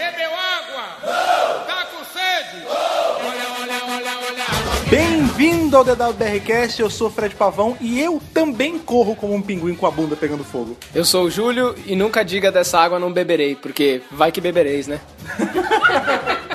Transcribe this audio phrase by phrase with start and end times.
[0.00, 1.66] Bebeu água?
[1.66, 2.64] Tá com sede?
[2.66, 4.88] Olha, olha, olha, olha.
[4.88, 9.74] Bem-vindo ao DWBRcast, eu sou o Fred Pavão e eu também corro como um pinguim
[9.74, 10.74] com a bunda pegando fogo.
[10.94, 14.86] Eu sou o Júlio e nunca diga dessa água não beberei, porque vai que bebereis,
[14.86, 15.02] né?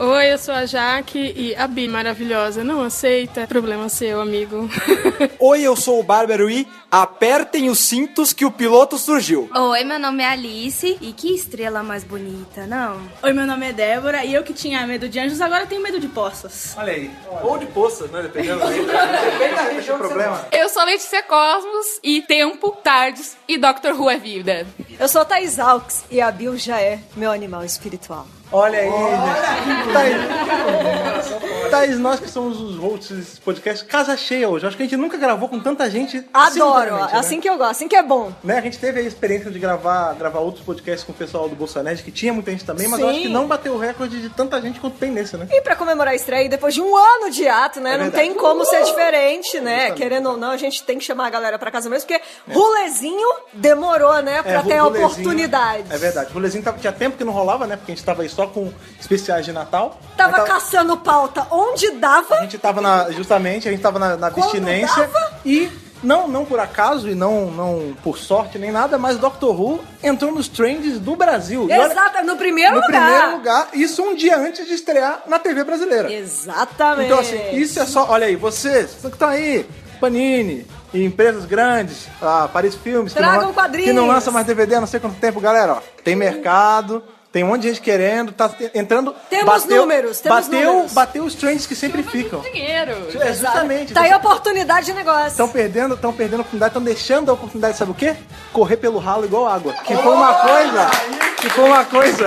[0.00, 3.48] Oi, eu sou a Jaque e a Bi maravilhosa não aceita.
[3.48, 4.70] Problema seu, amigo.
[5.40, 9.50] Oi, eu sou o Bárbaro e apertem os cintos que o piloto surgiu.
[9.52, 13.00] Oi, meu nome é Alice e que estrela mais bonita, não?
[13.24, 15.98] Oi, meu nome é Débora e eu que tinha medo de anjos agora tenho medo
[15.98, 16.76] de poças.
[16.78, 17.10] Olha aí,
[17.42, 18.22] ou de poças, né?
[18.22, 20.46] Dependendo Depende da região problema.
[20.52, 24.64] Eu sou Letícia Cosmos e Tempo, Tardes e Doctor Who é vida.
[24.96, 28.28] Eu sou Thais Alves e a Bill já é meu animal espiritual.
[28.50, 29.92] Olha aí, gente.
[29.92, 34.66] Thaís, Thaís, nós que somos os hosts desse podcast, casa cheia hoje.
[34.66, 36.24] Acho que a gente nunca gravou com tanta gente.
[36.32, 37.18] Adoro, simultaneamente, né?
[37.20, 38.32] assim que eu gosto, assim que é bom.
[38.42, 38.56] Né?
[38.56, 41.94] A gente teve a experiência de gravar, gravar outros podcasts com o pessoal do Bolsonaro,
[41.98, 43.12] que tinha muita gente também, mas eu Sim.
[43.12, 45.46] acho que não bateu o recorde de tanta gente quanto tem nesse, né?
[45.50, 47.94] E pra comemorar a estreia, depois de um ano de ato, né?
[47.94, 49.72] É não tem como ser diferente, né?
[49.88, 49.98] Justamente.
[49.98, 53.28] Querendo ou não, a gente tem que chamar a galera pra casa mesmo, porque Rulezinho
[53.52, 54.42] demorou, né?
[54.42, 55.84] Pra É, ter a oportunidade.
[55.90, 56.30] É verdade.
[56.30, 57.76] O rolezinho tava- tinha tempo que não rolava, né?
[57.76, 59.98] Porque a gente tava aí só com especiais de Natal.
[60.16, 62.36] Tava Aí caçando pauta onde dava.
[62.36, 65.10] A gente tava na, justamente, a gente tava na, na abstinência
[65.44, 65.68] e
[66.04, 70.30] não, não por acaso e não, não por sorte nem nada, mas Doctor Who entrou
[70.30, 71.68] nos trends do Brasil.
[71.68, 73.02] Exato, no primeiro no lugar.
[73.02, 76.12] primeiro lugar, isso um dia antes de estrear na TV brasileira.
[76.12, 77.06] Exatamente.
[77.06, 79.68] Então assim, isso é só, olha aí, vocês que estão aí,
[80.00, 84.80] Panini, e empresas grandes, a Paris Filmes, que não, que não lança mais DVD há
[84.80, 88.50] não sei quanto tempo, galera, ó, tem mercado, tem um monte de gente querendo, tá
[88.74, 90.92] entrando, Temos números, temos bateu, números.
[90.92, 92.40] bateu os trends que sempre ficam.
[92.40, 92.92] Dinheiro.
[93.20, 93.92] É, justamente.
[93.92, 95.28] Tá aí a oportunidade de negócio.
[95.28, 98.16] Estão perdendo, estão perdendo a oportunidade, estão deixando a oportunidade, sabe o quê?
[98.52, 99.74] Correr pelo ralo igual água.
[99.84, 100.90] Que foi uma coisa,
[101.36, 102.26] que foi uma coisa,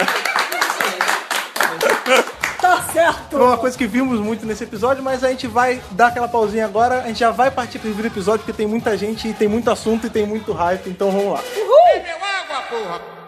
[2.62, 3.32] Tá certo.
[3.32, 6.64] foi uma coisa que vimos muito nesse episódio, mas a gente vai dar aquela pausinha
[6.64, 9.48] agora, a gente já vai partir pro do episódio, porque tem muita gente, e tem
[9.48, 11.42] muito assunto e tem muito hype, então vamos lá.
[11.42, 13.21] Bebeu água, porra?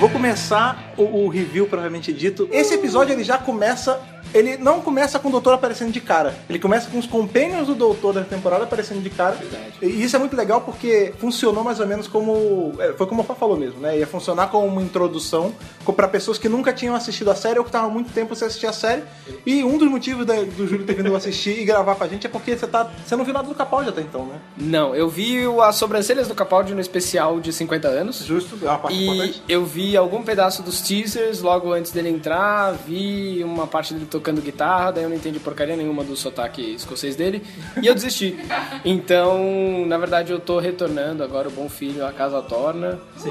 [0.00, 2.48] Vou começar o, o review propriamente dito.
[2.50, 4.00] Esse episódio ele já começa.
[4.32, 6.34] Ele não começa com o doutor aparecendo de cara.
[6.48, 9.36] Ele começa com os companions do doutor da temporada aparecendo de cara.
[9.82, 12.72] E isso é muito legal porque funcionou mais ou menos como.
[12.78, 13.98] é, Foi como o Fá falou mesmo, né?
[13.98, 15.52] Ia funcionar como uma introdução
[15.96, 18.66] para pessoas que nunca tinham assistido a série ou que estavam muito tempo sem assistir
[18.68, 19.02] a série.
[19.44, 22.26] E um dos motivos da- do Júlio ter vindo assistir e gravar com a gente
[22.26, 24.36] é porque você, tá, você não viu nada do Capaldi até então, né?
[24.56, 28.24] Não, eu vi as sobrancelhas do Capaldi no especial de 50 anos.
[28.24, 29.42] Justo, é uma parte E importante.
[29.48, 34.19] eu vi algum pedaço dos teasers logo antes dele entrar, vi uma parte dele tocando
[34.20, 37.42] guitarra, daí eu não entendi porcaria nenhuma do sotaque escocês dele,
[37.82, 38.36] e eu desisti.
[38.84, 42.98] Então, na verdade, eu tô retornando agora o Bom Filho à Casa Torna.
[43.16, 43.30] Sim.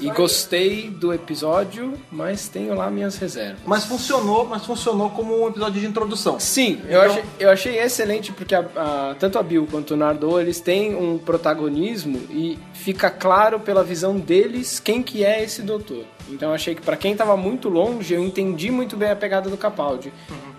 [0.00, 3.58] e gostei do episódio, mas tenho lá minhas reservas.
[3.66, 6.38] Mas funcionou, mas funcionou como um episódio de introdução.
[6.40, 9.96] Sim, eu, Então- achei, eu achei excelente porque a- a- tanto a Bill quanto o
[9.96, 15.62] Nardô, eles têm um protagonismo e fica claro pela visão deles quem que é esse
[15.62, 16.04] doutor.
[16.28, 19.56] Então achei que pra quem tava muito longe, eu entendi muito bem a pegada do
[19.56, 20.12] Capaldi,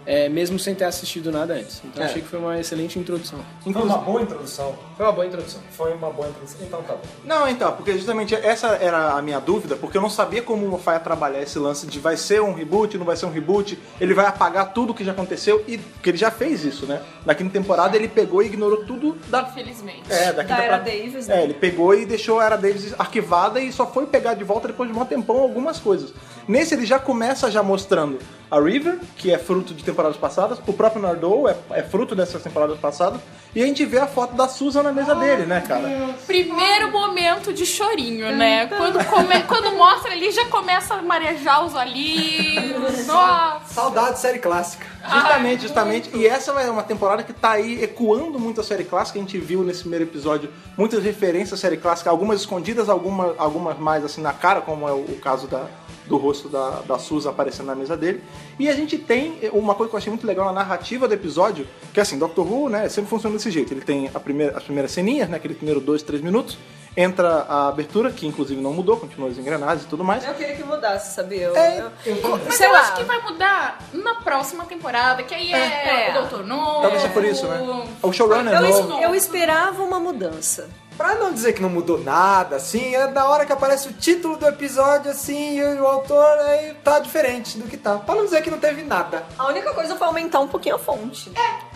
[0.07, 1.81] é, mesmo sem ter assistido nada antes.
[1.83, 2.05] Então É.
[2.07, 3.39] achei que foi uma excelente introdução.
[3.61, 4.73] Foi uma boa introdução.
[4.95, 5.61] Foi uma boa introdução.
[5.71, 6.59] Foi uma boa introdução.
[6.61, 7.01] Então tá bom.
[7.25, 10.69] Não, então, porque justamente essa era a minha dúvida, porque eu não sabia como o
[10.69, 13.77] Moffat ia trabalhar esse lance de vai ser um reboot, não vai ser um reboot,
[13.99, 17.01] ele vai apagar tudo que já aconteceu, e que ele já fez isso, né?
[17.25, 19.41] Na quinta temporada ele pegou e ignorou tudo da...
[19.41, 20.03] Infelizmente.
[20.09, 21.41] É, da, quinta Era pra- Davis, né?
[21.41, 24.69] É, ele pegou e deixou a Era Davis arquivada e só foi pegar de volta
[24.69, 26.13] depois de um tempão algumas coisas.
[26.47, 28.19] Nesse ele já começa já mostrando
[28.49, 32.43] a River, que é fruto de temporadas passadas, o próprio Nardou é, é fruto dessas
[32.43, 33.19] temporadas passadas,
[33.55, 36.13] e a gente vê a foto da Susan na mesa dele, né, cara?
[36.27, 38.67] Primeiro momento de chorinho, né?
[38.67, 43.07] Quando, come- quando mostra ali, já começa a marejar os olhinhos.
[43.07, 43.73] Nossa.
[43.73, 44.85] Saudade de série clássica.
[45.09, 46.09] Justamente, justamente.
[46.15, 49.17] E essa é uma temporada que tá aí ecoando muito a série clássica.
[49.17, 53.79] A gente viu nesse primeiro episódio muitas referências à série clássica, algumas escondidas, alguma, algumas
[53.79, 55.65] mais assim na cara, como é o, o caso da,
[56.07, 58.23] do rosto da, da Susan aparecendo na mesa dele.
[58.59, 61.67] E a gente tem uma coisa que eu achei muito legal na narrativa do episódio,
[61.93, 63.73] que é assim, Doctor Who, né, sempre funciona desse jeito.
[63.73, 66.57] Ele tem a primeira, as primeiras ceninhas, né, aquele primeiro dois, três minutos,
[66.95, 70.25] entra a abertura, que inclusive não mudou, continua as engrenagens e tudo mais.
[70.27, 71.43] Eu queria que mudasse, sabia?
[71.43, 72.79] Eu, É, eu- Mas sei eu lá.
[72.79, 76.11] acho que vai mudar na próxima temporada, que aí é, É.
[76.11, 76.81] o Doutor Novo.
[76.81, 77.85] Talvez seja por isso, né?
[78.01, 78.99] O showrunner Eu, novo.
[78.99, 80.69] eu esperava uma mudança.
[80.97, 84.35] Pra não dizer que não mudou nada, assim, é da hora que aparece o título
[84.35, 87.97] do episódio, assim, e o autor aí tá diferente do que tá.
[87.97, 89.23] Pra não dizer que não teve nada.
[89.37, 91.31] A única coisa foi aumentar um pouquinho a fonte.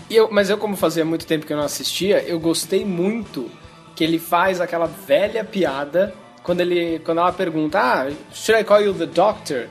[0.10, 3.50] E eu, mas eu, como fazia muito tempo que eu não assistia, eu gostei muito
[3.96, 8.82] que ele faz aquela velha piada quando, ele, quando ela pergunta, ah, should I call
[8.82, 9.68] you the doctor?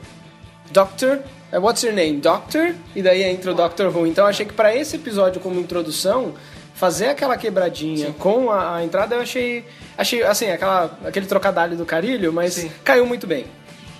[0.70, 1.20] Doctor?
[1.52, 2.18] What's your name?
[2.18, 2.76] Doctor?
[2.94, 4.06] E daí entra o Doctor Who.
[4.06, 6.34] Então eu achei que pra esse episódio como introdução,
[6.80, 9.64] fazer aquela quebradinha com a, a entrada, eu achei,
[9.98, 13.44] achei assim, aquela, aquele trocadilho do carilho, mas caiu muito bem.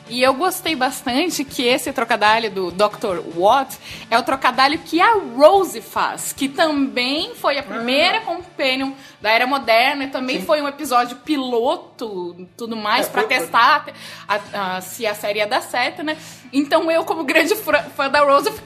[0.09, 3.21] E eu gostei bastante que esse trocadilho do Dr.
[3.37, 3.79] Watt
[4.11, 8.91] é o trocadilho que a Rose faz, que também foi a primeira companion
[9.21, 13.87] da Era Moderna e também foi um episódio piloto tudo mais pra testar
[14.26, 14.41] a-
[14.76, 16.17] a- se a série ia dar certo, né?
[16.53, 18.50] Então eu, como grande fã fã da Rose,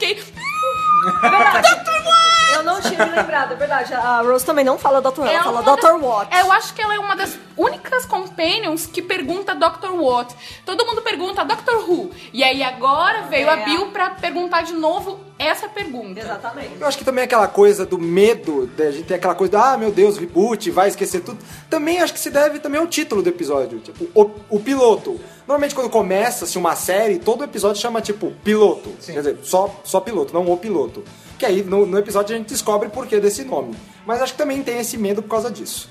[0.65, 1.95] eu fiquei.
[2.55, 3.93] Eu não tinha me lembrado, é verdade.
[3.93, 5.19] A Rose também não fala Dr.
[5.21, 5.81] Who, ela fala Dr.
[5.81, 6.33] das- Watt.
[6.33, 9.91] É, eu acho que ela é uma das únicas companions que pergunta Dr.
[9.91, 10.33] Watt.
[10.65, 11.75] Todo mundo pergunta Dr.
[11.87, 12.11] Who.
[12.31, 13.53] E aí agora veio É.
[13.53, 16.19] a Bill pra perguntar de novo essa pergunta.
[16.21, 16.71] Exatamente.
[16.79, 19.77] Eu acho que também aquela coisa do medo, da gente tem aquela coisa do, ah,
[19.77, 21.37] meu Deus, reboot, vai esquecer tudo.
[21.69, 25.19] Também acho que se deve também ao título do episódio, tipo, o, o piloto.
[25.47, 28.89] Normalmente quando começa-se uma série, todo episódio chama, tipo, piloto.
[29.05, 31.03] Quer dizer, só, só piloto, não o piloto.
[31.37, 33.75] Que aí no, no episódio a gente descobre o porquê desse nome.
[34.05, 35.89] Mas acho que também tem esse medo por causa disso.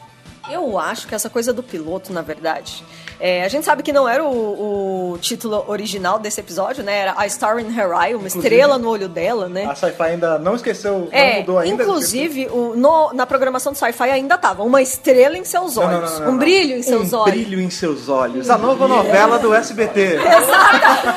[0.51, 2.85] Eu acho que essa coisa do piloto, na verdade.
[3.19, 6.99] é, a gente sabe que não era o, o título original desse episódio, né?
[6.99, 9.65] Era A Star in Her Eye, uma estrela no olho dela, né?
[9.65, 11.83] A Sci-Fi ainda não esqueceu, não É, mudou ainda.
[11.83, 15.99] inclusive, o- no- na programação do Sci-Fi ainda tava uma estrela em seus Não, não,
[15.99, 16.39] olhos, não, não, um não.
[16.39, 17.35] brilho em seus um olhos.
[17.35, 18.51] brilho em seus olhos.
[18.51, 20.19] A nova novela do SBT.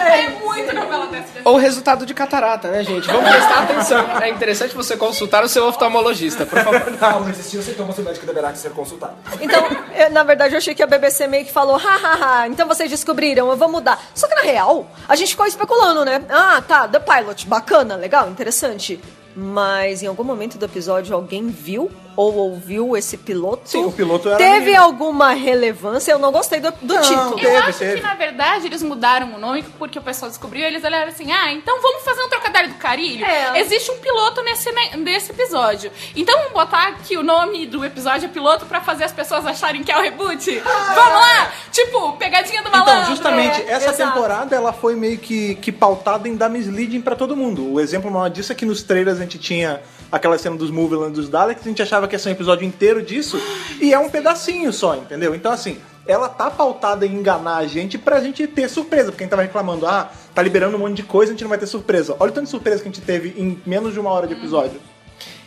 [0.08, 1.28] É muito novela dessa.
[1.44, 3.08] Ou resultado de catarata, né, gente?
[3.08, 4.00] Vamos prestar atenção.
[4.22, 6.92] É interessante você consultar o seu oftalmologista, por favor.
[7.00, 9.17] Não, existia o sintoma, seu médico deverá ser consultado.
[9.42, 9.62] Então,
[9.96, 13.50] eu, na verdade, eu achei que a BBC meio que falou, hahaha, então vocês descobriram,
[13.50, 14.00] eu vou mudar.
[14.14, 16.24] Só que na real, a gente ficou especulando, né?
[16.30, 19.00] Ah, tá, The Pilot, bacana, legal, interessante.
[19.36, 23.62] Mas em algum momento do episódio alguém viu ou ouviu esse piloto?
[23.70, 24.82] Sim, o piloto era Teve menino.
[24.84, 26.12] alguma relevância?
[26.12, 27.36] Eu não gostei do, do Não, título.
[27.36, 27.96] teve, Eu acho teve.
[27.98, 30.66] que, na verdade, eles mudaram o nome porque o pessoal descobriu.
[30.66, 33.24] Eles olharam assim: ah, então vamos fazer um trocadilho do carilho?
[33.24, 33.60] É.
[33.62, 35.92] Existe um piloto nesse, ne- nesse episódio.
[36.16, 39.84] Então vamos botar aqui o nome do episódio é piloto pra fazer as pessoas acharem
[39.84, 40.50] que é o reboot?
[40.60, 41.52] Vamos lá!
[41.72, 42.94] Tipo, pegadinha do malandro.
[42.94, 44.12] Então, justamente, é, essa exato.
[44.14, 47.74] temporada ela foi meio que, que pautada em dar misleading pra todo mundo.
[47.74, 49.82] O exemplo maior disso é que nos trailers a gente tinha
[50.12, 53.02] aquela cena dos Moveland dos Daleks, a gente achava que ia ser um episódio inteiro
[53.02, 53.40] disso,
[53.82, 55.36] e é um pedacinho só, entendeu?
[55.36, 55.78] Então, assim,
[56.08, 59.42] ela tá pautada em enganar a gente pra gente ter surpresa, porque a gente tava
[59.42, 62.16] reclamando, ah, tá liberando um monte de coisa, a gente não vai ter surpresa.
[62.20, 64.34] Olha o tanto de surpresa que a gente teve em menos de uma hora de
[64.34, 64.80] episódio.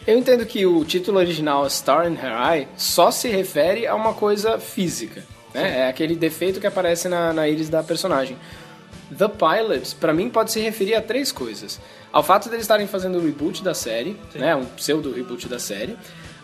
[0.06, 4.14] Eu entendo que o título original Star in Her Eye só se refere a uma
[4.14, 5.22] coisa física.
[5.54, 5.80] Né?
[5.80, 8.36] É aquele defeito que aparece na, na íris da personagem.
[9.16, 11.80] The Pilot, pra mim, pode se referir a três coisas.
[12.12, 14.54] Ao fato de eles estarem fazendo o reboot da série, né?
[14.56, 15.96] um pseudo reboot da série.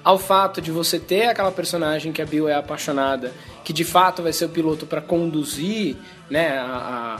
[0.04, 3.32] Ao fato de você ter aquela personagem que a Bill é apaixonada,
[3.64, 5.96] que de fato vai ser o piloto pra conduzir
[6.30, 7.18] né, a,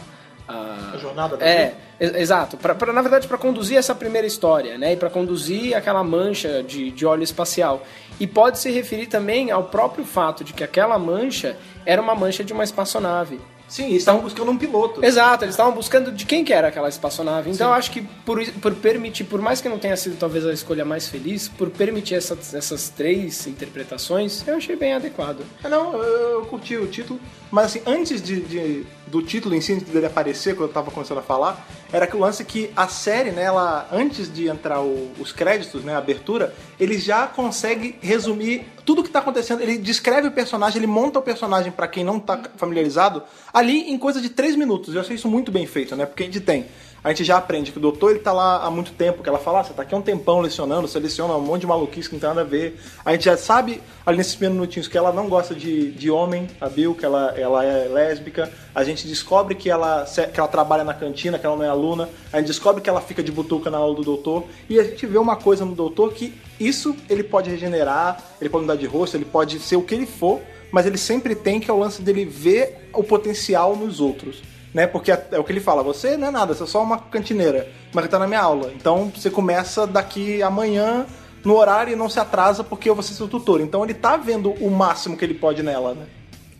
[0.49, 2.57] a, a- A jornada da É, ex- exato.
[2.57, 4.93] Pra, pra- na verdade, para conduzir essa primeira história, né?
[4.93, 7.85] E para conduzir aquela mancha de, de óleo espacial.
[8.21, 12.45] E pode se referir também ao próprio fato de que aquela mancha era uma mancha
[12.45, 13.41] de uma espaçonave.
[13.69, 15.05] Sim, eles estavam buscando um piloto.
[15.05, 17.51] Exato, eles estavam buscando de quem que era aquela espaçonave.
[17.51, 20.53] Então eu acho que por, por permitir, por mais que não tenha sido talvez a
[20.53, 25.41] escolha mais feliz, por permitir essas, essas três interpretações, eu achei bem adequado.
[25.65, 27.19] Ah, não, eu, eu curti o título,
[27.51, 31.19] mas assim, antes de, de- do título em si, dele aparecer, quando eu tava começando
[31.19, 35.11] a falar, era que o lance que a série, né, ela, antes de entrar o-
[35.21, 40.29] os créditos, né, a abertura, ele já consegue resumir tudo que tá acontecendo, ele descreve
[40.29, 43.23] o personagem, ele monta o personagem pra quem não tá familiarizado,
[43.53, 46.27] ali em coisa de três minutos, eu achei isso muito bem feito, né, porque a
[46.27, 46.67] gente tem
[47.05, 49.39] a gente já aprende que o doutor ele tá lá há muito tempo, que ela
[49.39, 52.17] fala, ah, você tá aqui há um tempão lecionando, seleciona um monte de maluquice que
[52.17, 52.81] não tem nada a ver.
[53.05, 56.69] A gente já sabe, ali nesses minutinhos, que ela não gosta de, de homem, a
[56.69, 58.53] Bill, que ela, ela é lésbica.
[58.75, 62.09] A gente descobre que ela, que ela trabalha na cantina, que ela não é aluna.
[62.33, 64.45] A gente descobre que ela fica de butuca na aula do doutor.
[64.69, 68.63] E a gente vê uma coisa no doutor que isso ele pode regenerar, ele pode
[68.63, 71.69] mudar de rosto, ele pode ser o que ele for, mas ele sempre tem que
[71.69, 74.43] é o lance dele ver o potencial nos outros
[74.77, 74.87] né?
[74.87, 76.99] Porque é, é o que ele fala, você não é nada, você é só uma
[76.99, 78.71] cantineira, mas tá na minha aula.
[78.77, 81.07] Então você começa daqui amanhã
[81.43, 83.63] no horário e não se atrasa porque eu vou ser seu tutor.
[83.63, 86.05] Então ele tá vendo o máximo que ele pode nela, né?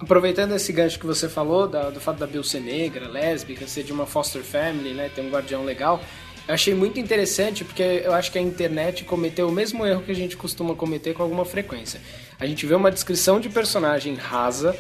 [0.07, 3.83] Aproveitando esse gancho que você falou, da- do fato da Bill ser negra, lésbica, ser
[3.83, 6.01] de uma foster family, né, ter um guardião legal,
[6.47, 10.13] eu achei muito interessante porque eu acho que a internet cometeu o mesmo erro que
[10.13, 12.01] a gente costuma cometer com alguma frequência.
[12.39, 14.77] A gente vê uma descrição de personagem rasa,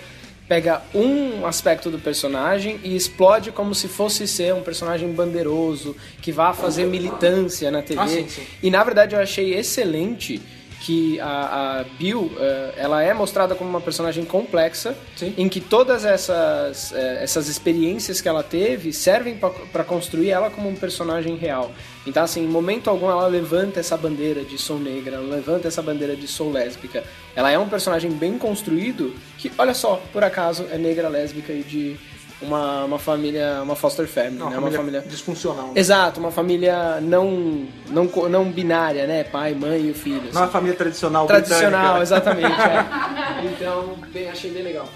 [0.46, 6.30] pega um aspecto do personagem e explode como se fosse ser um personagem bandeiroso, que
[6.30, 8.00] vá fazer militância na TV.
[8.00, 8.42] Ah, sim, sim.
[8.62, 10.40] E na verdade eu achei excelente
[10.80, 14.96] que a, a Bill, eh, ela é mostrada como uma personagem complexa,
[15.36, 19.38] em que todas essas, eh, essas experiências que ela teve servem
[19.72, 21.70] para construir ela como um personagem real.
[22.06, 25.82] Então, assim, em momento algum ela levanta essa bandeira de sou negra, ela levanta essa
[25.82, 27.02] bandeira de sou lésbica.
[27.34, 31.62] Ela é um personagem bem construído que, olha só, por acaso é negra, lésbica e
[31.62, 31.96] de
[32.42, 34.56] uma, uma família, uma foster family, Não, né?
[34.56, 35.66] família Uma família disfuncional.
[35.68, 35.72] né?
[35.76, 39.24] Exato, uma família não, não, não binária, né?
[39.24, 40.30] Pai, mãe e o filho.
[40.32, 40.44] Não é assim.
[40.44, 42.02] a família tradicional Tradicional, britânica.
[42.04, 42.60] exatamente.
[42.60, 43.44] é.
[43.46, 44.86] Então, bem, achei bem legal.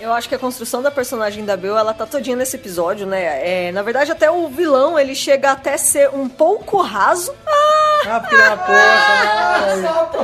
[0.00, 3.66] Eu acho que a construção da personagem da Bill, ela tá todinha nesse episódio, né?
[3.66, 7.34] É, na verdade, até o vilão, ele chega até ser um pouco raso.
[7.46, 7.80] Ah!
[8.12, 10.20] Ah, porque é uma poça.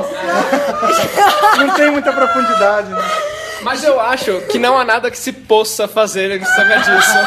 [1.57, 3.01] Não tem muita profundidade, né?
[3.67, 7.17] Mas eu acho que não há nada que se possa fazer em cima disso.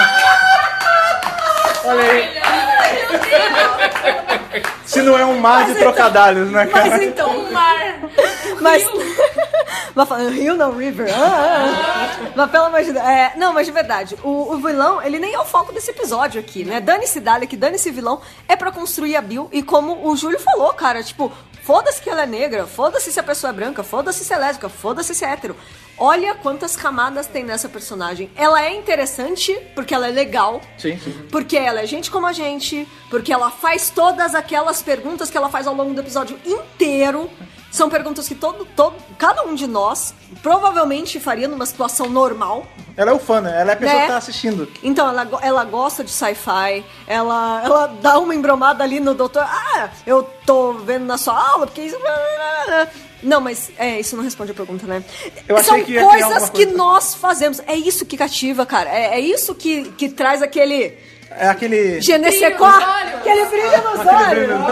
[1.85, 2.31] Olha aí.
[4.87, 6.89] Se não é um mar de trocadalhos, né, cara?
[6.89, 7.29] Mas então.
[7.29, 7.99] Um mar.
[8.59, 8.89] Mas.
[9.95, 11.13] Mas falando Rio não River.
[11.13, 12.33] Ah, ah, ah.
[12.35, 13.05] Mas pelo amor de Deus.
[13.05, 16.41] É, não, mas de verdade, o, o vilão, ele nem é o foco desse episódio
[16.41, 16.81] aqui, né?
[16.81, 19.47] Dane-se Dalek, dane-se vilão, é pra construir a Bill.
[19.53, 21.31] E como o Júlio falou, cara, tipo,
[21.63, 24.71] foda-se que ela é negra, foda-se se a pessoa é branca, foda-se se é lésbica,
[24.71, 25.55] foda-se se é hétero.
[26.03, 28.31] Olha quantas camadas tem nessa personagem.
[28.35, 30.63] Ela é interessante porque ela é legal.
[30.79, 31.13] Sim, sim.
[31.31, 35.51] Porque ela é gente como a gente, porque ela faz todas aquelas perguntas que ela
[35.51, 37.31] faz ao longo do episódio inteiro.
[37.71, 40.13] São perguntas que todo, todo, cada um de nós
[40.43, 42.67] provavelmente faria numa situação normal.
[42.97, 43.61] Ela é o fã, né?
[43.61, 44.07] Ela é a pessoa Né?
[44.07, 44.69] que tá assistindo.
[44.83, 49.43] Então, ela, ela gosta de sci-fi, ela, ela dá uma embromada ali no doutor.
[49.45, 51.97] Ah, eu tô vendo na sua aula, porque isso.
[53.23, 55.05] Não, mas é, isso não responde a pergunta, né?
[55.47, 56.77] Eu achei São que coisas que coisa.
[56.77, 57.61] nós fazemos.
[57.67, 58.89] É isso que cativa, cara.
[58.91, 60.97] É, é isso que, que traz aquele.
[61.31, 62.01] É aquele.
[62.83, 63.15] Olhos.
[63.15, 64.29] aquele brilho nos olhos.
[64.31, 64.69] brilho nos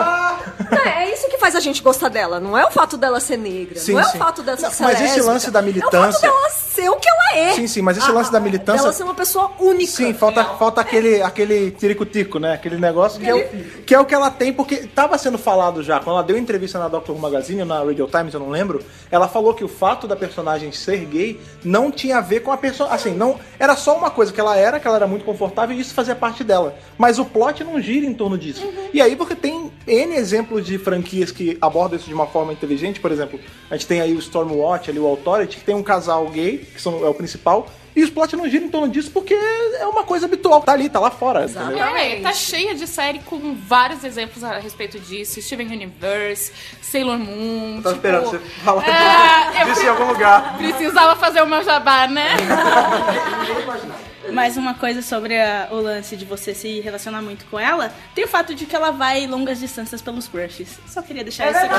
[0.70, 2.38] Não, é isso que faz a gente gostar dela.
[2.38, 3.78] Não é o fato dela ser negra.
[3.78, 4.16] Sim, não é sim.
[4.16, 5.26] o fato dela Não, ser mas esse lésbica.
[5.26, 7.52] lance da É o fato militância- dela ser o que ela é.
[7.54, 9.90] Sim, sim, mas esse lance da militância- Dela ser uma pessoa única.
[9.90, 12.52] Sim, falta, falta aquele, aquele tirico-tico, né?
[12.54, 13.48] Aquele negócio que é, o,
[13.84, 16.78] que é o que ela tem, porque tava sendo falado já, quando ela deu entrevista
[16.78, 18.80] na Doctor Who Magazine, na Radio Times, eu não lembro,
[19.10, 22.56] ela falou que o fato da personagem ser gay não tinha a ver com a
[22.56, 22.90] pessoa.
[22.90, 23.38] Assim, não.
[23.58, 26.14] Era só uma coisa que ela era, que ela era muito confortável e isso fazia
[26.14, 26.76] parte dela.
[26.96, 28.66] Mas o plot não gira em torno disso.
[28.92, 33.00] E aí você tem N exemplos de franquias que abordam isso de uma forma inteligente,
[33.00, 36.26] por exemplo, a gente tem aí o Stormwatch, ali o Authority, que tem um casal
[36.28, 39.34] gay, que são, é o principal, e os plot não giram em torno disso porque
[39.34, 40.60] é uma coisa habitual.
[40.62, 41.46] Tá ali, tá lá fora.
[41.46, 41.84] entendeu?
[41.84, 45.42] É, tá cheia de série com vários exemplos a respeito disso.
[45.42, 47.80] Steven Universe, Sailor Moon.
[47.82, 50.56] Tava tipo, esperando você falar é, eu disso em algum lugar.
[50.56, 52.36] Precisava fazer o meu jabá, né?
[54.32, 58.24] Mais uma coisa sobre a- o lance de você se relacionar muito com ela, tem
[58.24, 60.78] o fato de que ela vai longas distâncias pelos crushes.
[60.86, 61.74] Só queria deixar isso aqui.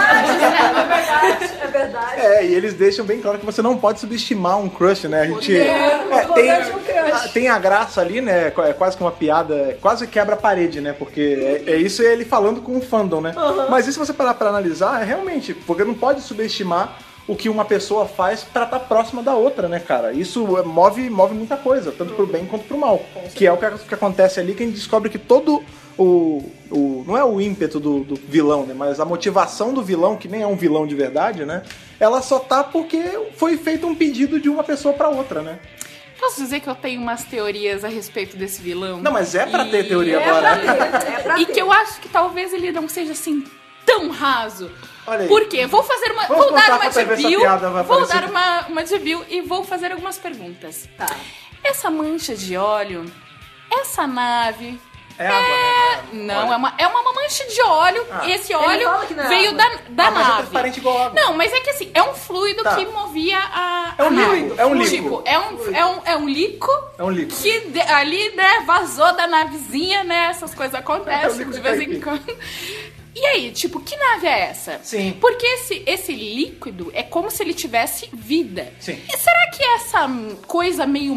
[1.62, 2.22] É verdade.
[2.22, 5.22] É, e eles deixam bem claro que você não pode subestimar um crush, né?
[5.22, 5.56] A gente.
[5.58, 8.48] é, o tem, um a- tem a graça ali, né?
[8.48, 10.94] É quase que uma piada, é quase quebra a parede, né?
[10.98, 13.34] Porque é, é isso ele falando com o fandom, né?
[13.70, 16.98] Mas e se você parar pra analisar, é realmente, porque não pode subestimar
[17.32, 20.12] o que uma pessoa faz pra estar próxima da outra, né, cara?
[20.12, 23.02] Isso é, move, move muita coisa, tanto pro bem quanto pro mal.
[23.36, 25.64] Que é o que, que acontece ali, que a gente descobre que todo
[25.98, 26.52] o.
[26.72, 28.74] o não é o ímpeto do, do vilão, né?
[28.76, 31.62] Mas a motivação do vilão, que nem é um vilão de verdade, né?
[32.00, 33.02] Ela só tá porque
[33.36, 35.60] foi feito um pedido de uma pessoa pra outra, né?
[36.20, 39.00] Posso dizer que eu tenho umas teorias a respeito desse vilão?
[39.02, 40.58] Não, mas é pra E- ter teoria é agora.
[40.58, 41.12] pra ter.
[41.14, 41.54] É pra E ter.
[41.54, 43.44] que eu acho que talvez ele não seja assim
[43.86, 44.70] tão raso.
[45.10, 45.28] Olha aí.
[45.28, 45.66] Por quê?
[45.66, 46.26] Vou fazer uma.
[46.28, 46.90] Vamos vou dar uma
[47.40, 50.88] piada vai Vou dar uma, uma review e vou fazer algumas perguntas.
[50.98, 51.08] Tá.
[51.64, 53.06] Essa mancha de óleo,
[53.72, 54.80] essa nave.
[55.22, 55.40] É água,
[56.14, 56.24] né?
[56.34, 58.08] Não, é uma, é uma mancha de óleo.
[58.10, 58.30] Ah.
[58.30, 59.78] Esse óleo é veio água.
[59.90, 60.38] da, da Ah, mas é nave.
[60.38, 61.22] transparente igual água.
[61.22, 62.76] Não, mas é que assim, é um fluido Tá.
[62.78, 63.96] que movia a.
[63.98, 64.36] É um nave.
[64.38, 65.04] líquido, é um líquido.
[65.04, 67.36] Tipo, é um, é um, é um líquido É um líquido.
[67.42, 70.28] que de- ali, né, vazou da navezinha, né?
[70.30, 72.38] Essas coisas É um acontecem líquido de vez em quando.
[73.22, 74.80] E aí, tipo, que nave é essa?
[74.82, 75.18] Sim.
[75.20, 78.72] Porque esse, esse líquido é como se ele tivesse vida.
[78.80, 78.98] Sim.
[79.14, 80.08] E será que essa
[80.48, 81.14] coisa meio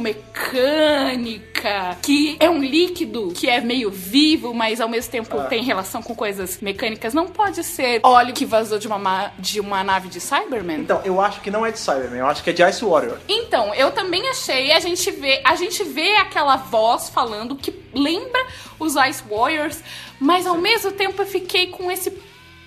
[0.77, 5.45] mecânica, que é um líquido que é meio vivo, mas ao mesmo tempo Ah.
[5.45, 9.61] tem relação com coisas mecânicas, não pode ser óleo que vazou de uma, ma- de
[9.61, 10.81] uma nave de Cyberman?
[10.81, 13.19] Então, eu acho que não é de Cyberman, eu acho que é de Ice Warrior.
[13.29, 18.45] Então, eu também achei, a gente vê, a gente vê aquela voz falando que lembra
[18.79, 19.81] os Ice Warriors,
[20.23, 22.13] mas ao mesmo tempo eu fiquei com esse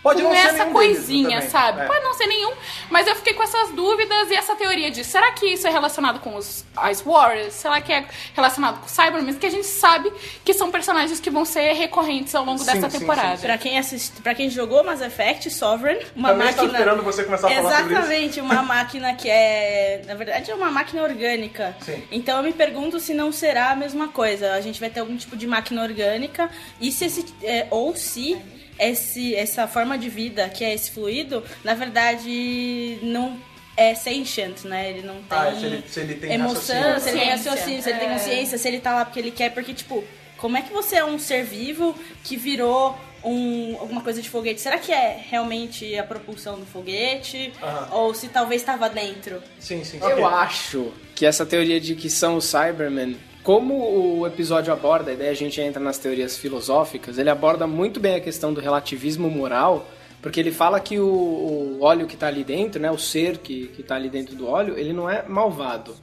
[0.06, 1.82] Pode com não ser essa coisinha, sabe?
[1.82, 1.86] É.
[1.88, 2.52] Pode não ser nenhum,
[2.92, 6.20] mas eu fiquei com essas dúvidas e essa teoria de será que isso é relacionado
[6.20, 7.56] com os Ice Warriors?
[7.56, 9.34] Será que é relacionado com Cybermen?
[9.34, 12.88] Que a gente sabe que são personagens que vão ser recorrentes ao longo Sim, dessa
[12.88, 13.40] sim, temporada.
[13.40, 16.84] Pra quem assiste, para quem jogou Mass Effect, Sovereign, uma Também estava máquina.
[16.84, 18.04] esperando você começar a falar sobre isso.
[18.04, 21.76] Exatamente, uma máquina que é, na verdade, é uma máquina orgânica.
[21.82, 22.04] Sim.
[22.12, 24.54] Então eu me pergunto se não será a mesma coisa.
[24.54, 26.48] A gente vai ter algum tipo de máquina orgânica
[26.80, 28.40] e se esse é, ou se
[28.80, 33.38] esse, essa forma de vida que é esse fluido, na verdade não
[33.78, 34.90] é sentient, né?
[34.90, 37.52] Ele não tem Ah, se ele- se ele tem emoção, se ele tem Consciência.
[37.52, 38.14] raciocínio, se ele tem É.
[38.14, 40.04] consciência, se ele tá lá porque ele quer, porque tipo,
[40.38, 44.62] como é que você é um ser vivo que virou um, alguma coisa de foguete?
[44.62, 47.52] Será que é realmente a propulsão do foguete?
[47.62, 47.88] Aham.
[47.92, 49.42] Ou se talvez estava dentro?
[49.60, 50.00] Sim, sim.
[50.02, 53.76] Eu acho que essa teoria de que são os Cybermen, como
[54.20, 58.16] o episódio aborda, e daí a gente entra nas teorias filosóficas, ele aborda muito bem
[58.16, 59.88] a questão do relativismo moral,
[60.20, 63.68] porque ele fala que o, o óleo que está ali dentro, né, o ser que,
[63.68, 65.96] que tá ali dentro do óleo, ele não é malvado,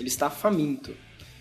[0.00, 0.92] ele está faminto.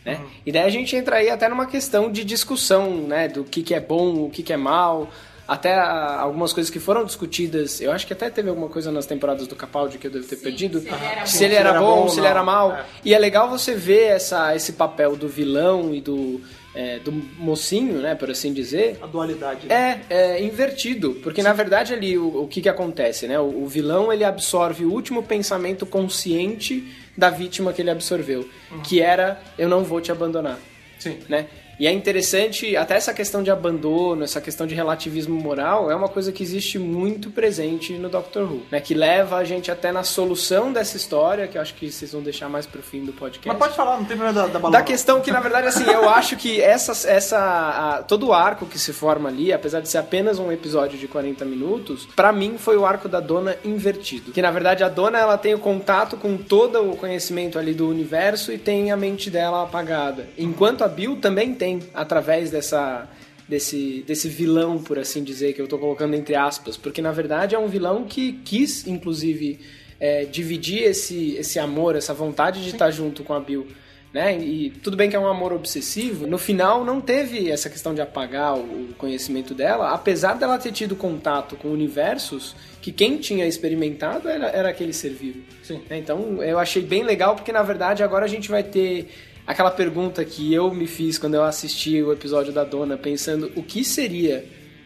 [0.06, 0.24] Né?
[0.46, 3.74] E daí a gente entra aí até numa questão de discussão, né, do que, que
[3.74, 5.10] é bom, o que, que é mal,
[5.50, 9.08] até ah, algumas coisas que foram discutidas, eu acho que até teve alguma coisa nas
[9.08, 10.79] temporadas do Capaldi que eu devo ter perdido,
[11.25, 12.74] se ele era bom, se ele era mal.
[12.74, 12.86] É.
[13.03, 16.39] E é legal você ver essa, esse papel do vilão e do,
[16.75, 19.65] é, do mocinho, né, por assim dizer, A dualidade.
[19.65, 20.01] né?
[20.08, 23.39] é, é invertido, porque na verdade ali o, o que que acontece, né?
[23.39, 26.88] O, o vilão ele absorve o último pensamento consciente
[27.18, 28.48] da vítima que ele absorveu,
[28.84, 30.60] que era eu não vou te abandonar,
[31.00, 31.18] Sim.
[31.27, 31.48] né?
[31.79, 36.09] E é interessante, até essa questão de abandono, essa questão de relativismo moral, é uma
[36.09, 38.81] coisa que existe muito presente no Doctor Who, né?
[38.81, 42.21] Que leva a gente até na solução dessa história, que eu acho que vocês vão
[42.21, 43.48] deixar mais pro fim do podcast.
[43.48, 44.69] Mas pode falar, não tem problema da, da.
[44.69, 48.65] Da questão que, na verdade, assim, eu acho que essa, essa, a- todo o arco
[48.65, 52.57] que se forma ali, apesar de ser apenas um episódio de 40 minutos, pra mim
[52.57, 54.31] foi o arco da dona invertido.
[54.31, 57.88] Que, na verdade, a dona, ela tem o contato com todo o conhecimento ali do
[57.88, 60.27] universo e tem a mente dela apagada.
[60.38, 63.07] Enquanto a Bill também tem, através dessa...
[63.47, 67.55] Desse, desse vilão, por assim dizer, que eu tô colocando entre aspas, porque na verdade
[67.55, 69.59] é um vilão que quis, inclusive,
[69.99, 73.65] é, dividir esse, esse amor, essa vontade de estar junto com a Bill
[74.13, 74.38] né?
[74.39, 78.01] E tudo bem que é um amor obsessivo, no final não teve essa questão de
[78.01, 84.27] apagar o conhecimento dela, apesar dela ter tido contato com universos que quem tinha experimentado
[84.27, 85.41] era, era aquele ser vivo.
[85.62, 85.82] Sim.
[85.91, 89.10] Então eu achei bem legal porque na verdade agora a gente vai ter
[89.49, 93.63] aquela pergunta que eu me fiz quando eu assisti o episódio da Dona, pensando o
[93.63, 94.45] que seria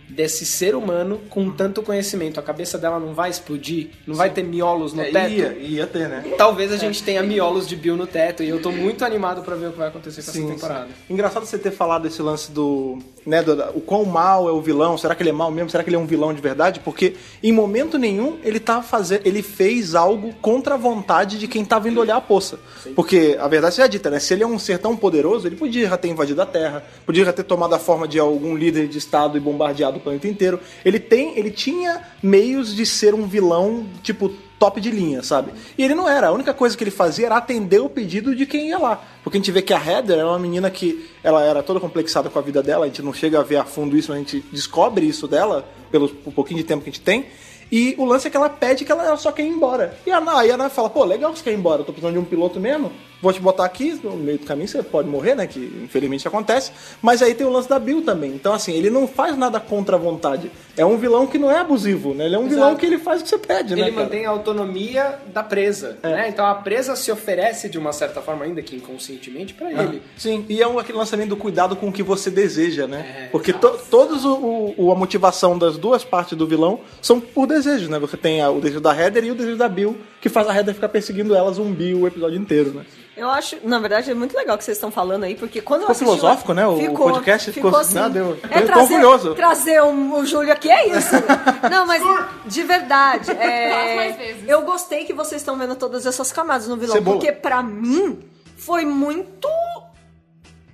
[0.09, 2.39] desse ser humano com tanto conhecimento.
[2.39, 5.31] A cabeça dela não vai explodir, não vai ter miolos no É, teto.
[5.33, 6.23] ia, ia ter, né?
[6.37, 9.55] Talvez a gente tenha miolos de Bill no teto e eu tô muito animado pra
[9.55, 10.87] ver o que vai acontecer com essa temporada.
[11.09, 12.99] Engraçado você ter falado esse lance do.
[13.25, 15.69] Né, do, o quão mal é o vilão, será que ele é mal mesmo?
[15.69, 16.81] Será que ele é um vilão de verdade?
[16.81, 19.25] Porque em momento nenhum ele tá fazendo.
[19.25, 22.59] ele fez algo contra a vontade de quem tava indo olhar a poça.
[22.95, 24.19] Porque a verdade seja dita, né?
[24.19, 27.23] Se ele é um ser tão poderoso, ele podia já ter invadido a Terra, podia
[27.23, 30.59] já ter tomado a forma de algum líder de Estado e bombardeado o planeta inteiro.
[30.83, 31.37] Ele tem.
[31.37, 35.51] ele tinha meios de ser um vilão, tipo, top de linha, sabe?
[35.77, 36.27] E ele não era.
[36.27, 39.03] A única coisa que ele fazia era atender o pedido de quem ia lá.
[39.23, 42.29] Porque a gente vê que a Heather era uma menina que ela era toda complexada
[42.29, 44.19] com a vida dela, a gente não chega a ver a fundo isso, mas a
[44.19, 47.25] gente descobre isso dela pelo pouquinho de tempo que a gente tem.
[47.71, 49.97] E o lance é que ela pede que ela, só quer ir embora.
[50.05, 51.91] E a aí a Ana fala, pô, legal que você quer ir embora, eu tô
[51.91, 52.91] precisando de um piloto mesmo,
[53.23, 56.71] vou te botar aqui, no meio do caminho você pode morrer, né, que infelizmente acontece.
[57.01, 58.31] Mas aí tem o lance da Bill também.
[58.31, 60.51] Então, assim, ele não faz nada contra a vontade.
[60.75, 62.25] É um vilão que não é abusivo, né?
[62.25, 64.29] Ele é um vilão que ele faz o que você pede, né, Ele mantém a
[64.29, 66.27] autonomia da presa, né?
[66.29, 70.01] Então a presa se oferece de uma certa forma, ainda que inconscientemente, pra ele.
[70.17, 73.29] Sim, e é um, aquele lançamento do cuidado com o que você deseja, né?
[73.31, 77.89] Porque to, todos o, o- a motivação das duas partes do vilão são por desejo,
[77.89, 77.97] né?
[77.99, 80.55] Você tem a- o desejo da Heather e o desejo da Bill, que faz a
[80.55, 82.85] Heather ficar perseguindo ela zumbi o episódio inteiro, né?
[83.15, 85.81] Eu acho, na verdade, é muito legal o que vocês estão falando aí, porque quando
[85.81, 86.15] eu Ficou assisti...
[86.21, 86.65] filosófico, né?
[86.65, 87.97] O ficou, podcast ficou- ficou assim.
[87.99, 89.35] Ah, deu- É tô trazer, orgulhoso.
[89.35, 91.13] trazer um- o Júlio aqui é isso.
[91.69, 92.01] Não, mas
[92.45, 97.17] de verdade, é, eu gostei que vocês estão vendo todas essas camadas no vilão, Cebola.
[97.17, 98.19] porque pra mim
[98.55, 99.49] foi muito...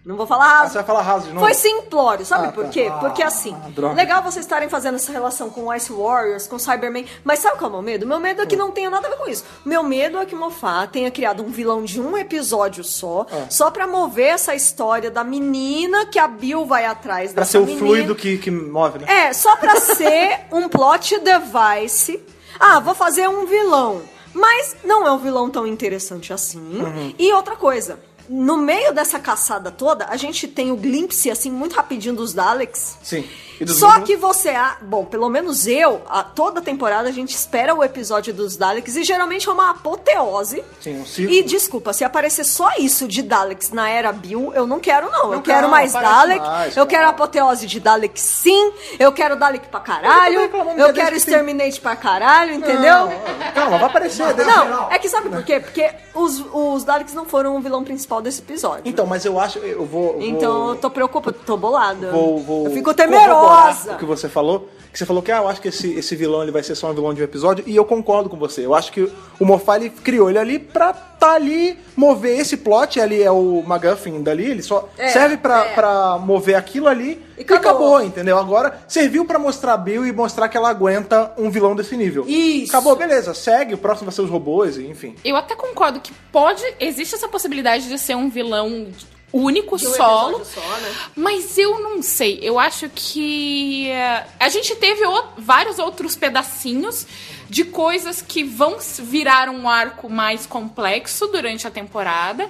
[0.10, 0.70] Não vou falar Ah, raso.
[0.72, 1.46] você vai falar raso de novo?
[1.46, 2.70] Foi simplório, sabe Ah, por tá.
[2.72, 2.90] quê?
[2.92, 3.94] Ah, Porque assim, droga.
[3.94, 7.74] legal vocês estarem fazendo essa relação com Ice Warriors, com Cyberman, mas sabe qual é
[7.74, 8.08] o meu medo?
[8.08, 8.48] Meu medo é Hum.
[8.48, 9.46] que não tenha nada a ver com isso.
[9.64, 13.46] Meu medo é que o Moffat tenha criado um vilão de um episódio só, Ah.
[13.52, 17.62] só pra mover essa história da menina que a Bill vai atrás Pra ser o
[17.66, 17.80] menina.
[17.80, 19.28] fluido que, que move, né?
[19.28, 22.20] É, só pra ser um plot device.
[22.60, 24.02] Ah, vou fazer um vilão.
[24.34, 26.60] Mas não é um vilão tão interessante assim.
[26.60, 27.14] Uhum.
[27.18, 28.00] E outra coisa.
[28.30, 32.98] No meio dessa caçada toda, a gente tem o glimpse, assim, muito rapidinho dos Daleks.
[33.02, 33.28] Sim.
[33.68, 37.84] Só que você, ah, bom, pelo menos eu, a, toda temporada a gente espera o
[37.84, 40.64] episódio dos Daleks e geralmente é uma apoteose.
[40.80, 41.34] Sim, um circo.
[41.34, 45.26] E desculpa, se aparecer só isso de Daleks na era Bill, eu não quero não.
[45.26, 46.98] eu Não, quero não, mais Dalek, mais, eu cara.
[47.00, 50.94] quero apoteose de Dalek sim, eu quero Dalek pra Eu caralho, eu que é quero
[50.94, 53.08] que tem- Exterminate pra caralho, entendeu?
[53.08, 54.34] Não, calma, vai aparecer.
[54.36, 55.60] deve- Não, é que sabe por quê?
[55.60, 58.84] Porque os, os Daleks não foram o vilão principal desse episódio.
[58.86, 60.18] Então, mas eu acho, eu vou...
[60.22, 60.70] Então vou...
[60.70, 62.12] eu tô preocupada, tô bolada.
[62.12, 63.94] Vou, vou eu fico temerosa.
[63.94, 64.70] O que você falou.
[65.00, 66.94] Você falou que ah, eu acho que esse, esse vilão ele vai ser só um
[66.94, 67.64] vilão de um episódio.
[67.66, 68.66] E eu concordo com você.
[68.66, 69.10] Eu acho que
[69.40, 73.00] o Moffat ele criou ele ali pra tá ali, mover esse plot.
[73.00, 74.44] Ali é o MacGuffin dali.
[74.52, 75.74] Ele só É, serve pra, é.
[75.74, 77.12] pra mover aquilo ali.
[77.38, 77.70] E E acabou.
[77.96, 78.02] acabou.
[78.04, 78.38] entendeu?
[78.38, 82.26] Agora serviu pra mostrar a Bill e mostrar que ela aguenta um vilão desse nível.
[82.28, 82.70] Isso.
[82.76, 83.34] Acabou, beleza.
[83.34, 83.76] Segue.
[83.76, 85.16] O próximo vai ser os robôs, e enfim.
[85.24, 86.62] Eu até concordo que pode.
[86.78, 88.88] Existe essa possibilidade de ser um vilão
[89.32, 90.46] único, um solo.
[90.46, 90.96] só, né?
[91.16, 92.40] Mas eu não sei.
[92.42, 97.06] Eu acho que eh, a gente teve o- vários outros pedacinhos
[97.50, 102.50] de coisas que vão virar um arco mais complexo durante a temporada.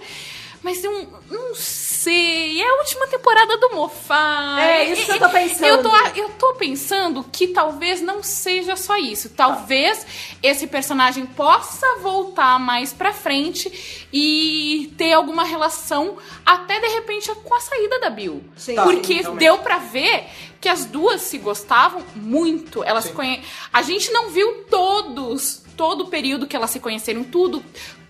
[0.61, 1.88] Mas eu não sei.
[2.07, 4.61] É a última temporada do Moffat.
[4.61, 5.67] É, isso que eu tô pensando.
[5.67, 9.29] Eu tô, eu tô pensando que talvez não seja só isso.
[9.29, 10.05] Talvez
[10.41, 17.53] esse personagem possa voltar mais pra frente e ter alguma relação até de repente com
[17.53, 18.43] a saída da Bill.
[18.55, 18.75] Sim.
[18.75, 20.25] Porque sim, deu pra ver
[20.61, 22.83] que as duas se gostavam muito.
[22.83, 23.43] Elas se conhe...
[23.73, 27.63] A gente não viu todos, todo o período que elas se conheceram, tudo.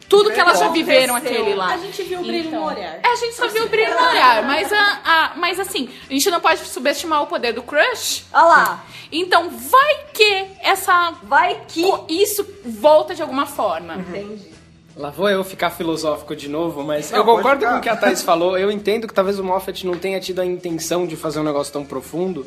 [0.10, 1.67] Tudo que elas já viveram aquele lá.
[1.67, 3.00] A gente viu o brilho Então, no olhar.
[3.04, 4.43] É, a gente só viu o brilho no olhar.
[4.43, 8.26] Mas, a, a- mas assim, a gente não pode subestimar o poder do crush.
[8.34, 11.12] Olha lá, Então vai que essa.
[11.24, 11.86] vai que...
[12.10, 13.95] Isso volta de alguma forma.
[13.95, 14.50] Entendi.
[14.98, 17.95] Lá vou eu ficar filosófico de novo, mas Não, eu concordo com o que a
[17.95, 18.58] Thais falou.
[18.58, 21.72] Eu entendo que talvez o Moffat não tenha tido a intenção de fazer um negócio
[21.72, 22.45] tão profundo,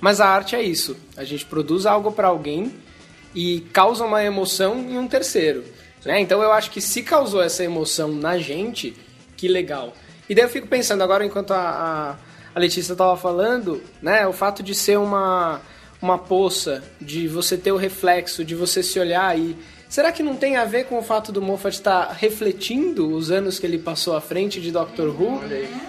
[0.00, 0.96] mas a arte é isso.
[1.16, 2.72] A gente produz algo pra alguém
[3.34, 5.62] e causa uma emoção em um terceiro.
[6.04, 6.20] Né?
[6.20, 8.96] Então eu acho que se causou essa emoção na gente,
[9.36, 9.94] que legal.
[10.28, 12.16] E daí eu fico pensando agora, enquanto a, a,
[12.54, 15.60] a Letícia estava falando, né, o fato de ser uma,
[16.00, 19.56] uma poça, de você ter o reflexo, de você se olhar e
[19.90, 23.58] Será que não tem a ver com o fato do Moffat estar refletindo os anos
[23.58, 25.40] que ele passou à frente de Doctor Who?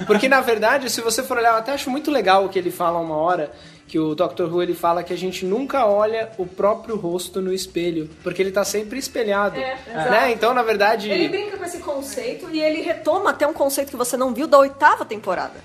[0.08, 2.71] Porque na verdade, se você for olhar, eu até acho muito legal o que ele
[2.71, 3.52] fala uma hora,
[3.91, 7.51] que o Doctor Who ele fala que a gente nunca olha o próprio rosto no
[7.51, 10.32] espelho, porque ele tá sempre espelhado, né?
[10.32, 13.97] Então, na verdade, Ele brinca com esse conceito e ele retoma até um conceito que
[13.97, 15.56] você não viu da oitava temporada.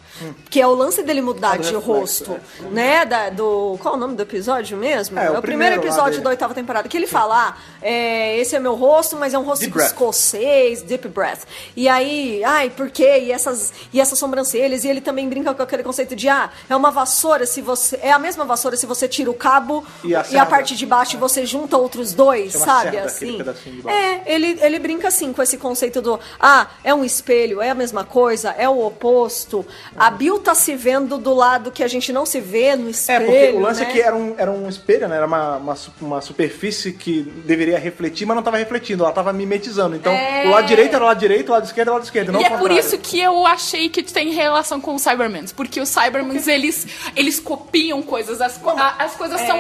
[0.51, 2.41] Que é o lance dele mudar de reflexo, rosto,
[2.73, 3.05] né?
[3.05, 5.17] Da, do, qual é o nome do episódio mesmo?
[5.17, 6.89] É, o o primeiro primeiro episódio da oitava temporada.
[6.89, 10.83] Que ele fala, ah, é, esse é meu rosto, mas é um rosto Deep escocês,
[10.83, 11.45] deep breath.
[11.77, 13.21] E aí, ai, por quê?
[13.21, 14.83] E essas, e essas sobrancelhas.
[14.83, 18.01] E ele também brinca com aquele conceito de, ah, é uma vassoura se você...
[18.03, 20.85] É a mesma vassoura se você tira o cabo E a e a parte de
[20.87, 22.91] baixo e você junta outros dois, Chama sabe?
[22.91, 23.37] cerda, assim.
[23.39, 23.99] pedacinho de baixo.
[23.99, 27.75] É, ele, ele brinca assim com esse conceito do ah, é um espelho, é a
[27.75, 29.65] mesma coisa, é o oposto.
[29.97, 32.91] A Bill tá se vendo do lado que a gente não se vê no É,
[32.91, 33.27] espelho.
[33.27, 33.89] porque o lance né?
[33.89, 35.17] é que era um, era um espelho, né?
[35.17, 39.95] Era uma, uma, uma superfície que deveria refletir, mas não estava refletindo, ela estava mimetizando.
[39.97, 40.47] Então, É.
[40.47, 42.33] o lado direito era o lado direito, o lado esquerdo era o lado esquerdo.
[42.33, 45.53] não E o é por isso que eu achei que tem relação com os Cybermans.
[45.53, 48.41] Porque os Cybermans, eles, eles copiam coisas.
[48.41, 49.59] As, co- a- as coisas são,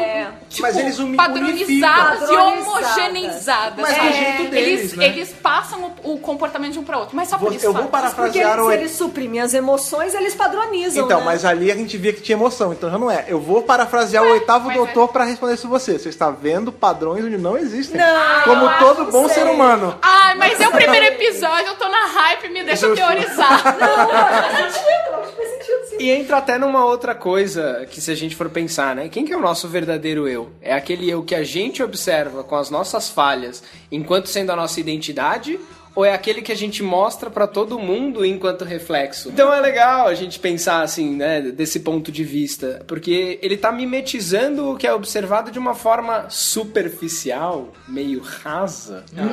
[0.48, 3.78] tipo, Mas eles padronizadas e homogeneizadas.
[3.78, 5.06] Mas do É, jeito deles, eles, né?
[5.06, 7.14] eles passam o, o comportamento de um para outro.
[7.16, 7.66] Mas só por Vou- isso.
[7.66, 8.68] eu vou parafrasear o...
[8.68, 11.04] se eles suprimem as emoções, eles padronizam.
[11.04, 11.24] Então, né?
[11.26, 13.24] mas ali a gente via que tinha emoção, então já não é.
[13.28, 15.98] Eu vou parafrasear o oitavo doutor pra responder isso você.
[15.98, 18.00] Você está vendo padrões onde não existem.
[18.00, 19.50] Não, como eu todo bom que ser sei.
[19.52, 19.98] humano.
[20.02, 22.96] Ai, mas é o primeiro episódio, eu tô na hype, me deixa Justo.
[23.04, 23.62] teorizar.
[24.70, 24.95] sim.
[25.98, 29.08] E entra até numa outra coisa que se a gente for pensar, né?
[29.08, 30.52] Quem que é o nosso verdadeiro eu?
[30.60, 34.78] É aquele eu que a gente observa com as nossas falhas enquanto sendo a nossa
[34.78, 35.58] identidade?
[35.96, 39.30] Ou é aquele que a gente mostra pra todo mundo enquanto reflexo?
[39.30, 43.72] Então é legal a gente pensar assim, né, desse ponto de vista, porque ele tá
[43.72, 49.24] mimetizando o que é observado de uma forma superficial, meio rasa, né?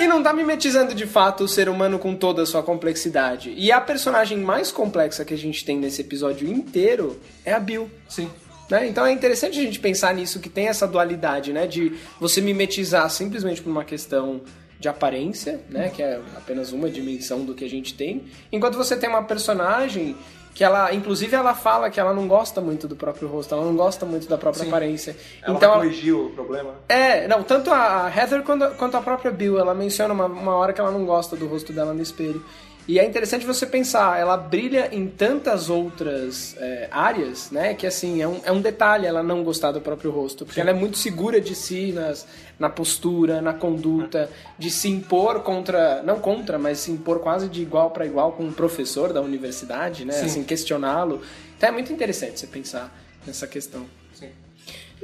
[0.00, 3.54] E não tá mimetizando de fato o ser humano com toda a sua complexidade.
[3.54, 7.90] E a personagem mais complexa que a gente tem nesse episódio inteiro é a Bill.
[8.08, 8.30] Sim.
[8.70, 8.88] Né?
[8.88, 11.66] Então é interessante a gente pensar nisso, que tem essa dualidade, né?
[11.66, 14.40] De você mimetizar simplesmente por uma questão
[14.84, 15.88] de aparência, né?
[15.88, 18.24] Que é apenas uma dimensão do que a gente tem.
[18.52, 20.14] Enquanto você tem uma personagem
[20.54, 23.74] que ela, inclusive, ela fala que ela não gosta muito do próprio rosto, ela não
[23.74, 25.16] gosta muito da própria aparência.
[25.42, 26.74] Ela então, corrigiu o problema.
[26.86, 30.74] é, não, tanto a Heather quanto, quanto a própria Bill, ela menciona uma, uma hora
[30.74, 32.44] que ela não gosta do rosto dela no espelho.
[32.86, 37.72] E é interessante você pensar, ela brilha em tantas outras é, áreas, né?
[37.72, 40.44] Que assim, é um, é um detalhe ela não gostar do próprio rosto.
[40.44, 42.26] Porque ela é muito segura de si nas,
[42.58, 46.02] na postura, na conduta, de se impor contra.
[46.02, 50.04] Não contra, mas se impor quase de igual para igual com um professor da universidade,
[50.04, 50.12] né?
[50.12, 50.26] Sim.
[50.26, 51.22] Assim, questioná-lo.
[51.56, 52.94] Então é muito interessante você pensar
[53.26, 53.86] nessa questão.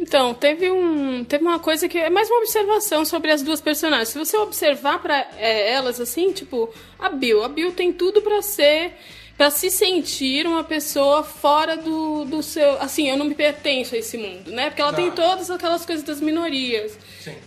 [0.01, 4.09] Então, teve um, teve uma coisa que é mais uma observação sobre as duas personagens.
[4.09, 8.95] Se você observar para elas assim, tipo, a Bill, a Bill tem tudo pra ser
[9.37, 13.99] pra se sentir uma pessoa fora do, do seu, assim, eu não me pertenço a
[13.99, 14.69] esse mundo, né?
[14.69, 16.99] Porque ela tem todas aquelas coisas das minorias.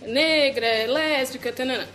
[0.02, 1.88] Negra, lésbica, tanana.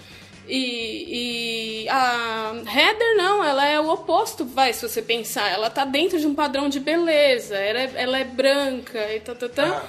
[0.47, 5.49] E, e a Heather não, ela é o oposto, vai, se você pensar.
[5.49, 9.35] Ela tá dentro de um padrão de beleza, ela é, ela é branca e tá,
[9.35, 9.85] tá, tá.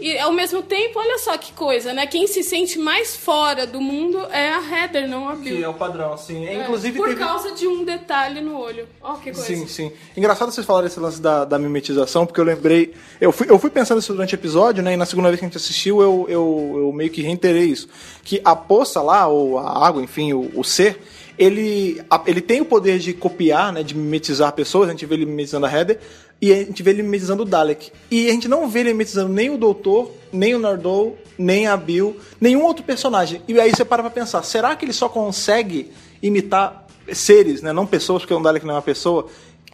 [0.00, 2.06] E ao mesmo tempo, olha só que coisa, né?
[2.06, 5.56] Quem se sente mais fora do mundo é a Heather, não a Bill.
[5.56, 6.46] Que é o padrão, assim.
[6.46, 7.20] É, Inclusive por teve...
[7.20, 8.88] causa de um detalhe no olho.
[9.02, 9.42] Ó, que coisa.
[9.42, 9.92] Sim, sim.
[10.16, 12.94] Engraçado vocês falarem esse lance da, da mimetização, porque eu lembrei.
[13.20, 14.94] Eu fui, eu fui pensando isso durante o episódio, né?
[14.94, 17.88] E na segunda vez que a gente assistiu, eu, eu, eu meio que reiterei isso.
[18.24, 20.98] Que a poça lá, ou a água, enfim, o, o ser,
[21.38, 23.82] ele, ele tem o poder de copiar, né?
[23.82, 24.88] De mimetizar pessoas.
[24.88, 25.98] A gente vê ele mimetizando a Heather.
[26.40, 27.92] E a gente vê ele mimetizando o Dalek.
[28.10, 31.76] E a gente não vê ele mimetizando nem o Doutor, nem o Nardole, nem a
[31.76, 33.42] Bill, nenhum outro personagem.
[33.46, 35.90] E aí você para pra pensar, será que ele só consegue
[36.22, 37.72] imitar seres, né?
[37.72, 39.26] Não pessoas, porque um Dalek não é uma pessoa.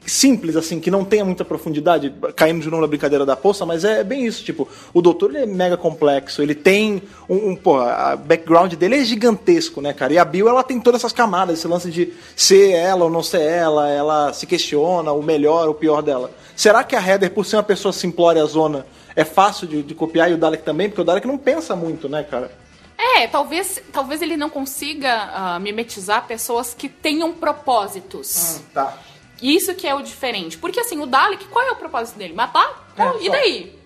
[0.04, 3.84] Simples, assim, que não tenha muita profundidade, caindo de novo na brincadeira da poça, mas
[3.84, 7.76] é bem isso, tipo, o doutor ele é mega complexo, ele tem um, um pô,
[7.76, 10.12] a background dele é gigantesco, né, cara?
[10.12, 13.20] E a Bill, ela tem todas essas camadas, esse lance de ser ela ou não
[13.20, 16.30] ser ela, ela se questiona o melhor ou o pior dela.
[16.56, 20.30] Será que a Heather, por ser uma pessoa simplória zona, é fácil de, de copiar
[20.30, 20.88] e o Dalek também?
[20.88, 22.50] Porque o Dalek não pensa muito, né, cara?
[22.96, 28.62] É, talvez, talvez ele não consiga ah, mimetizar pessoas que tenham propósitos.
[28.72, 28.96] Tá.
[29.40, 30.56] Isso que é o diferente.
[30.56, 32.32] Porque assim, o Dalek, qual é o propósito dele?
[32.32, 32.90] Matar?
[32.96, 33.78] É, Pô, e daí?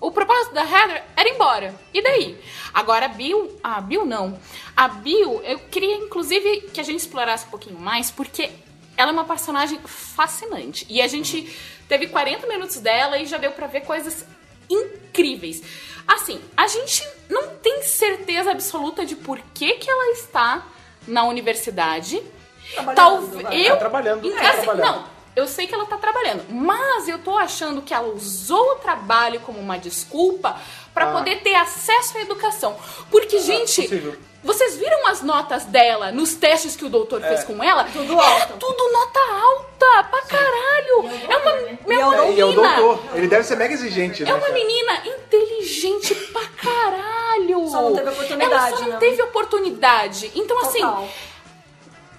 [0.00, 1.74] O propósito da Heather era ir embora.
[1.92, 2.38] E daí?
[2.72, 3.58] Agora a Bill.
[3.62, 4.38] A Bill não.
[4.76, 8.50] A Bill, eu queria inclusive que a gente explorasse um pouquinho mais, porque
[9.02, 10.86] ela é uma personagem fascinante.
[10.88, 11.54] E a gente
[11.88, 14.24] teve 40 minutos dela e já deu pra ver coisas
[14.70, 15.62] incríveis.
[16.06, 20.66] Assim, a gente não tem certeza absoluta de por que, que ela está
[21.06, 22.22] na universidade.
[22.94, 24.84] Talvez eu Tá trabalhando, Então, tá assim, trabalhando.
[24.96, 25.04] não,
[25.36, 29.40] eu sei que ela tá trabalhando, mas eu tô achando que ela usou o trabalho
[29.40, 30.58] como uma desculpa
[30.94, 31.12] pra Ah.
[31.12, 32.76] poder ter acesso à educação.
[33.10, 34.16] Porque, gente, possível.
[34.42, 37.28] Vocês viram as notas dela nos testes que o doutor É.
[37.28, 37.84] fez com ela?
[37.84, 38.54] Tudo é alto.
[38.58, 41.10] tudo nota alta, pra caralho.
[41.28, 42.32] É uma, é E é o uma doutor.
[42.36, 42.76] E é o menina.
[42.76, 44.30] doutor, ele deve ser mega exigente, né?
[44.30, 44.52] É uma cara?
[44.54, 47.68] menina inteligente pra caralho.
[47.68, 48.96] Só não teve oportunidade, Ela só não né?
[48.98, 50.32] teve oportunidade.
[50.34, 51.08] Então, assim, Total.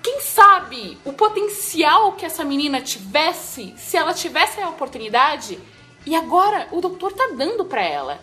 [0.02, 5.60] quem sabe o potencial que essa menina tivesse, se ela tivesse a oportunidade,
[6.06, 8.20] e agora o doutor tá dando pra ela.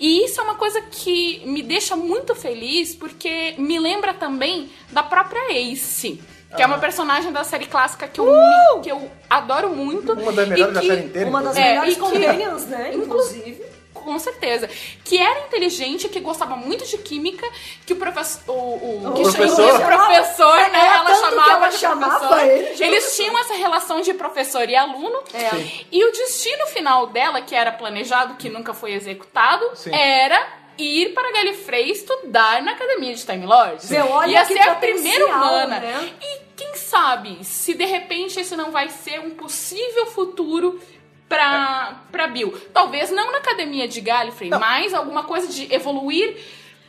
[0.00, 5.02] E isso é uma coisa que me deixa muito feliz, porque me lembra também da
[5.02, 6.20] própria Ace.
[6.54, 10.12] Que é uma personagem da série clássica que eu, me- que eu adoro muito.
[10.12, 11.28] Uma das melhores e da que- série inteira.
[11.28, 12.92] Uma das É, melhores e que- companions, né?
[12.94, 13.62] Inclusive.
[14.04, 14.68] Com certeza.
[15.04, 17.46] Que era inteligente, que gostava muito de química,
[17.86, 18.52] que o professor.
[18.54, 19.74] O, o, que professor?
[19.74, 20.78] o professor, né?
[20.78, 22.46] Era Ela chamava ela de chamava professor.
[22.50, 25.22] ele de Eles tinham essa relação de professor e aluno.
[25.90, 29.94] E o destino final dela, que era planejado, que nunca foi executado, Sim.
[29.94, 33.88] era ir para Galifrey estudar na academia de Time Lords.
[33.88, 35.78] Vê, olha Ia que ser a primeira potencial, humana.
[35.80, 36.10] né?
[36.20, 40.80] E quem sabe se de repente esse não vai ser um possível futuro
[41.28, 42.52] pra, pra Bill.
[42.72, 46.36] Talvez não na academia de Gallifrey, mas alguma coisa de evoluir.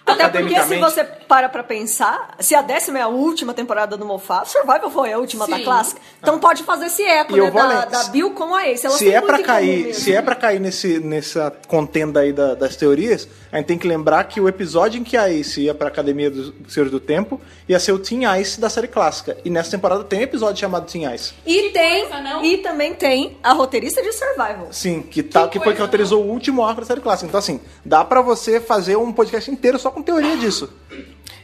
[0.06, 4.06] Até porque se você para pra pensar, se a décima é a última temporada do
[4.06, 5.64] Moffat, Survival foi a última da Sim.
[5.64, 6.02] clássica.
[6.22, 7.50] Então pode fazer esse eco, E né?
[7.52, 8.86] Da, da Bill com a Ace.
[8.86, 12.76] Elas se é comum cair, se é para cair nesse, nessa contenda aí da- das
[12.76, 15.88] teorias, a gente tem que lembrar que o episódio em que a Ace ia pra
[15.88, 19.36] Academia dos Senhores do Tempo ia ser o Teen Ice da série clássica.
[19.44, 21.34] E nessa temporada tem um episódio chamado Teen Ice.
[21.46, 24.68] E tem, coisa, e também tem a roteirista de Survival.
[24.72, 27.28] Sim, que, tá, que, foi que autorizou o último arco da série clássica.
[27.28, 30.70] Então, assim, dá pra você fazer um podcast inteiro só com teoria disso.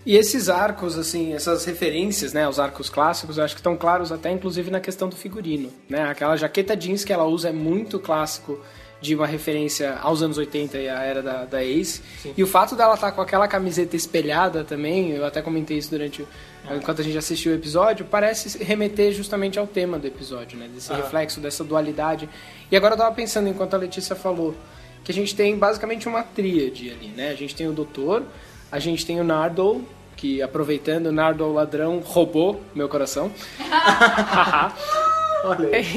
[0.05, 4.11] E esses arcos, assim, essas referências, né, aos arcos clássicos, eu acho que estão claros
[4.11, 6.03] até inclusive na questão do figurino, né?
[6.03, 8.59] Aquela jaqueta jeans que ela usa é muito clássico
[8.99, 12.01] de uma referência aos anos 80 e à era da, da Ace.
[12.35, 16.21] E o fato dela estar com aquela camiseta espelhada também, eu até comentei isso durante
[16.21, 16.27] o,
[16.75, 20.67] enquanto a gente assistiu o episódio, parece remeter justamente ao tema do episódio, né?
[20.73, 22.29] Desse reflexo, dessa dualidade.
[22.71, 24.55] E agora eu tava pensando, enquanto a Letícia falou,
[25.03, 27.29] que a gente tem basicamente uma tríade ali, né?
[27.29, 28.23] A gente tem o doutor,
[28.71, 29.83] a gente tem o Nardole
[30.21, 33.31] que aproveitando, Nardo o ladrão roubou meu coração.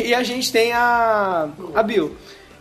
[0.02, 2.16] E a gente tem a, a Bill.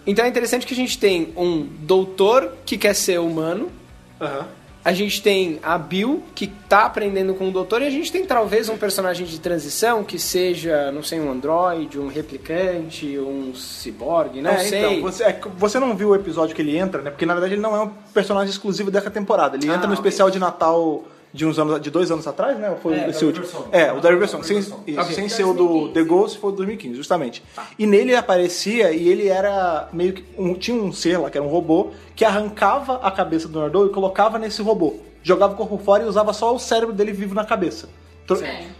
[0.05, 3.71] Então é interessante que a gente tem um doutor que quer ser humano,
[4.19, 4.45] Aham.
[4.85, 8.25] A gente tem a Bill que tá aprendendo com o doutor e a gente tem
[8.25, 14.41] talvez um personagem de transição que seja, não sei, um androide, um replicante, um ciborgue,
[14.41, 14.79] não É, sei.
[14.97, 17.09] Então, você, é você não viu o episódio que ele entra, né?
[17.09, 19.55] Porque na verdade ele não é um personagem exclusivo dessa temporada.
[19.55, 20.01] Ele Ah, entra no ok.
[20.03, 22.77] especial de Natal de uns anos, de dois anos atrás, né?
[22.81, 23.45] Foi É, esse último.
[23.45, 23.67] Song.
[23.71, 25.15] É, o da River Song, sem, isso, Ok.
[25.15, 27.43] sem ser o do The Ghost, foi o 2015, justamente.
[27.79, 31.37] E nele ele aparecia e ele era meio que um, tinha um ser lá que
[31.37, 34.95] era um robô que arrancava a cabeça do Nardô e colocava nesse robô.
[35.23, 37.89] Jogava o corpo fora e usava só o cérebro dele vivo na cabeça.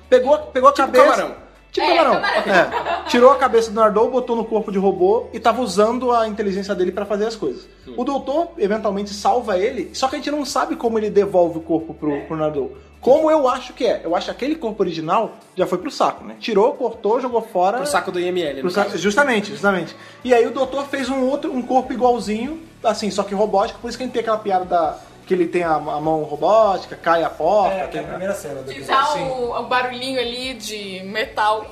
[0.10, 1.04] Pegou, pegou a cabeça.
[1.04, 1.36] camarão.
[1.74, 2.22] Tipo É, camarão.
[2.22, 2.54] camarão.
[2.54, 3.10] É.
[3.10, 6.74] Tirou a cabeça do Nardou, botou no corpo de robô e tava usando a inteligência
[6.76, 7.68] dele pra fazer as coisas.
[7.98, 11.62] O doutor eventualmente salva ele, só que a gente não sabe como ele devolve o
[11.62, 12.78] corpo pro, pro Nardou.
[13.02, 14.00] Como eu acho que é.
[14.04, 16.36] Eu acho que aquele corpo original já foi pro saco, né?
[16.40, 17.78] Tirou, cortou, jogou fora.
[17.80, 18.62] Pro saco do IML.
[18.62, 19.94] Pro saco- justamente, justamente.
[20.24, 23.90] E aí o doutor fez um outro, um corpo igualzinho, assim, só que robótico, por
[23.90, 24.98] isso que a gente tem aquela piada da.
[25.34, 27.74] Que ele tem a, a mão robótica, cai a porta.
[27.76, 28.86] É, é tem- a primeira cena do episódio.
[29.16, 31.66] dá o, o barulhinho ali de metal.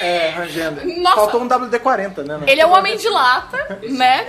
[0.00, 0.80] É, rangendo.
[1.02, 1.16] Nossa.
[1.16, 2.40] Faltou um WD-40, né?
[2.46, 4.26] Ele é um homem de lata, né?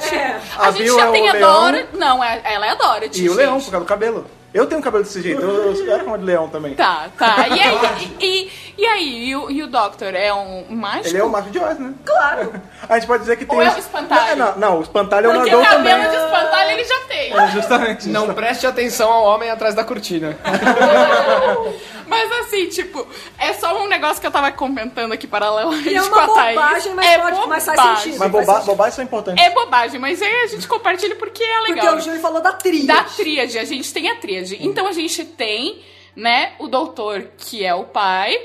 [0.57, 1.53] A, A gente já é tem a leão.
[1.61, 1.87] Dora.
[1.93, 3.23] Não, é- ela é a Dorothy.
[3.23, 3.65] E o leão, gente.
[3.65, 4.25] por causa do cabelo.
[4.53, 6.73] Eu tenho cabelo desse jeito, eu, eu era como de leão também.
[6.73, 7.45] Tá, tá.
[7.49, 7.77] E aí,
[8.19, 11.07] e, e- e aí, e o, e o Doctor é um mágico?
[11.09, 11.93] Ele é o macho de Oz, né?
[12.05, 12.53] Claro.
[12.87, 13.57] A gente pode dizer que tem...
[13.57, 14.35] Ou é o espantalho?
[14.37, 16.09] Não, não, não, o espantalho é o Porque Nardou cabelo também.
[16.09, 17.33] de espantalho ele já tem.
[17.37, 18.09] É, justamente.
[18.09, 20.35] Não preste atenção ao homem atrás da cortina.
[22.09, 26.01] Mas assim, tipo, é só um negócio que eu tava comentando aqui paralelamente E é
[26.01, 26.55] com a Thaís.
[26.55, 28.03] bobagem, mas é pode- mas faz bobagem.
[28.03, 28.19] sentido.
[28.19, 29.43] Mas boba, bobagens são importantes.
[29.45, 31.95] É bobagem, mas aí a gente compartilha porque é Porque legal.
[31.95, 32.87] o Júlio falou da trilha.
[32.93, 34.57] Da tríade, a gente tem a tríade.
[34.59, 35.83] Então a gente tem,
[36.15, 38.37] né, o doutor, que é o pai.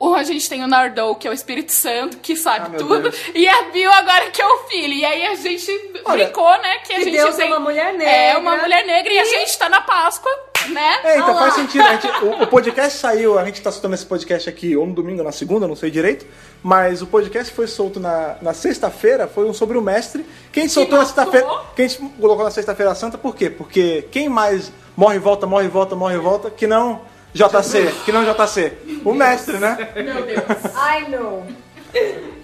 [0.00, 3.10] O, a gente tem o Nardou, que é o Espírito Santo, que sabe Ah, tudo.
[3.10, 3.20] Deus.
[3.34, 4.94] E a Bill agora, que é o filho.
[4.94, 5.68] E aí a gente
[6.04, 7.48] Olha, brincou, né, que a gente Deus é tem...
[7.48, 8.38] uma mulher É, negra.
[8.38, 9.12] uma mulher negra.
[9.12, 10.30] E, a gente tá na Páscoa,
[10.72, 11.00] né?
[11.04, 11.40] É, então Olha lá.
[11.42, 11.82] faz sentido.
[11.86, 14.92] A gente- o, o podcast saiu, a gente tá soltando esse podcast aqui ou no
[14.94, 16.26] domingo ou na segunda, não sei direito.
[16.62, 20.24] Mas o podcast foi solto na, na sexta-feira, foi um sobre o mestre.
[20.52, 21.46] Que a gente soltou na sexta-feira.
[21.76, 23.48] Que a gente colocou na sexta-feira santa, por quê?
[23.50, 27.00] Porque quem mais morre e volta, morre e volta, morre e volta, que não
[27.34, 28.72] JC, que não JC.
[29.04, 29.76] O mestre, né?
[29.96, 31.46] I know.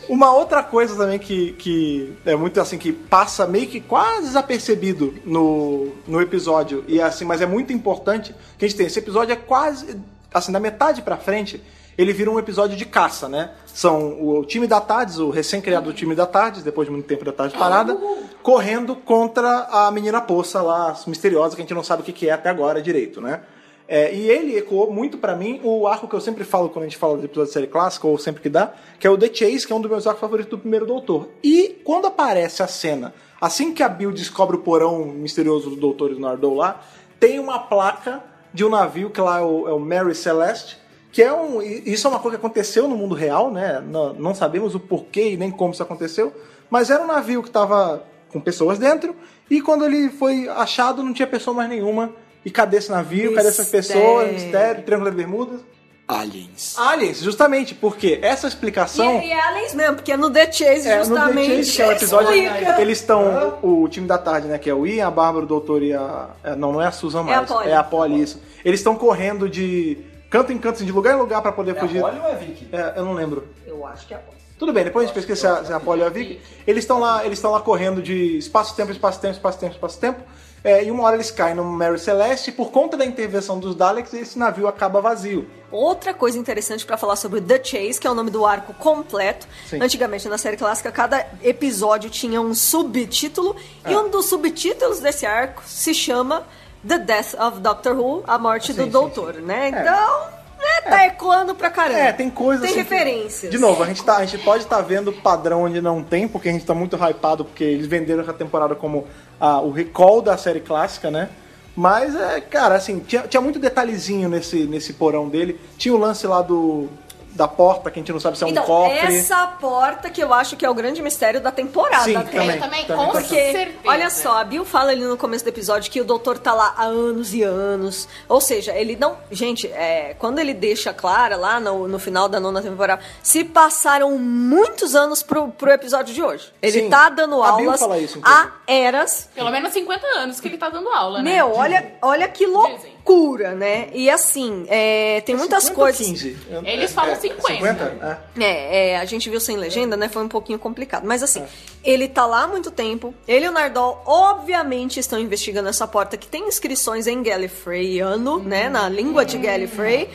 [0.08, 5.14] Uma outra coisa também que, que é muito assim, que passa meio que quase desapercebido
[5.24, 8.86] no, no episódio, e assim, mas é muito importante que a gente tem.
[8.86, 9.98] Esse episódio é quase,
[10.32, 11.62] assim, da metade pra frente,
[11.96, 13.52] ele vira um episódio de caça, né?
[13.66, 17.32] São o time da Tardes, o recém-criado time da Tardes, depois de muito tempo da
[17.32, 17.96] Tardes parada,
[18.42, 22.32] correndo contra a menina poça lá, misteriosa, que a gente não sabe o que é
[22.32, 23.40] até agora direito, né?
[23.86, 26.88] É, e ele ecoou muito pra mim o arco que eu sempre falo quando a
[26.88, 29.26] gente fala de episódio de série clássica, ou sempre que dá, que é o The
[29.32, 31.28] Chase, que é um dos meus arcos favoritos do primeiro Doutor.
[31.42, 36.14] E quando aparece a cena, assim que a Bill descobre o porão misterioso do Doutor
[36.14, 36.80] do Nardou lá,
[37.20, 40.78] tem uma placa de um navio que lá é o, é o Mary Celeste,
[41.12, 41.60] que é um.
[41.60, 43.80] Isso é uma coisa que aconteceu no mundo real, né?
[43.86, 46.32] Não, não sabemos o porquê e nem como isso aconteceu,
[46.70, 49.14] mas era um navio que estava com pessoas dentro,
[49.48, 52.12] e quando ele foi achado, não tinha pessoa mais nenhuma.
[52.44, 53.34] E cadê esse navio?
[53.34, 54.02] Cadê essas Mistério.
[54.02, 54.32] pessoas?
[54.32, 55.60] Mistério, Triângulo das Bermudas.
[56.06, 56.74] Aliens.
[56.78, 59.20] Aliens, justamente, porque essa explicação.
[59.22, 61.82] E, e é aliens mesmo, porque no The Chase, É, no justamente, The Chase, que
[61.82, 62.80] é o episódio, explica.
[62.82, 65.82] eles estão, o time da tarde, né, que é o Ian, a Bárbara, o Doutor
[65.82, 66.28] e a...
[66.44, 67.70] é, não, não é a Susan É a mais, Polly.
[67.70, 68.42] é a Polly, isso.
[68.62, 69.96] Eles estão correndo de
[70.28, 72.02] canto em canto, assim, de lugar em lugar pra poder É a fugir.
[72.02, 72.68] Polly ou é a Vicky?
[72.70, 73.48] É, eu não lembro.
[73.66, 74.34] Eu acho que é bom.
[74.58, 76.38] Tudo bem, depois a gente pesquisa se a, se a Polly ou a Vicky.
[76.66, 80.20] Eles estão lá, eles estão lá correndo de espaço-tempo, espaço-tempo, espaço-tempo, espaço-tempo.
[80.64, 83.76] É, e uma hora eles caem no Mary Celeste e por conta da intervenção dos
[83.76, 85.46] Daleks, esse navio acaba vazio.
[85.70, 89.46] Outra coisa interessante pra falar sobre The Chase, que é o nome do arco completo.
[89.68, 89.82] Sim.
[89.82, 93.54] Antigamente, na série clássica, cada episódio tinha um subtítulo.
[93.84, 93.92] É.
[93.92, 96.46] E um dos subtítulos desse arco se chama
[96.86, 99.68] The Death of Doctor Who, a morte Sim, do sim, doutor, né?
[99.68, 101.98] Então, né, tá ecoando pra caramba.
[101.98, 103.50] É, tem coisas Tem assim que- referências.
[103.50, 106.48] De novo, a gente, tá, a gente pode estar vendo padrão onde não tem, porque
[106.48, 109.06] a gente tá muito hypado, porque eles venderam essa temporada como
[109.40, 111.28] ah, o recall da série clássica, né?
[111.76, 115.58] Mas, é, cara, assim, tinha, tinha muito detalhezinho nesse, nesse porão dele.
[115.76, 116.88] Tinha o lance lá do
[117.34, 118.98] da porta, que a gente não sabe se é um então, cofre.
[118.98, 122.04] essa porta que eu acho que é o grande mistério da temporada.
[122.04, 122.30] Sim, até.
[122.30, 122.56] também.
[122.56, 123.78] Eu também, também com Porque, certeza.
[123.84, 126.74] olha só, a Bill fala ali no começo do episódio que o doutor tá lá
[126.76, 128.08] há anos e anos.
[128.28, 129.16] Ou seja, ele não.
[129.30, 134.16] Gente, é, quando ele deixa clara lá no, no final da nona temporada, se passaram
[134.16, 136.52] muitos anos pro, pro episódio de hoje.
[136.62, 139.28] Ele Sim, tá dando aulas isso, há eras.
[139.34, 141.32] Pelo menos 50 anos que ele tá dando aula, né?
[141.32, 143.88] Meu, olha, olha que loucura loucura, né?
[143.92, 146.06] E assim, é, tem muitas 50 ou coisas.
[146.06, 146.36] 15?
[146.50, 147.52] Eu- Eles falam 50.
[147.54, 148.20] 50?
[148.38, 148.44] É.
[148.44, 150.08] É, é, a gente viu sem legenda, né?
[150.08, 151.04] Foi um pouquinho complicado.
[151.06, 151.44] Mas assim,
[151.82, 153.14] ele tá lá há muito tempo.
[153.28, 158.68] Ele e o Nardol, obviamente, estão investigando essa porta que tem inscrições em Gallifreyano, né?
[158.68, 160.08] Na língua de Gallifrey.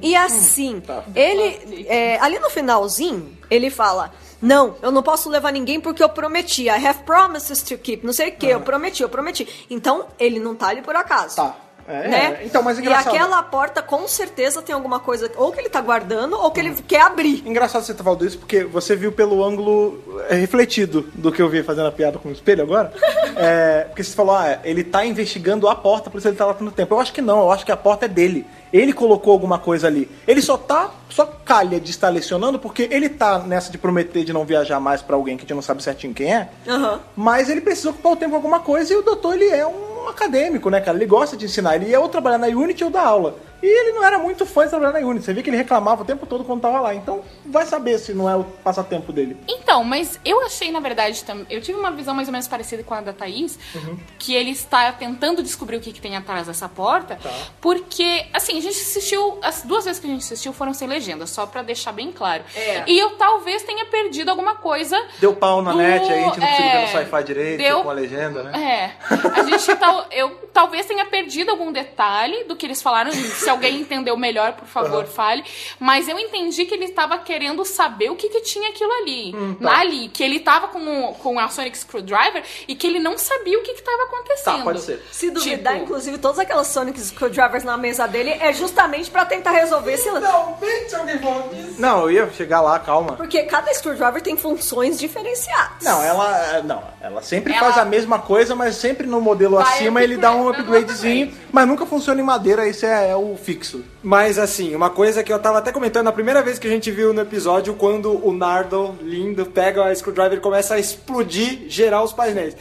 [0.00, 0.82] E assim,
[1.14, 1.86] ele.
[1.88, 4.12] é, ali no finalzinho, ele fala.
[4.44, 6.64] Não, eu não posso levar ninguém porque eu prometi.
[6.64, 8.04] I have promises to keep.
[8.04, 9.66] Não sei o que, eu prometi, eu prometi.
[9.70, 11.36] Então, ele não tá ali por acaso.
[11.36, 11.54] Tá.
[11.92, 12.38] É, né?
[12.40, 12.46] é.
[12.46, 13.14] Então, mas E engraçado.
[13.14, 16.74] aquela porta com certeza tem alguma coisa ou que ele tá guardando ou que ele
[16.86, 17.42] quer abrir.
[17.46, 21.48] Engraçado você ter falado isso, porque você viu pelo ângulo é, refletido do que eu
[21.48, 22.92] vi fazendo a piada com o espelho agora.
[23.36, 26.54] É, porque você falou, ah, ele tá investigando a porta, por isso ele tá lá
[26.54, 26.94] tanto tempo.
[26.94, 28.46] Eu acho que não, eu acho que a porta é dele.
[28.72, 30.10] Ele colocou alguma coisa ali.
[30.26, 34.32] Ele só tá, só calha de estar lecionando, porque ele tá nessa de prometer de
[34.32, 36.48] não viajar mais pra alguém que a gente não sabe certinho quem é.
[36.66, 37.00] Aham.
[37.14, 39.91] Mas ele precisa ocupar o tempo com alguma coisa e o doutor, ele é um
[40.08, 40.96] acadêmico, né, cara?
[40.96, 41.76] Ele gosta de ensinar.
[41.76, 43.36] Ele ia ou trabalhar na Unity ou dar aula.
[43.62, 45.24] E ele não era muito fã de trabalhar na Unity.
[45.26, 46.94] Você vê que ele reclamava o tempo todo quando tava lá.
[46.94, 49.36] Então, vai saber se não é o passatempo dele.
[49.48, 51.46] Então, mas eu achei, na verdade, também.
[51.48, 53.96] Eu tive uma visão mais ou menos parecida com a da Thaís, Uhum.
[54.18, 57.16] que ele está tentando descobrir o que, que tem atrás dessa porta.
[57.22, 57.30] Tá.
[57.60, 59.38] Porque, assim, a gente assistiu.
[59.42, 62.42] As duas vezes que a gente assistiu foram sem legenda, só pra deixar bem claro.
[62.56, 62.82] É.
[62.86, 65.00] E eu talvez tenha perdido alguma coisa.
[65.20, 67.58] Deu pau na do- net, aí a gente não conseguiu é, ver no sci-fi direito,
[67.58, 68.94] deu- com a legenda, né?
[69.00, 69.14] É.
[69.40, 73.10] A gente tal, eu talvez tenha perdido algum detalhe do que eles falaram.
[73.42, 75.44] Se alguém entendeu melhor, por favor, fale.
[75.78, 79.34] Mas eu entendi que ele estava querendo saber o que, que tinha aquilo ali.
[79.34, 79.78] Hum, tá.
[79.80, 80.08] Ali.
[80.08, 83.72] Que ele estava com, com a Sonic Screwdriver e que ele não sabia o que
[83.72, 84.56] estava acontecendo.
[84.58, 85.02] Tá, pode ser.
[85.10, 89.52] Se duvidar, Tipo- inclusive, todas aquelas Sonic Screwdrivers na mesa dele é justamente pra tentar
[89.52, 90.26] resolver esse lance.
[90.26, 91.80] Finalmente alguém falou disso.
[91.80, 93.12] Não, eu ia chegar lá, calma.
[93.12, 95.82] Porque cada screwdriver tem funções diferenciadas.
[95.82, 96.56] Não, ela.
[96.56, 100.02] é, Não, ela sempre Ela- faz a mesma coisa, mas sempre no modelo Vai acima
[100.02, 101.48] ele dá um upgrade- upgradezinho, upgrade.
[101.52, 103.84] mas nunca funciona em madeira, esse é, é o fixo.
[104.02, 106.90] Mas assim, uma coisa que eu tava até comentando na primeira vez que a gente
[106.90, 112.04] viu no episódio, quando o Nardo, lindo, pega a screwdriver e começa a explodir geral
[112.04, 112.56] os painéis.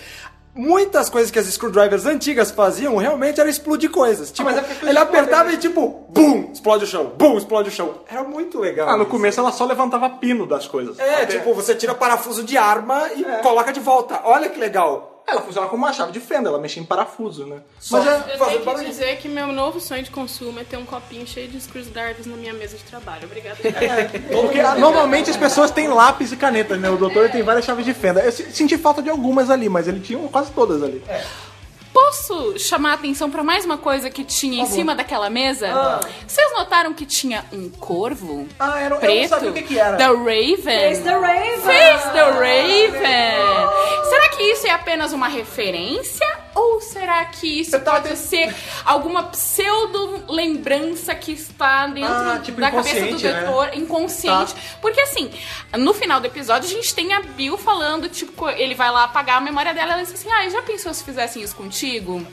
[0.53, 4.32] Muitas coisas que as screwdrivers antigas faziam realmente era explodir coisas.
[4.32, 7.71] Tipo, mas é porque ele apertava e tipo, bum, explode o chão, bum, explode o
[7.71, 8.01] chão.
[8.09, 8.89] Era muito legal.
[8.89, 9.11] Ah, no isso.
[9.11, 10.99] começo ela só levantava pino das coisas.
[10.99, 14.19] É, tipo, você tira parafuso de arma e coloca de volta.
[14.25, 15.20] Olha que legal.
[15.32, 17.61] Ela funciona como uma chave de fenda, ela mexe em parafuso, né?
[17.79, 18.34] Só Mas é.
[18.34, 21.25] Eu fazer tenho que dizer que meu novo sonho de consumo é ter um copinho
[21.25, 23.23] cheio de screwdrivers na minha mesa de trabalho.
[23.25, 23.57] Obrigada.
[24.32, 26.89] Porque ah, normalmente as pessoas têm lápis e caneta, né?
[26.89, 28.19] O doutor tem várias chaves de fenda.
[28.21, 31.01] Eu se- senti falta de algumas ali, mas ele tinha quase todas ali.
[31.94, 35.68] Posso chamar a atenção pra mais uma coisa que tinha em cima daquela mesa?
[36.26, 38.48] Vocês notaram que tinha um corvo?
[38.58, 39.30] Ah, era, eu não preto?
[39.30, 39.98] sabia o que, que era.
[39.98, 40.56] The Raven.
[40.96, 41.60] Face the Raven!
[41.62, 44.10] Face the Raven!
[44.10, 46.26] Será que isso é apenas uma referência?
[46.54, 52.99] Ou será que isso pode ser alguma pseudo-lembrança que está dentro Ah, tipo da cabeça
[52.99, 53.41] do inconsciente, né?
[53.45, 54.54] doutor, inconsciente?
[54.54, 54.60] Tá.
[54.82, 55.32] Porque assim,
[55.78, 59.38] no final do episódio a gente tem a Bill falando, tipo, ele vai lá apagar
[59.38, 62.26] a memória dela e ela diz assim, ah, já pensou se fizessem isso contigo?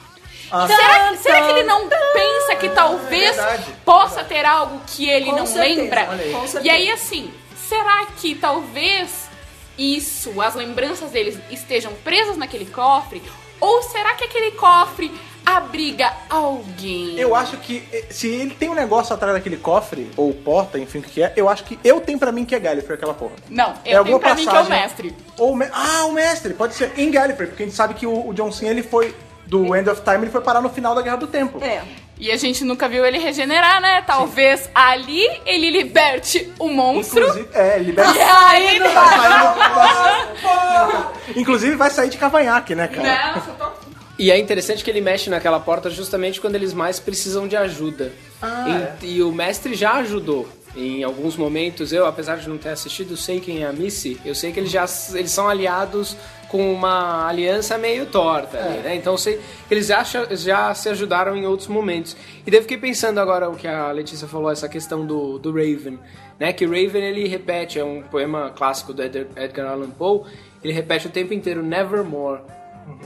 [0.50, 0.66] Ah.
[0.66, 3.74] será, que, será que ele não pensa que talvez É verdade.
[3.84, 6.10] possa ter algo que ele Com não certeza, lembra?
[6.10, 6.34] aí.
[6.64, 7.32] E aí, assim,
[7.68, 9.28] será que talvez
[9.76, 13.22] isso, as lembranças deles estejam presas naquele cofre?
[13.60, 15.10] Ou será que aquele cofre
[15.44, 17.18] abriga alguém?
[17.18, 20.98] Eu acho que eh, se ele tem um negócio atrás daquele cofre, ou porta, enfim,
[20.98, 23.32] o que é, eu acho que eu tenho pra mim que é Gallifrey aquela porra.
[23.48, 25.16] Não, É eu alguma tenho pra mim que é o passagem- mestre.
[25.38, 28.28] Ou me- Ah, o mestre, pode ser em Gallifrey, porque a gente sabe que o,
[28.28, 29.14] o John Cena ele foi
[29.46, 31.62] do End of Time, ele foi parar no final da Guerra do Tempo.
[31.64, 31.82] É.
[32.20, 34.02] E a gente nunca viu ele regenerar, né?
[34.06, 37.20] Talvez ali ele liberte o monstro.
[37.22, 38.12] Inclusive, é, ele libera.
[38.14, 39.54] E aí, Tá saindo-
[41.36, 43.34] Inclusive vai sair de cavanhaque, né, cara?
[43.34, 43.68] Nossa, tô
[44.18, 48.12] E é interessante que ele mexe naquela porta justamente quando eles mais precisam de ajuda.
[49.02, 50.48] E- E o mestre já ajudou.
[50.76, 54.20] Em alguns momentos, eu, apesar de não ter assistido, sei quem é a Missy.
[54.24, 56.16] Eu sei que eles já eles são aliados
[56.48, 58.96] com uma aliança meio torta ali, né?
[58.96, 62.16] Então eu sei que eles já, já se ajudaram em outros momentos.
[62.46, 65.98] E daí fiquei pensando agora o que a Letícia falou, essa questão do, do Raven,
[66.38, 66.52] né?
[66.52, 70.22] Que Raven ele repete, é um poema clássico do Edgar Allan Poe,
[70.62, 72.40] ele repete o tempo inteiro Nevermore.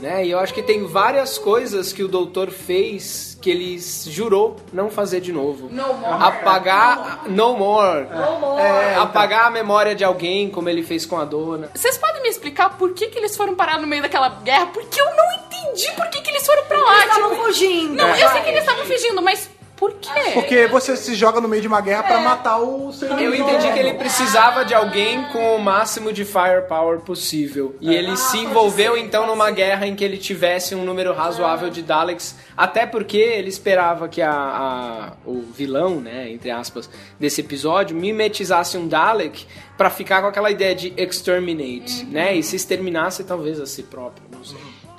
[0.01, 0.25] Né?
[0.25, 4.89] E eu acho que tem várias coisas que o doutor fez que ele jurou não
[4.89, 5.67] fazer de novo.
[5.69, 6.23] No more.
[6.23, 7.23] Apagar.
[7.27, 8.07] No more.
[8.07, 8.61] No more.
[8.61, 11.69] É, apagar a memória de alguém, como ele fez com a dona.
[11.75, 14.67] Vocês podem me explicar por que, que eles foram parar no meio daquela guerra?
[14.67, 16.93] Porque eu não entendi por que, que eles foram pra lá.
[16.93, 17.95] Eles estavam tipo, fugindo.
[17.95, 19.49] Não, eu sei que eles estavam fugindo, mas
[19.83, 20.31] Por quê?
[20.33, 23.69] Porque você se joga no meio de uma guerra pra matar o seu Eu entendi
[23.73, 27.75] que ele precisava de alguém com o máximo de firepower possível.
[27.81, 31.81] E ele se envolveu então numa guerra em que ele tivesse um número razoável de
[31.81, 32.33] Daleks.
[32.55, 38.77] Até porque ele esperava que a, a- o vilão, né, entre aspas, desse episódio mimetizasse
[38.77, 39.45] um Dalek
[39.77, 42.33] pra ficar com aquela ideia de exterminate, né?
[42.35, 44.23] E se exterminasse talvez a si próprio.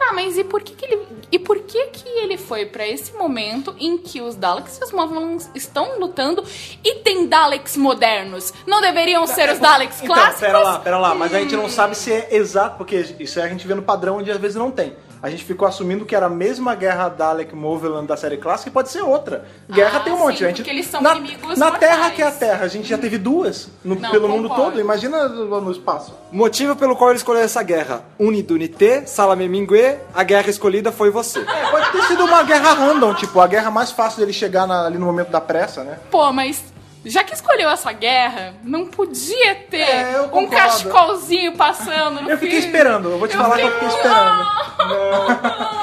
[0.07, 1.07] Tá, mas e por que, que ele.
[1.33, 4.93] E por que que ele foi pra esse momento em que os Daleks e os
[4.93, 6.45] Moblins estão lutando
[6.85, 8.53] e tem Daleks modernos?
[8.67, 10.41] Não deveriam ser os Daleks Então, clássicos?
[10.41, 11.15] pera lá, pera lá.
[11.15, 14.19] Mas a gente não sabe se é exato, porque isso a gente vê no padrão
[14.19, 14.95] onde às vezes não tem.
[15.25, 18.72] A gente ficou assumindo que era a mesma guerra Dalek Moveland da série clássica e
[18.75, 19.47] pode ser outra.
[19.72, 20.37] Guerra Ah, tem um monte.
[20.41, 21.81] sim, a gente, porque eles são na, inimigos Na mortais.
[21.91, 24.72] Terra que é a Terra, a gente já teve duas no- Não, pelo mundo concordo.
[24.72, 24.81] todo.
[24.83, 26.12] Imagina no no espaço.
[26.31, 28.03] Motivo pelo qual ele escolheu essa guerra.
[28.18, 31.39] Unidunité, Salame Mingue, a guerra escolhida foi você.
[31.41, 34.85] É, pode ter sido uma guerra random, tipo, a guerra mais fácil dele chegar na-
[34.85, 35.99] ali no momento da pressa, né?
[36.11, 36.62] Pô, mas
[37.05, 42.39] já que escolheu essa guerra, não podia ter É, eu um cachecolzinho passando no Eu
[42.39, 42.67] fiquei fim.
[42.67, 44.45] esperando, eu vou te falar que eu fiquei esperando.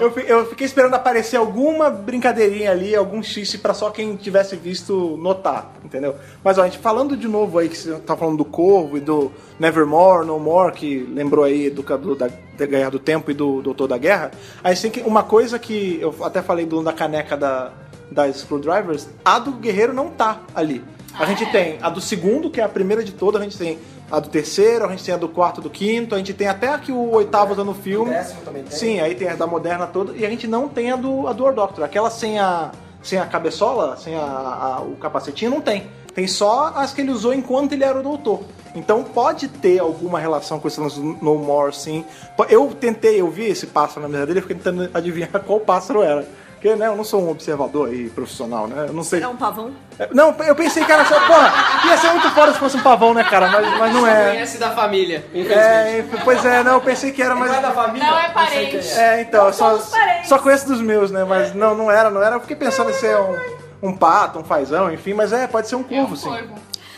[0.00, 4.56] Eu, fi- eu fiquei esperando aparecer alguma brincadeirinha ali, algum xixi pra só quem tivesse
[4.56, 6.16] visto notar, entendeu?
[6.42, 9.00] Mas ó, a gente falando de novo aí, que você tá falando do Corvo e
[9.00, 13.34] do Nevermore, No More, que lembrou aí do, do da, da Guerra do Tempo e
[13.34, 15.08] do Doutor da Guerra, a gente tem que.
[15.08, 17.72] Uma coisa que eu até falei do, da caneca da,
[18.10, 20.84] das Screwdrivers, a do Guerreiro não tá ali.
[21.18, 23.78] A gente tem a do segundo, que é a primeira de todas, a gente tem
[24.10, 26.68] a do terceiro, a gente tem a do quarto, do quinto, a gente tem até
[26.68, 28.10] aqui o oitavo dando filme.
[28.10, 28.72] décimo também tem.
[28.76, 31.32] Sim, aí tem a da moderna toda, e a gente não tem a do, a
[31.32, 31.84] do War Doctor.
[31.84, 35.86] Aquela sem a, sem a cabeçola, sem a, a- o capacetinho, não tem.
[36.14, 38.40] Tem só as que ele usou enquanto ele era o doutor.
[38.74, 42.04] Então pode ter alguma relação com esse lance do No More, sim.
[42.48, 46.02] Eu tentei, eu vi esse pássaro na mesa dele, eu fiquei tentando adivinhar qual pássaro
[46.02, 46.26] era.
[46.64, 48.86] Porque, né, eu não sou um observador aí profissional, né?
[48.88, 49.22] Eu não sei.
[49.22, 49.70] É um pavão?
[49.98, 51.52] É, Não, eu pensei que era só, porra,
[51.84, 53.50] ia ser muito foda se fosse um pavão, né, cara?
[53.50, 54.30] Mas, mas não é.
[54.30, 55.26] Conhece da família.
[55.34, 57.50] É, pois é, não, eu pensei que era, mas.
[57.50, 58.78] Não é parente.
[58.98, 59.78] É, então, eu só,
[60.24, 61.22] só conheço dos meus, né?
[61.22, 62.36] Mas não, não era, não era.
[62.36, 65.76] Eu fiquei pensando em ser um, um pato, um fazão, enfim, mas é, pode ser
[65.76, 66.28] um É curvo, um sim.
[66.30, 66.54] corvo.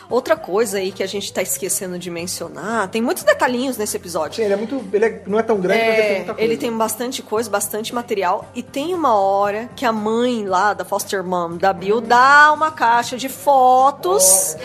[0.09, 4.37] Outra coisa aí que a gente tá esquecendo de mencionar, tem muitos detalhinhos nesse episódio.
[4.37, 4.85] Sim, ele é muito.
[4.93, 6.43] Ele é- não é tão grande, mas ele tem É, muita coisa.
[6.49, 8.45] ele tem bastante coisa, bastante material.
[8.55, 12.71] E tem uma hora que a mãe lá da foster mom da Bill dá uma
[12.71, 14.57] caixa de fotos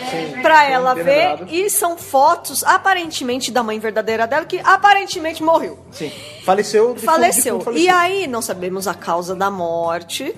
[0.42, 1.28] pra ela bem ver.
[1.28, 1.46] lembrado.
[1.52, 5.78] E são fotos, aparentemente, da mãe verdadeira dela, que aparentemente morreu.
[5.90, 6.10] Sim.
[6.44, 6.94] Faleceu.
[6.94, 7.52] de Faleceu.
[7.54, 7.96] fundo, de fundo, E faleceu.
[8.22, 10.34] aí, não sabemos a causa da morte.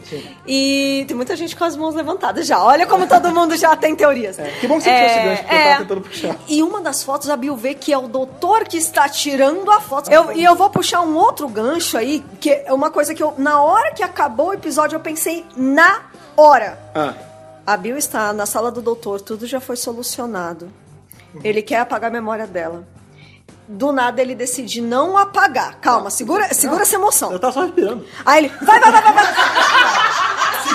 [0.46, 2.62] E tem muita gente com as mãos levantadas já.
[2.62, 4.38] Olha como todo mundo já tem teorias.
[4.38, 6.36] É, que bom que você gancho, porque eu tava tentando puxar.
[6.48, 9.80] E uma das fotos, a Bill vê que é o doutor que está tirando a
[9.80, 10.10] foto.
[10.10, 13.34] Eu- e eu vou puxar um outro gancho aí, que é uma coisa que eu,
[13.38, 16.02] na hora que acabou o episódio, eu pensei na
[16.36, 16.78] hora.
[16.94, 17.14] Ah,
[17.66, 20.70] A Bill está na sala do doutor, tudo já foi solucionado.
[21.42, 22.86] Ele quer apagar a memória dela.
[23.66, 25.78] Do nada ele decide não apagar.
[25.80, 27.32] Calma, segura, segura essa emoção.
[27.32, 28.04] eu tava só respirando.
[28.26, 29.24] Aí ele, vai, vai, vai, vai, vai.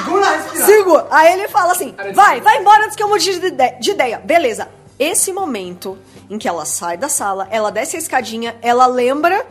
[0.09, 0.65] Segura.
[0.65, 1.07] Segura.
[1.11, 3.39] Aí ele fala assim, vai, vai embora antes que eu mude
[3.79, 4.19] de ideia.
[4.19, 4.67] Beleza.
[4.97, 5.97] Esse momento
[6.29, 9.45] em que ela sai da sala, ela desce a escadinha, ela lembra,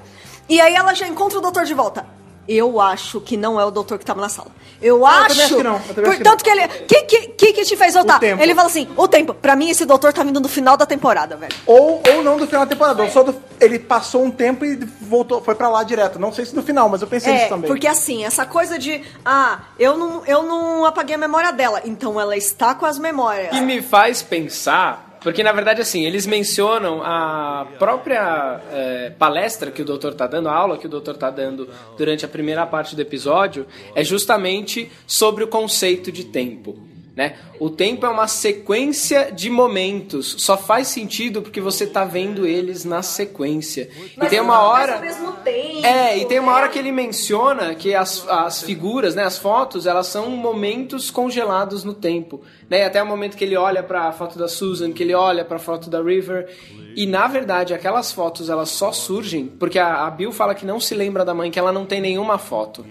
[0.49, 2.07] e aí ela já encontra o doutor de volta.
[2.49, 4.51] Eu acho que não é o doutor que tava na sala.
[4.81, 5.29] Eu acho.
[5.29, 6.69] também acho que não, eu acho que Portanto que ele.
[6.69, 8.19] Que, que, que que te fez voltar?
[8.19, 8.43] tempo.
[8.43, 9.35] Ele fala assim: o tempo.
[9.35, 11.55] Pra mim, esse doutor tá vindo no final da temporada, velho.
[11.67, 14.77] Ou, ou não do final da temporada, ou só do, ele passou um tempo e
[15.01, 16.19] voltou, foi pra lá direto.
[16.19, 17.69] Não sei se do final, mas eu pensei É, nisso também.
[17.69, 22.19] porque assim, essa coisa de, ah, eu não, eu não apaguei a memória dela, então
[22.21, 23.51] ela está com as memórias.
[23.51, 29.83] que me faz pensar, porque na verdade assim, eles mencionam a própria é, palestra que
[29.83, 32.97] o doutor tá dando, a aula que o doutor tá dando durante a primeira parte
[32.97, 36.88] do episódio, é justamente sobre o conceito de tempo.
[37.19, 37.35] Né?
[37.59, 40.37] O tempo é uma sequência de momentos.
[40.39, 43.91] Só faz sentido porque você tá vendo eles na sequência.
[44.17, 45.01] e tem uma hora.
[45.43, 45.85] tempo.
[45.85, 49.85] É, e tem uma hora que ele menciona que as, as figuras, né, as fotos,
[49.85, 52.41] elas são momentos congelados no tempo.
[52.71, 52.85] Né?
[52.85, 55.91] Até o momento que ele olha pra foto da Susan, que ele olha pra foto
[55.91, 56.49] da River.
[56.95, 60.79] E na verdade, aquelas fotos elas só surgem porque a, a Bill fala que não
[60.79, 62.87] se lembra da mãe, que ela não tem nenhuma foto.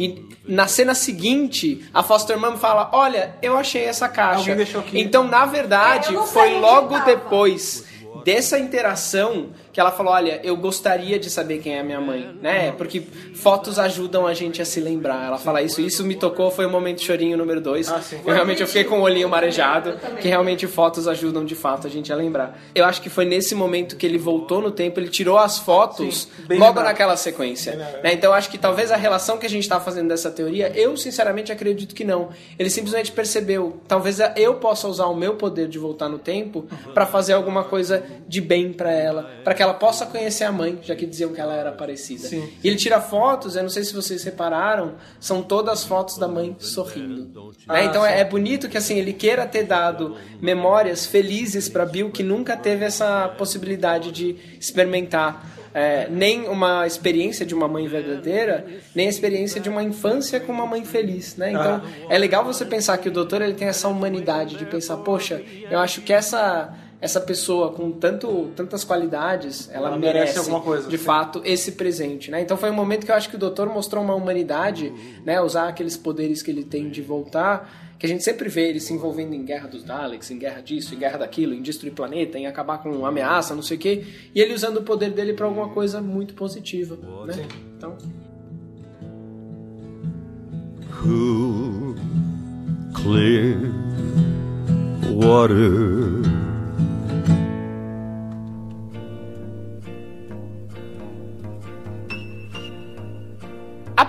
[0.00, 4.38] E na cena seguinte, a Foster Mom fala: Olha, eu achei essa caixa.
[4.38, 4.98] Alguém deixou aqui.
[4.98, 7.84] Então, na verdade, É, eu não foi logo depois
[8.24, 12.34] dessa interação que ela falou, olha, eu gostaria de saber quem é a minha mãe,
[12.42, 12.72] né?
[12.72, 13.02] Porque
[13.34, 15.26] fotos ajudam a gente a se lembrar.
[15.26, 17.88] Ela fala isso, isso me tocou, foi o momento chorinho número dois.
[18.26, 21.90] eu realmente eu fiquei com o olhinho marejado, que realmente fotos ajudam de fato a
[21.90, 22.58] gente a lembrar.
[22.74, 26.28] Eu acho que foi nesse momento que ele voltou no tempo, ele tirou as fotos
[26.48, 27.76] logo naquela sequência.
[28.02, 28.12] né?
[28.12, 30.96] Então eu acho que talvez a relação que a gente tá fazendo dessa teoria, eu
[30.96, 32.30] sinceramente acredito que não.
[32.58, 37.06] Ele simplesmente percebeu, talvez eu possa usar o meu poder de voltar no tempo pra
[37.06, 40.96] fazer alguma coisa de bem pra ela, pra que ela possa conhecer a mãe, já
[40.96, 42.26] que diziam que ela era parecida.
[42.26, 42.50] Sim.
[42.64, 46.56] E ele tira fotos, eu não sei se vocês repararam, são todas fotos da mãe
[46.58, 47.52] sorrindo.
[47.68, 47.84] né?
[47.84, 52.22] Então é, é bonito que assim ele queira ter dado memórias felizes pra Bill que
[52.22, 59.08] nunca teve essa possibilidade de experimentar é, nem uma experiência de uma mãe verdadeira, nem
[59.08, 61.50] a experiência de uma infância com uma mãe feliz, né?
[61.50, 65.42] Então é legal você pensar que o doutor ele tem essa humanidade de pensar, poxa,
[65.70, 70.60] eu acho que essa essa pessoa com tanto, tantas qualidades, ela, Ela merece merece, alguma
[70.60, 71.04] coisa, de sim.
[71.04, 72.42] fato esse presente, né?
[72.42, 74.92] Então foi um momento que eu acho que o doutor mostrou uma humanidade,
[75.24, 75.40] né?
[75.40, 78.92] Usar aqueles poderes que ele tem de voltar, que a gente sempre vê ele se
[78.92, 82.46] envolvendo em guerra dos Daleks, em guerra disso, em guerra daquilo, em destruir planeta, em
[82.46, 85.70] acabar com ameaça, não sei o quê, e ele usando o poder dele para alguma
[85.70, 87.46] coisa muito positiva, né?
[87.78, 87.96] Então,
[91.00, 91.94] cool,
[92.94, 93.58] clear
[95.16, 96.49] water.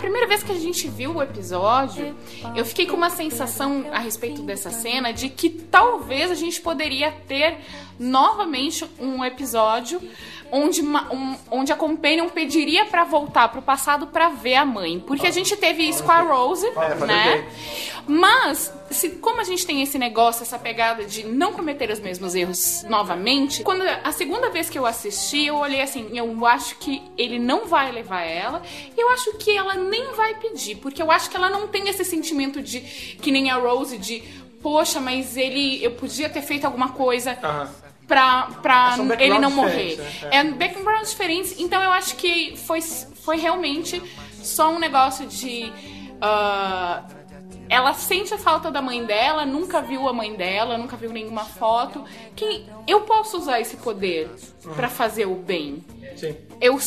[0.02, 2.16] Primeira vez que a gente viu o episódio,
[2.56, 7.12] eu fiquei com uma sensação a respeito dessa cena de que talvez a gente poderia
[7.28, 7.60] ter
[8.00, 10.02] novamente um episódio
[10.52, 15.00] onde, ma- um- onde a Companion pediria pra voltar pro passado pra ver a mãe.
[15.00, 16.68] Porque a gente teve isso com a Rose,
[17.08, 17.48] né?
[18.08, 22.36] Mas, se, como a gente tem esse negócio, essa pegada de não cometer os mesmos
[22.36, 27.02] erros novamente, quando a segunda vez que eu assisti, eu olhei assim, eu acho que
[27.18, 28.62] ele não vai levar ela,
[28.96, 31.90] e eu acho que ela nem vai pedir, porque eu acho que ela não tem
[31.90, 34.24] esse sentimento de que nem a Rose de
[34.62, 37.38] poxa, mas ele eu podia ter feito alguma coisa
[38.08, 39.98] pra, pra São ele não morrer.
[39.98, 40.30] né?
[40.32, 44.02] É backgrounds diferentes, então eu acho que foi, foi realmente
[44.44, 45.72] só um negócio de.
[46.22, 47.04] ah,
[47.72, 51.46] ela sente a falta da mãe dela, nunca viu a mãe dela, nunca viu nenhuma
[51.46, 52.04] foto.
[52.36, 54.30] Que eu posso usar esse poder
[54.76, 55.84] pra fazer o bem.
[56.18, 56.36] Sim.
[56.60, 56.78] Eu,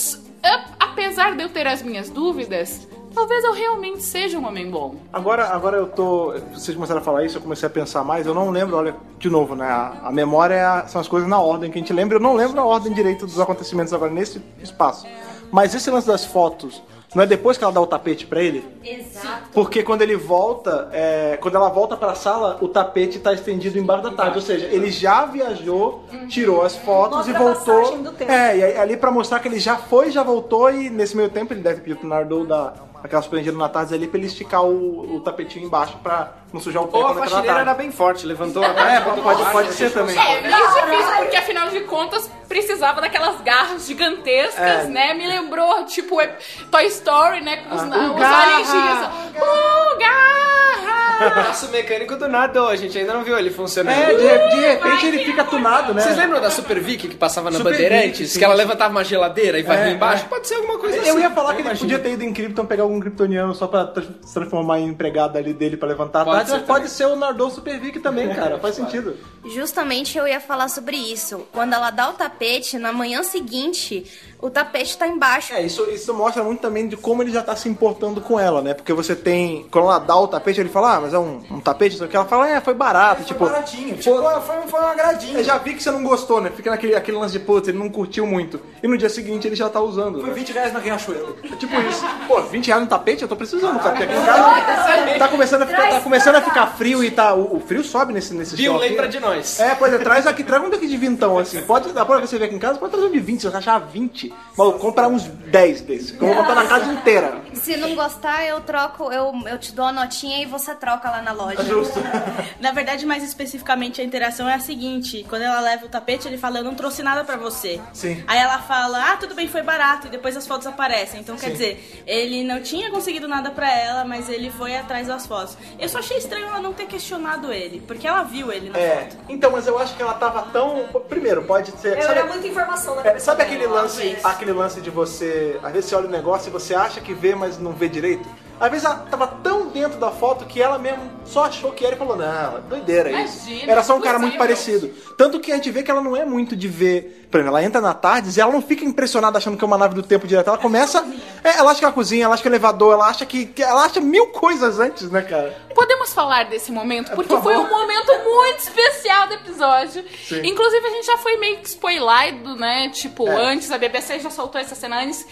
[0.79, 4.97] apesar de eu ter as minhas dúvidas, talvez eu realmente seja um homem bom.
[5.13, 6.33] Agora, agora eu tô.
[6.53, 8.27] Vocês começaram a falar isso, eu comecei a pensar mais.
[8.27, 9.67] Eu não lembro, olha, de novo, né?
[9.67, 12.17] A, a memória é a- são as coisas na ordem que a gente lembra.
[12.19, 15.07] Eu não lembro a ordem direito dos acontecimentos agora nesse espaço.
[15.51, 16.83] Mas esse lance das fotos,
[17.15, 18.65] não é depois que ela dá o tapete pra ele?
[18.83, 19.51] Exato.
[19.53, 24.03] Porque quando ele volta, é, quando ela volta pra sala, o tapete tá estendido embaixo
[24.03, 24.37] da tarde.
[24.37, 27.99] Ou seja, ele já viajou, tirou as fotos Mostra e a voltou.
[27.99, 28.31] do tempo.
[28.33, 31.53] É, e ali pra mostrar que ele já foi, já voltou e nesse meio tempo
[31.53, 32.75] ele deve pedir pro Nardou dar
[33.05, 36.83] aquelas preendidas na tarde ali pra ele esticar o, o tapetinho embaixo pra não sujar
[36.83, 37.61] o pé ou a faxineira tarde.
[37.61, 40.17] era bem forte, levantou a É, pode, pode ser também.
[40.19, 44.85] É, meio difícil, porque afinal de contas precisava daquelas garras gigantescas, É.
[44.85, 45.13] né?
[45.15, 46.37] Me lembrou, tipo, é,
[46.71, 47.59] Toy Story, né?
[47.69, 48.43] Com os, Ah, os o garra!
[48.43, 49.09] alienígenas.
[49.37, 51.04] Uh, garra!
[51.47, 53.95] Nosso mecânico do nada, a gente ainda não viu ele funcionando.
[53.97, 56.03] É, de, de repente ele fica tunado, né?
[56.03, 58.37] Vocês lembram da Super Vicky que passava na Super Bandeirantes?
[58.37, 60.25] Que ela levantava uma geladeira e varria É, embaixo?
[60.25, 60.29] é.
[60.29, 61.09] Pode ser alguma coisa assim.
[61.09, 61.91] Eu ia falar que Eu ele imagino.
[61.91, 63.93] podia ter ido em Krypton pegar algum kryptoniano só pra
[64.23, 67.07] se transformar em empregado ali dele pra levantar a Pode tarde, ser mas pode ser
[67.07, 68.59] o Nardou Super Vic também, cara.
[68.59, 69.17] Faz sentido.
[69.45, 71.47] Justamente eu ia falar sobre isso.
[71.53, 74.05] Quando ela dá o tapete, na manhã seguinte,
[74.41, 75.53] o tapete tá embaixo.
[75.55, 78.61] É, isso, isso mostra muito também de como ele já tá se importando com ela,
[78.63, 78.75] né?
[78.75, 79.67] Porque você tem.
[79.71, 82.17] Quando ela dá o tapete, ele fala, ah, mas é um, um tapete, só que
[82.17, 83.17] ela fala, é, foi barato.
[83.17, 83.95] Foi tipo, baratinho.
[83.97, 85.39] Tipo, foi, foi um agradinho.
[85.39, 86.51] eu já vi que você não gostou, né?
[86.51, 88.59] Fica naquele aquele lance de putz, ele não curtiu muito.
[88.83, 90.23] E no dia seguinte ele já tá usando.
[90.23, 91.37] Foi 20 reais na Riachuelo.
[91.45, 92.03] É tipo isso.
[92.27, 93.23] Pô, 20 reais no tapete?
[93.23, 93.91] Eu tô precisando, cara.
[93.91, 97.35] Porque aqui em casa tá começando a ficar, tá começando a ficar frio e tá.
[97.35, 99.61] O, o frio sobe nesse, nesse Viu, lembra de nós.
[99.61, 101.61] É, pois é, traz aqui, traz um daqui de vintão, assim.
[101.63, 103.57] Pode, dá pra você ver aqui em casa, pode trazer um de 20, se você
[103.57, 104.33] achar 20.
[104.57, 106.13] Mas eu comprar uns 10 desses.
[106.19, 107.43] Eu vou botar na casa inteira.
[107.53, 111.23] Se não gostar, eu troco, eu, eu te dou a notinha e você troca lá
[111.23, 111.63] na loja.
[111.65, 111.99] Justo.
[112.61, 116.39] Na verdade, mais especificamente, a interação é a seguinte: quando ela leva o tapete, ele
[116.39, 117.81] fala, eu não trouxe nada pra você.
[117.93, 118.23] Sim.
[118.27, 121.21] Aí ela fala, ah, tudo bem, foi barato, e depois as fotos aparecem.
[121.21, 125.27] Então, quer dizer, ele não tinha conseguido nada pra ela, mas ele foi atrás das
[125.27, 125.57] fotos.
[125.79, 128.97] Eu só achei estranho ela não ter questionado ele, porque ela viu ele na É,
[129.11, 129.17] foto.
[129.29, 130.85] então, mas eu acho que ela tava tão.
[131.09, 131.97] Primeiro, pode ser.
[131.99, 135.73] Eu sabe- era muita informação na É, sabe aquele lance, aquele lance de você, às
[135.73, 138.29] vezes você olha o negócio e você acha que vê, mas não vê direito?
[138.61, 141.97] Às vezes ela tava tão dentro da foto que ela mesmo só achou que era
[141.97, 143.49] e falou, não, doideira isso.
[143.49, 144.89] Imagina, Era só um cara muito parecido.
[145.19, 147.27] Tanto que a gente vê que ela não é muito de ver.
[147.31, 149.77] Por exemplo, ela entra na tarde e ela não fica impressionada achando que é uma
[149.77, 150.49] nave do tempo direto.
[150.49, 151.05] Ela começa.
[151.43, 153.27] É, ela acha que é a cozinha, ela acha que é o elevador, ela acha
[153.27, 153.51] que.
[153.59, 155.57] Ela acha mil coisas antes, né, cara?
[155.75, 157.11] Podemos falar desse momento?
[157.13, 160.05] Porque por foi um momento muito especial do episódio.
[160.29, 160.43] Sim.
[160.47, 162.89] Inclusive, a gente já foi meio que spoilado, né?
[162.91, 163.35] Tipo, É.
[163.35, 165.27] antes, a BBC já soltou essa cena antes.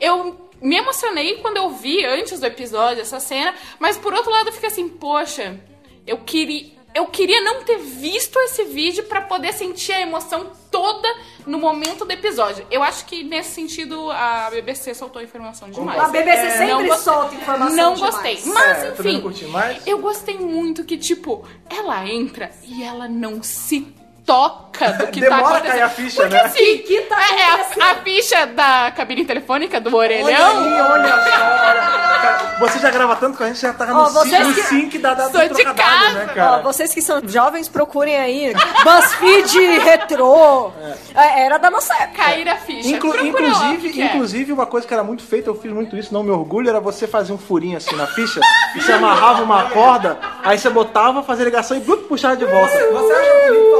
[0.00, 4.48] Eu me emocionei quando eu vi antes do episódio essa cena, mas por outro lado
[4.48, 5.58] eu fiquei assim, poxa,
[6.06, 6.72] eu queria.
[6.94, 11.08] Eu queria não ter visto esse vídeo pra poder sentir a emoção toda
[11.44, 12.64] no momento do episódio.
[12.70, 15.98] Eu acho que nesse sentido a BBC soltou informação demais.
[16.00, 17.12] A BBC sempre Não gostei.
[17.12, 18.14] solta informação Não demais.
[18.14, 18.42] gostei.
[18.46, 18.92] Mas É, eu
[19.32, 19.84] enfim, mais.
[19.88, 23.92] eu gostei muito que, tipo, ela entra e ela não se
[24.26, 25.70] toca do que Demora tá acontecendo.
[25.72, 26.40] cair a ficha, Porque, né?
[26.42, 27.44] assim, Que tá é, é
[27.84, 30.58] a, a ficha da cabine telefônica do Olha orelhão.
[30.64, 32.04] aí, olha só, olha.
[32.24, 34.98] Cara, você já grava tanto com a gente, já tá no, Ó, sync, que- sync
[34.98, 36.14] da, da, do Sou de trocadilho, casa.
[36.26, 36.62] né, cara?
[36.62, 38.52] vocês que são jovens, procurem aí.
[38.82, 40.72] BuzzFeed Retrô.
[41.14, 42.22] É, Era da nossa época.
[42.24, 42.88] Cair a ficha.
[42.88, 44.06] Inclu- inclusive, que que é.
[44.06, 46.80] inclusive, uma coisa que era muito feita, eu fiz muito isso, não me orgulho, era
[46.80, 48.40] você fazer um furinho assim na ficha,
[48.74, 52.72] e você amarrava uma corda, aí você botava, fazia ligação e blup, puxava de volta.
[52.72, 53.73] Você acha bonito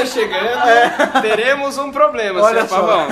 [0.00, 2.86] polícia chegando, teremos um problema, Olha senhor só.
[2.86, 3.08] Pavão.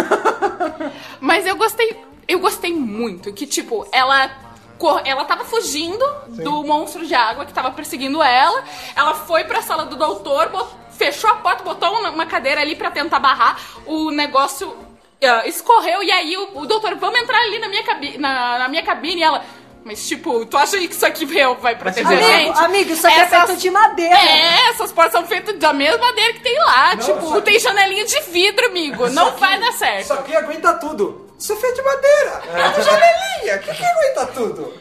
[1.20, 4.30] Mas eu gostei, eu gostei muito que, tipo, ela.
[4.78, 8.62] cor- Ela tava fugindo do monstro de água que tava perseguindo ela.
[8.96, 12.74] Ela foi pra sala do doutor, bot- fechou a porta, botou uma uma cadeira ali
[12.76, 13.58] pra tentar barrar.
[13.86, 14.76] O negócio
[15.22, 18.68] ah, escorreu e aí o, o doutor, vamos entrar ali na minha, cabi na, na
[18.68, 19.20] minha cabine.
[19.20, 19.44] E ela,
[19.88, 22.58] mas tipo, tu acha que isso aqui vai- vai proteger a Amigo, gente?
[22.64, 24.14] amigo, isso aqui é Essas- feito de madeira.
[24.14, 26.94] É, essas portas são feitas da mesma madeira que tem lá.
[26.96, 29.08] tipo, tem janelinha de vidro, amigo.
[29.08, 30.02] Não vai dar certo.
[30.02, 31.26] Isso aqui aguenta tudo.
[31.38, 32.42] Isso é feito de madeira.
[32.54, 33.56] É de janelinha.
[33.56, 34.74] O que, que aguenta tudo?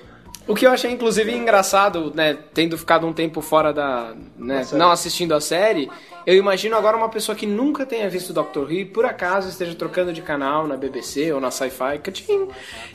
[0.47, 4.13] O que eu achei, inclusive, engraçado, né, tendo ficado um tempo fora da.
[4.37, 5.89] Né, não assistindo a série,
[6.25, 9.75] eu imagino agora uma pessoa que nunca tenha visto Doctor Who e por acaso esteja
[9.75, 12.01] trocando de canal na BBC ou na Sci-Fi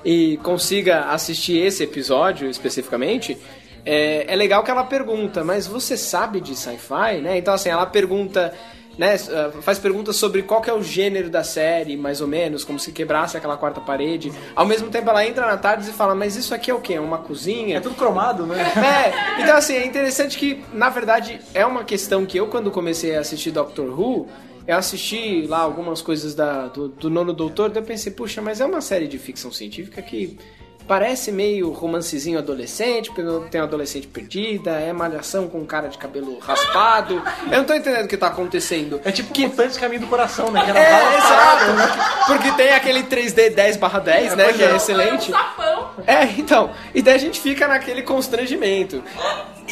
[0.05, 3.37] e consiga assistir esse episódio especificamente.
[3.85, 7.37] É, é legal que ela pergunta, mas você sabe de sci-fi, né?
[7.37, 8.55] Então, assim, ela pergunta
[8.99, 12.79] né, uh, faz perguntas sobre qual é o gênero da série, mais ou menos, como
[12.79, 14.33] se quebrasse aquela quarta parede.
[14.55, 16.95] Ao mesmo tempo ela entra na tarde e fala, mas isso aqui é o quê?
[16.95, 17.79] É uma cozinha?
[17.79, 18.63] É tudo cromado, né?
[18.93, 23.17] É, então assim, é interessante que, na verdade, é uma questão que eu, quando comecei
[23.17, 24.29] a assistir Doctor Who,
[24.67, 28.61] eu assisti lá algumas coisas da, do, do Nono Doutor, daí eu pensei, puxa, mas
[28.61, 30.39] é uma série de ficção científica que
[30.87, 35.99] parece meio romancezinho adolescente, porque tem uma adolescente perdida, é malhação com um cara de
[35.99, 37.23] cabelo raspado.
[37.51, 39.01] Eu não tô entendendo o que tá acontecendo.
[39.05, 40.63] É tipo que Mutantes Caminho do Coração, né?
[40.65, 41.73] Que era É, exato.
[41.73, 42.05] né?
[42.27, 44.53] Porque tem aquele 3D 10 barra 10, né?
[44.53, 45.31] Que é excelente.
[45.31, 45.91] Sapão.
[46.07, 46.71] É, então.
[46.95, 49.03] E daí a gente fica naquele constrangimento.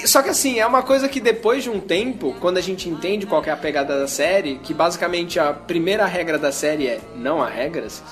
[0.04, 3.26] Só que assim, é uma coisa que depois de um tempo, quando a gente entende
[3.26, 7.00] qual que é a pegada da série, que basicamente a primeira regra da série é
[7.16, 8.02] não há regras.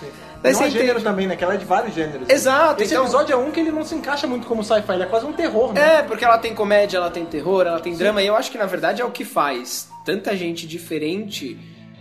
[0.42, 1.36] Daí Não é gênero entende- também, né?
[1.36, 2.28] Que ela é de vários gêneros.
[2.28, 5.02] Exato, Esse então- episódio é um que ele não se encaixa muito como sci-fi, ele
[5.02, 5.96] é quase um terror, né?
[5.98, 8.58] É, porque ela tem comédia, ela tem terror, ela tem drama, e eu acho que
[8.58, 11.58] na verdade é o que faz tanta gente diferente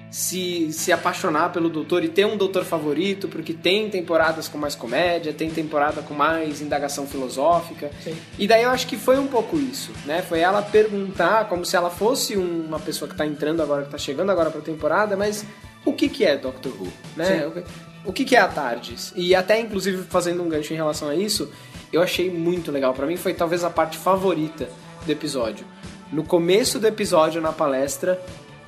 [0.10, 4.74] se, se apaixonar pelo doutor e ter um doutor favorito, porque tem temporadas com mais
[4.74, 7.92] comédia, tem temporada com mais indagação filosófica.
[8.40, 10.22] E daí eu acho que foi um pouco isso, né?
[10.22, 13.98] Foi ela perguntar, como se ela fosse uma pessoa que tá entrando agora, que tá
[13.98, 15.46] chegando agora pra temporada, mas
[15.84, 17.50] o que que é Doctor Who, né?
[17.54, 17.64] Que-
[18.08, 19.14] O que que é a Tardes?
[19.16, 21.52] E até inclusive fazendo um gancho em relação a isso,
[21.92, 22.94] eu achei muito legal.
[22.94, 24.70] Pra mim foi talvez a parte favorita
[25.06, 25.66] do episódio.
[26.12, 28.20] No começo do episódio na palestra,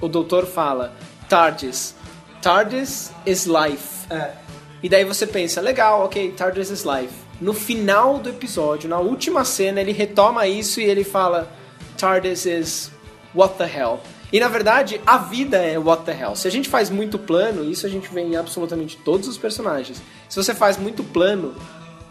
[0.02, 0.94] o doutor fala:
[1.30, 1.96] "Tardes,
[2.42, 4.06] Tardes is life".
[4.10, 4.50] É.
[4.82, 7.14] E daí você pensa, legal, ok, TARDIS is life.
[7.42, 11.52] No final do episódio, na última cena, ele retoma isso e ele fala
[11.98, 12.92] TARDIS is
[13.34, 14.00] what the hell.
[14.32, 16.36] E na verdade, a vida é what the hell.
[16.36, 20.02] Se a gente faz muito plano, isso a gente vê em absolutamente todos os personagens.
[20.28, 21.56] Se você faz muito plano,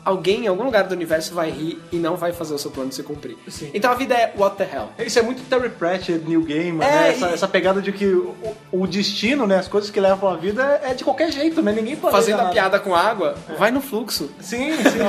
[0.05, 2.91] alguém em algum lugar do universo vai rir e não vai fazer o seu plano
[2.91, 3.37] se cumprir.
[3.47, 3.71] Sim.
[3.73, 4.89] Então a vida é what the hell.
[4.99, 7.09] Isso é muito Terry Pratchett, New Gamer, É, né?
[7.11, 8.35] Essa, e- essa pegada de que o,
[8.73, 9.59] o destino, né?
[9.59, 11.71] As coisas que levam a vida é de qualquer jeito, né?
[11.73, 12.53] Ninguém planeja Fazendo a nada.
[12.55, 14.29] piada com água, vai no fluxo.
[14.41, 14.83] Sim, sim.
[14.83, 15.05] justamente.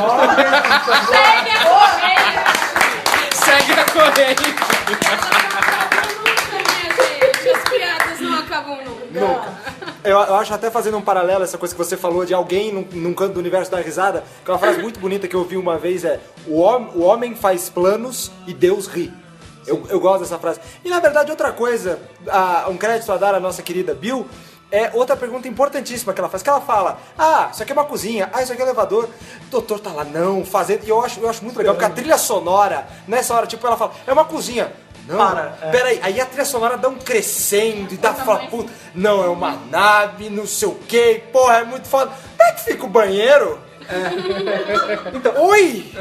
[0.94, 3.34] Segue a corrente.
[3.34, 4.56] Segue a corrente.
[7.52, 8.78] As piadas não acabam
[9.20, 9.80] nunca.
[10.04, 12.86] Eu, eu acho até fazendo um paralelo, essa coisa que você falou de alguém num,
[12.94, 15.58] num canto do universo dar risada, que é uma frase muito bonita que eu ouvi
[15.58, 19.12] uma vez é o, hom- o homem faz planos e Deus ri.
[19.68, 20.60] Eu, eu gosto dessa frase.
[20.84, 24.26] E na verdade, outra coisa, ah, um crédito a dar à nossa querida Bill,
[24.72, 27.84] é outra pergunta importantíssima que ela faz, que ela fala, ah, isso aqui é uma
[27.86, 31.04] cozinha, ah, isso aqui é um elevador, o doutor tá lá, não, fazendo, e eu
[31.04, 34.14] acho, eu acho muito legal, porque a trilha sonora, nessa hora, tipo, ela fala, é
[34.14, 34.72] uma cozinha,
[35.08, 35.72] não, Para, é.
[35.72, 39.52] peraí, aí a trilha sonora dá um crescendo e dá, fala, puta, não, é uma
[39.70, 43.60] nave, não sei o que, porra, é muito foda, onde é que fica o banheiro?
[45.14, 45.92] Então, oi!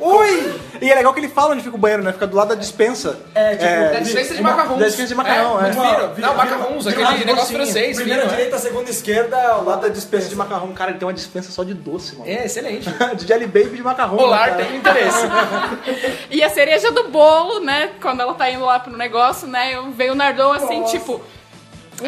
[0.00, 0.60] Oi!
[0.80, 2.12] E é legal que ele fala onde fica o banheiro, né?
[2.12, 3.18] Fica do lado da dispensa.
[3.34, 3.54] É,
[3.92, 4.80] Da dispensa de macarrões.
[4.80, 5.72] Da dispensa de macarrão, é.
[5.72, 6.14] fino.
[6.18, 7.96] Não, macarrons, aquele negócio francês.
[7.96, 8.26] Primeira é.
[8.26, 10.72] direita, segunda esquerda, ao lado da dispensa de macarrão.
[10.72, 12.30] Cara, ele tem uma dispensa só de doce, mano.
[12.30, 12.88] É, excelente.
[13.16, 14.16] de jelly baby de macarrão.
[14.16, 15.18] Polar né, tem interesse.
[16.30, 17.90] E a cereja do bolo, né?
[18.00, 19.74] Quando ela tá indo lá pro negócio, né?
[19.74, 21.20] eu- Veio o Nardô assim, tipo.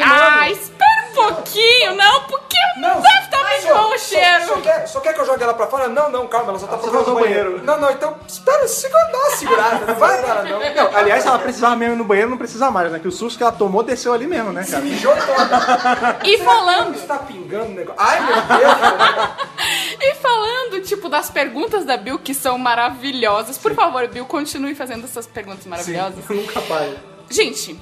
[0.01, 2.46] Ah, espera um pouquinho, não, porque
[2.77, 4.45] não, deve estar muito bom o cheiro.
[4.45, 5.87] Só, quer, só quer que eu jogue ela pra fora?
[5.87, 7.49] Não, não, calma, ela só tá Só procurando vai o ao banheiro.
[7.51, 7.65] banheiro.
[7.65, 10.59] Não, não, então, espera, segura, dá uma segurada, não vai embora não.
[10.59, 12.99] Não, aliás, se ela precisava mesmo ir no banheiro, não precisa mais, né?
[12.99, 14.83] Que o susto que ela tomou desceu ali mesmo, né, cara?
[14.83, 16.19] Mijou toda.
[16.23, 18.01] E falando, Está pingando o negócio.
[18.01, 19.97] Ai, meu Deus.
[20.01, 23.57] e falando, tipo, das perguntas da Bill, que são maravilhosas.
[23.57, 26.23] Por favor, Bill, continue fazendo essas perguntas maravilhosas.
[26.29, 26.97] Nunca pai.
[27.29, 27.77] Gente,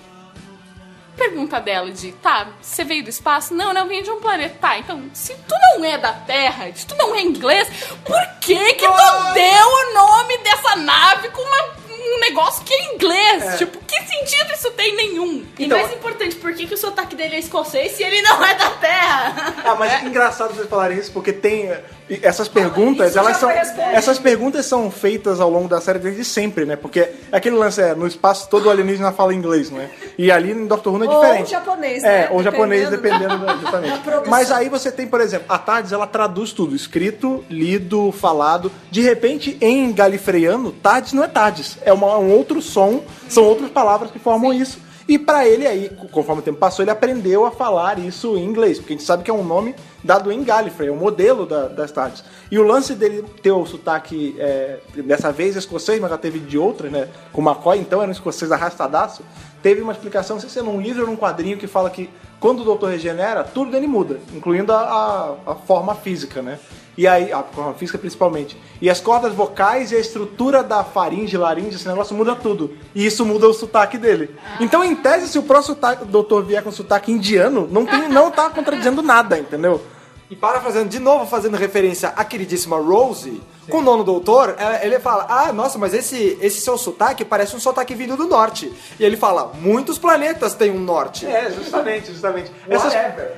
[1.15, 3.53] pergunta dela de, tá, você veio do espaço?
[3.53, 4.55] Não, não, eu vim de um planeta.
[4.59, 7.67] Tá, então, se tu não é da Terra, se tu não é inglês,
[8.05, 11.85] por que que tu deu o nome dessa nave com uma-
[12.15, 13.57] um negócio que é inglês?
[13.57, 15.45] Tipo, que sentido isso tem nenhum?
[15.57, 18.53] E mais importante, por que, que o sotaque dele é escocês se ele não é
[18.55, 19.53] da terra?
[19.65, 21.71] Ah, mas que engraçado vocês falarem isso, porque tem
[22.09, 26.65] eh, essas perguntas, elas são essas perguntas são feitas ao longo da série desde sempre,
[26.65, 26.75] né?
[26.75, 29.89] Porque aquele lance é no espaço todo alienígena fala inglês, não é?
[30.17, 31.51] E ali em Doctor Who é Ou diferente.
[31.51, 32.27] japonês, É, né?
[32.31, 34.01] ou japonês Dependendo da, justamente.
[34.27, 38.71] Mas aí você tem, por exemplo, a Tardes ela traduz tudo, escrito, lido, falado.
[38.91, 43.69] De repente, em galifreano, Tardes não é Tardes, é uma- um outro som, são outras
[43.69, 44.84] palavras que formam isso.
[45.07, 48.79] E pra ele aí, conforme o tempo passou, ele aprendeu a falar isso em inglês,
[48.79, 51.67] porque a gente sabe que é um nome dado em Gallifrey, é o modelo da-
[51.67, 52.23] das tardes.
[52.49, 56.57] E o lance dele ter o sotaque, é, dessa vez escocês, mas já teve de
[56.57, 57.07] outra, né?
[57.31, 59.21] Com McCoy, então era um escocês arrastadaço.
[59.61, 62.09] Teve uma explicação, não sei se é num livro ou num quadrinho, que fala que
[62.39, 64.79] quando o doutor regenera, tudo dele muda, incluindo a,
[65.45, 66.57] a- a forma física, né?
[66.97, 68.57] E aí, a forma física principalmente.
[68.81, 72.77] E as cordas vocais e a estrutura da faringe, laringe, esse negócio muda tudo.
[72.93, 74.35] E isso muda o sotaque dele.
[74.59, 78.31] Então, em tese, se o próximo sotaque- doutor vier com sotaque indiano, não, tem, não
[78.31, 79.81] tá contradizendo nada, entendeu?
[80.29, 85.25] E parafraseando de novo, fazendo referência à queridíssima Rose, com o nono doutor, ele fala:
[85.29, 88.71] Ah, nossa, mas esse, esse seu sotaque parece um sotaque vindo do norte.
[88.99, 91.25] E ele fala: Muitos planetas têm um norte.
[91.25, 92.51] É, justamente, justamente.
[92.67, 92.93] Essas,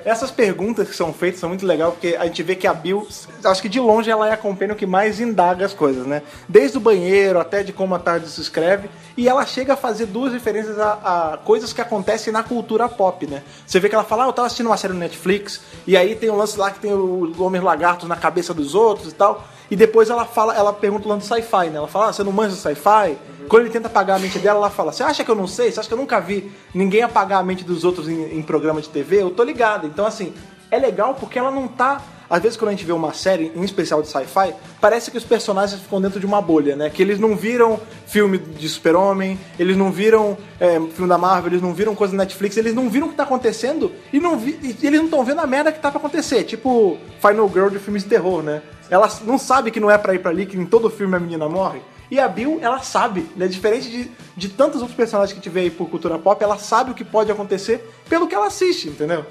[0.06, 3.08] essas perguntas que são feitas são muito legais, porque a gente vê que a Bill,
[3.44, 6.22] acho que de longe ela é a companion que mais indaga as coisas, né?
[6.48, 10.06] Desde o banheiro até de como a tarde se escreve, e ela chega a fazer
[10.06, 13.44] duas referências a, a coisas que acontecem na cultura pop, né?
[13.66, 16.16] Você vê que ela fala, ah, eu tava assistindo uma série no Netflix, e aí
[16.16, 19.44] tem um lance lá que tem os homens lagartos na cabeça dos outros e tal.
[19.70, 21.78] E depois ela fala, ela pergunta o lance do sci-fi, né?
[21.78, 23.18] Ela fala, ah, você não manja sci-fi?
[23.48, 25.72] Quando ele tenta apagar a mente dela, ela fala, você acha que eu não sei?
[25.72, 28.82] Você acha que eu nunca vi ninguém apagar a mente dos outros em, em programa
[28.82, 29.22] de TV?
[29.22, 29.88] Eu tô ligado.
[29.88, 30.34] Então, assim,
[30.70, 32.02] é legal porque ela não tá.
[32.30, 35.24] Às vezes, quando a gente vê uma série, em especial de sci-fi, parece que os
[35.24, 36.90] personagens ficam dentro de uma bolha, né?
[36.90, 41.62] Que eles não viram filme de super-homem, eles não viram é, filme da Marvel, eles
[41.62, 44.60] não viram coisa da Netflix, eles não viram o que tá acontecendo e, não vi,
[44.62, 46.44] e eles não estão vendo a merda que tá pra acontecer.
[46.44, 48.62] Tipo Final Girl de filmes de terror, né?
[48.90, 51.20] Ela não sabe que não é pra ir pra ali, que em todo filme a
[51.20, 51.82] menina morre.
[52.10, 53.48] E a Bill, ela sabe, né?
[53.48, 56.94] Diferente de, de tantos outros personagens que vê aí por cultura pop, ela sabe o
[56.94, 59.26] que pode acontecer pelo que ela assiste, entendeu?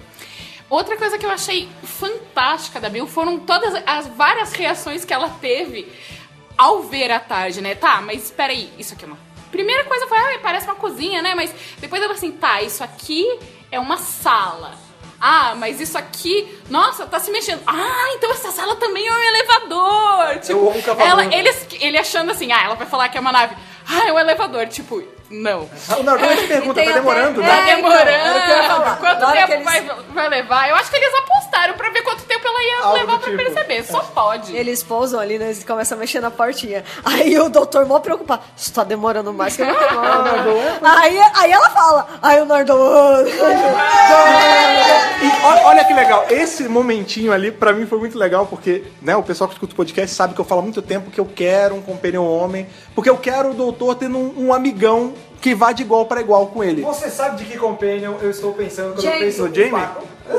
[0.69, 5.31] Outra coisa que eu achei fantástica da Bill foram todas as várias reações que ela
[5.41, 5.91] teve
[6.59, 7.75] ao ver a tarde, né?
[7.75, 9.19] Tá, mas espera aí, isso aqui é uma.
[9.51, 11.35] Primeira coisa foi, ah, parece uma cozinha, né?
[11.35, 13.39] Mas depois ela assim, tá, isso aqui
[13.71, 14.86] é uma sala.
[15.29, 17.61] Ah, mas isso aqui, nossa, tá se mexendo.
[17.67, 20.39] Ah, então essa sala também é um elevador.
[20.39, 21.21] Tipo, um cavalo.
[21.23, 21.51] ela, ele,
[21.81, 23.57] ele achando assim, ah, ela vai falar que é uma nave.
[23.89, 24.69] Ah, é um elevador.
[24.69, 25.69] Tipo, não.
[25.99, 27.49] O Nardone te pergunta, tem tá demorando, até- né?
[27.49, 28.67] Tá É, então, eu demorando.
[28.69, 28.97] falar.
[28.99, 29.83] Quanto tempo eles- vai,
[30.15, 30.69] vai levar?
[30.71, 33.37] Eu acho que eles apostaram pra ver quanto tempo ela ia Algo levar pra tipo.
[33.45, 33.83] perceber.
[33.85, 34.57] Só pode.
[34.57, 35.47] Eles pousam ali, né?
[35.47, 36.85] Eles começam a mexer na portinha.
[37.05, 38.43] Aí o doutor mó preocupado.
[38.57, 39.67] Isso tá demorando mais que eu
[40.83, 42.07] aí, aí ela fala.
[42.23, 43.31] Aí o Nardone.
[43.31, 43.35] E
[45.65, 49.49] olha, que legal, esse momentinho ali pra mim foi muito legal, porque né, o pessoal
[49.49, 51.83] que escuta o podcast sabe que eu falo há muito tempo que eu quero um
[51.83, 56.07] companion homem, porque eu quero o doutor tendo um, um amigão que vá de igual
[56.07, 56.83] pra igual com ele.
[56.83, 59.39] Você sabe de que companion eu estou pensando quando James.
[59.39, 59.89] eu penso No Jamie?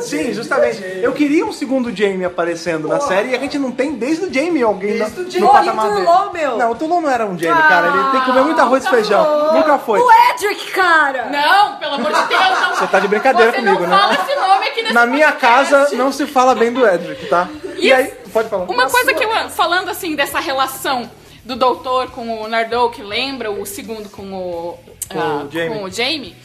[0.02, 0.82] Sim, justamente.
[1.02, 4.34] Eu queria um segundo Jamie aparecendo na série e a gente não tem desde o
[4.34, 5.48] Jamie alguém Desde no, o Jamie.
[5.48, 6.06] no patamar e dele.
[6.06, 6.58] Tulon, meu?
[6.58, 7.88] Não, o Tulon não era um Jamie, cara.
[7.88, 9.54] Ele tem que comer muito arroz e feijão.
[9.54, 10.02] Nunca foi.
[10.02, 11.30] O Edric, cara!
[11.32, 12.76] Não, pelo amor de Deus, não.
[12.76, 13.98] Você tá de brincadeira Você comigo, não né?
[13.98, 15.72] fala esse nome aqui nesse Na minha podcast.
[15.72, 17.48] casa não se fala bem do Edric, tá?
[17.78, 18.66] E, E aí, pode falar.
[18.66, 21.10] Uma coisa que eu, falando assim dessa relação
[21.48, 24.80] do doutor com o Nardou, que lembra o segundo com o,
[25.10, 25.70] ah, o Jamie.
[25.70, 26.36] com o Jamie,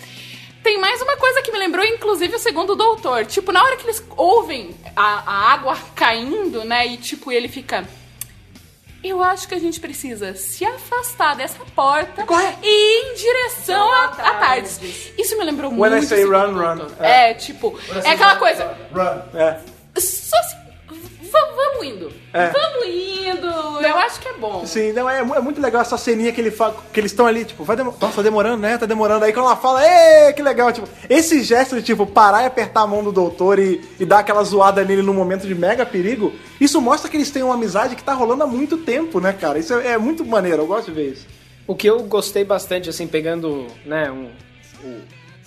[0.63, 3.27] tem mais uma coisa que me lembrou, inclusive, o segundo doutor.
[3.27, 7.85] Tipo, na hora que eles ouvem a, a água caindo, né, e tipo, ele fica...
[9.03, 12.25] Eu acho que a gente precisa se afastar dessa porta
[12.63, 14.79] e ir em direção a, a tardes.
[15.19, 16.05] Isso me lembrou When I muito.
[16.05, 16.77] o say segundo run, run.
[16.77, 17.05] doutor.
[17.05, 18.63] É, tipo, é aquela coisa.
[19.35, 19.59] É.
[19.99, 20.62] Só se,
[21.33, 22.13] vamos indo.
[22.33, 22.49] É.
[22.51, 23.47] Vamos indo.
[23.87, 24.65] Eu acho que é bom.
[24.67, 26.73] Sim, não, é, é muito legal essa ceninha que, ele fa...
[26.93, 27.95] que eles estão ali, tipo, vai demo...
[28.01, 28.79] Nossa, tá demorando, né?
[28.79, 29.25] Tá demorando.
[29.25, 32.83] Aí quando ela fala, ê, que legal, tipo, esse gesto de, tipo, parar e apertar
[32.83, 36.33] a mão do doutor e, e dar aquela zoada nele num momento de mega perigo,
[36.61, 39.59] isso mostra que eles têm uma amizade que tá rolando há muito tempo, né, cara?
[39.59, 41.27] Isso é, é muito maneiro, eu gosto de ver isso.
[41.67, 44.31] O que eu gostei bastante, assim, pegando, né, um,
[44.85, 45.01] o-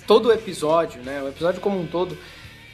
[0.08, 2.18] todo o episódio, né, o episódio como um todo,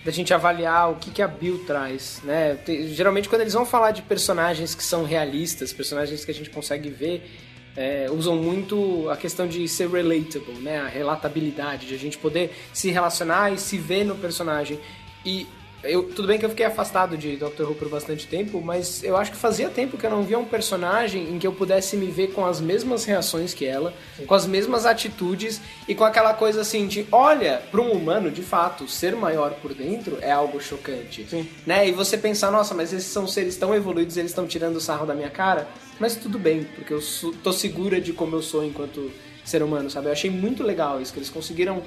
[0.03, 2.55] da gente avaliar o que, que a Bill traz, né?
[2.55, 6.49] Te- geralmente quando eles vão falar de personagens que são realistas, personagens que a gente
[6.49, 7.29] consegue ver,
[7.75, 10.79] é, usam muito a questão de ser relatable, né?
[10.79, 14.79] A relatabilidade, de a gente poder se relacionar e se ver no personagem.
[15.25, 15.47] E
[15.83, 19.17] eu, tudo bem que eu fiquei afastado de Doctor Who por bastante tempo, mas eu
[19.17, 22.05] acho que fazia tempo que eu não via um personagem em que eu pudesse me
[22.07, 23.93] ver com as mesmas reações que ela,
[24.27, 28.41] com as mesmas atitudes e com aquela coisa assim de, olha, para um humano, de
[28.43, 31.25] fato, ser maior por dentro é algo chocante,
[31.65, 31.87] né?
[31.87, 35.05] E você pensar, nossa, mas esses são seres tão evoluídos, eles estão tirando o sarro
[35.05, 35.67] da minha cara,
[35.99, 39.11] mas tudo bem, porque eu sou- tô segura de como eu sou enquanto
[39.43, 40.07] ser humano, sabe?
[40.07, 41.81] Eu achei muito legal isso que eles conseguiram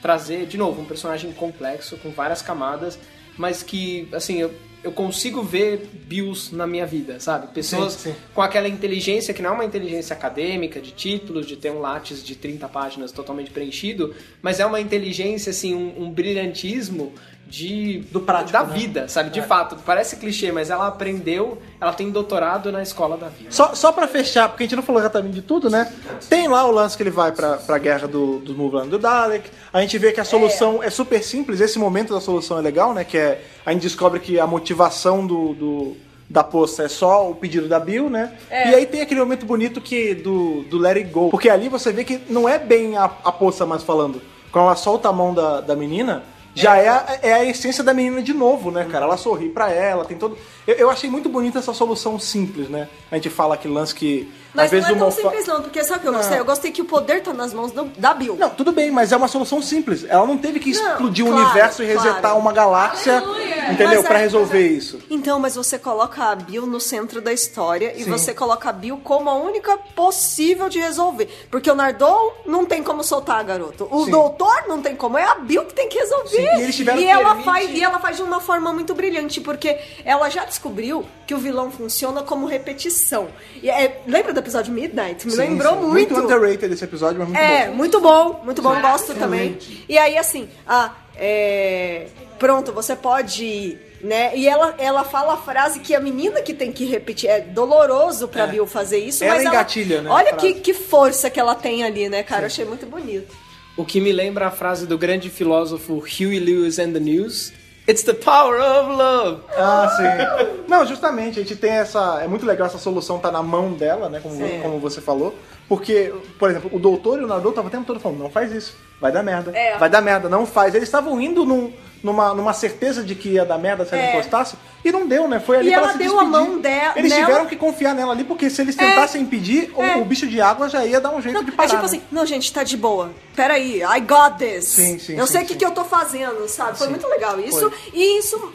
[0.00, 2.98] trazer, de novo, um personagem complexo, com várias camadas,
[3.40, 4.52] mas que, assim, eu,
[4.84, 7.46] eu consigo ver Bills na minha vida, sabe?
[7.54, 8.16] Pessoas Sim, sim.
[8.34, 12.22] com aquela inteligência que não é uma inteligência acadêmica, de títulos, de ter um látis
[12.22, 17.14] de 30 páginas totalmente preenchido, mas é uma inteligência, assim, um, um brilhantismo
[17.50, 18.72] de Do prático, da né?
[18.74, 19.30] vida, sabe?
[19.30, 23.50] De fato, parece clichê, mas ela aprendeu, ela tem doutorado na escola da vida.
[23.50, 25.92] Só, só pra fechar, porque a gente não falou exatamente de tudo, né?
[26.28, 29.50] Tem lá o lance que ele vai pra, pra guerra do, do Mulan do Dalek.
[29.72, 30.88] A gente vê que a solução é.
[30.90, 31.60] super simples.
[31.60, 33.02] Esse momento da solução é legal, né?
[33.04, 33.44] Que é.
[33.66, 35.54] A gente descobre que a motivação do.
[35.54, 35.96] do-
[36.32, 38.32] da poça é só o pedido da Bill, né?
[38.48, 41.28] E aí tem aquele momento bonito que do, do Let It Go.
[41.28, 44.22] Porque ali você vê que não é bem a, a poça mais falando.
[44.52, 46.22] Quando ela solta a mão da, da menina,
[46.54, 49.04] já é, a, é a essência da menina de novo, né, cara?
[49.04, 50.36] Ela sorri pra ela, tem todo.
[50.66, 52.88] Eu, eu achei muito bonita essa solução simples, né?
[53.10, 54.30] A gente fala aquele lance que.
[54.54, 56.38] Mas às vezes não é o tão simples não, porque sabe o que eu gostei?
[56.40, 58.36] Eu gostei que o poder tá nas mãos do- da Bill.
[58.36, 60.04] Não, tudo bem, mas é uma solução simples.
[60.08, 62.38] Ela não teve que Não, explodir o claro, universo e resetar claro.
[62.38, 63.22] uma galáxia,
[63.70, 64.00] entendeu?
[64.00, 64.98] Mas Pra é- resolver isso.
[65.08, 68.10] Então, mas você coloca a Bill no centro da história e Sim.
[68.10, 71.28] você coloca a Bill como a única possível de resolver.
[71.50, 73.86] Porque o Nardou não tem como soltar, garoto.
[73.90, 74.10] O Sim.
[74.10, 76.28] doutor não tem como, é a Bill que tem que resolver.
[76.28, 78.72] Sim, e eles tiveram E que ela permitir- faz E ela faz de uma forma
[78.72, 83.28] muito brilhante, porque ela já descobriu que o vilão funciona como repetição.
[83.62, 85.24] E é- lembra do episódio Midnight?
[85.26, 85.86] Me Sim, lembrou sim.
[85.86, 86.14] muito.
[86.14, 87.74] Muito underrated esse episódio, mas muito É, bom.
[87.74, 89.58] muito bom, muito bom, gosto também.
[89.88, 92.06] E aí, assim, ah, é,
[92.38, 93.78] pronto, você pode.
[94.02, 94.34] Né?
[94.34, 97.28] E ela, ela fala a frase que a menina que tem que repetir.
[97.28, 98.46] É doloroso pra É.
[98.46, 99.54] Bill fazer isso, Ela mas ela.
[99.54, 102.42] engatilha, né, a Olha que, que força que ela tem ali, né, cara?
[102.42, 103.30] Eu achei muito bonito.
[103.76, 107.52] O que me lembra a frase do grande filósofo Huey Lewis and the News.
[107.90, 109.40] It's the power of love.
[109.56, 110.62] Ah, sim.
[110.68, 112.20] Não, justamente, a gente tem essa.
[112.22, 114.20] É muito legal essa solução tá na mão dela, né?
[114.22, 114.60] Como, Sim.
[114.62, 115.34] como você falou.
[115.68, 118.52] Porque, por exemplo, o doutor e o Nardô estavam o tempo todo falando, não faz
[118.52, 119.56] isso, vai dar merda.
[119.56, 119.76] É.
[119.76, 120.74] Vai dar merda, não faz.
[120.74, 121.72] Eles estavam indo num-
[122.02, 124.12] numa, numa certeza de que ia dar merda se ela É.
[124.12, 125.38] encostasse, e não deu, né?
[125.38, 126.30] Foi ali E pra ela se deu a despedir.
[126.48, 127.24] mão de- Eles nela.
[127.26, 129.96] tiveram que confiar nela ali, porque se eles tentassem impedir, o- É.
[129.96, 131.68] o, bicho de água já ia dar um jeito Não, de é parar.
[131.68, 131.86] tipo né?
[131.86, 133.10] assim, não, gente, tá de boa.
[133.36, 134.66] Peraí, I got this.
[134.68, 135.58] Sim, sim, eu sim, sei o que, sim.
[135.58, 136.78] que eu tô fazendo, sabe?
[136.78, 137.70] Foi muito legal isso.
[137.92, 138.52] E isso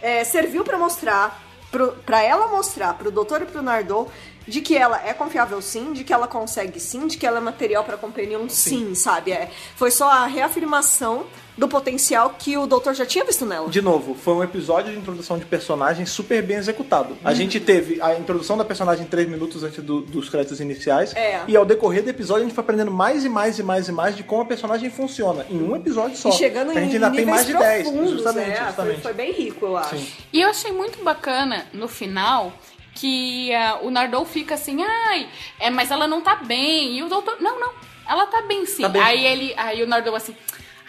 [0.00, 4.06] é, serviu pra mostrar, pro, pra ela mostrar pro doutor e pro Nardô
[4.46, 7.40] de que ela é confiável sim, de que ela consegue sim, de que ela é
[7.40, 9.30] material pra Companion sim, sabe?
[9.32, 11.24] É, foi só a reafirmação
[11.56, 13.68] do potencial que o doutor já tinha visto nela.
[13.68, 17.16] De novo, foi um episódio de introdução de personagem super bem executado.
[17.22, 21.14] A gente teve a introdução da personagem três minutos antes do- dos créditos iniciais.
[21.14, 21.42] É.
[21.46, 23.92] E ao decorrer do episódio a gente foi aprendendo mais e mais e mais e
[23.92, 25.44] mais de como a personagem funciona.
[25.50, 26.30] Em um episódio só.
[26.30, 27.82] E chegando a gente em ainda tem níveis mais de 10.
[27.82, 28.56] profundos, Justamente?
[28.56, 29.00] Foi- justamente.
[29.02, 29.96] Foi, bem rico, eu acho.
[30.32, 32.52] E eu achei muito bacana no final
[32.94, 35.28] que ah, o Nardou fica assim, ai,
[35.60, 36.96] é, mas ela não tá bem.
[36.98, 37.72] E o doutor, não, não,
[38.08, 38.82] ela tá bem sim.
[38.82, 39.02] Tá bem.
[39.02, 40.34] Aí ele, aí o Nardou assim,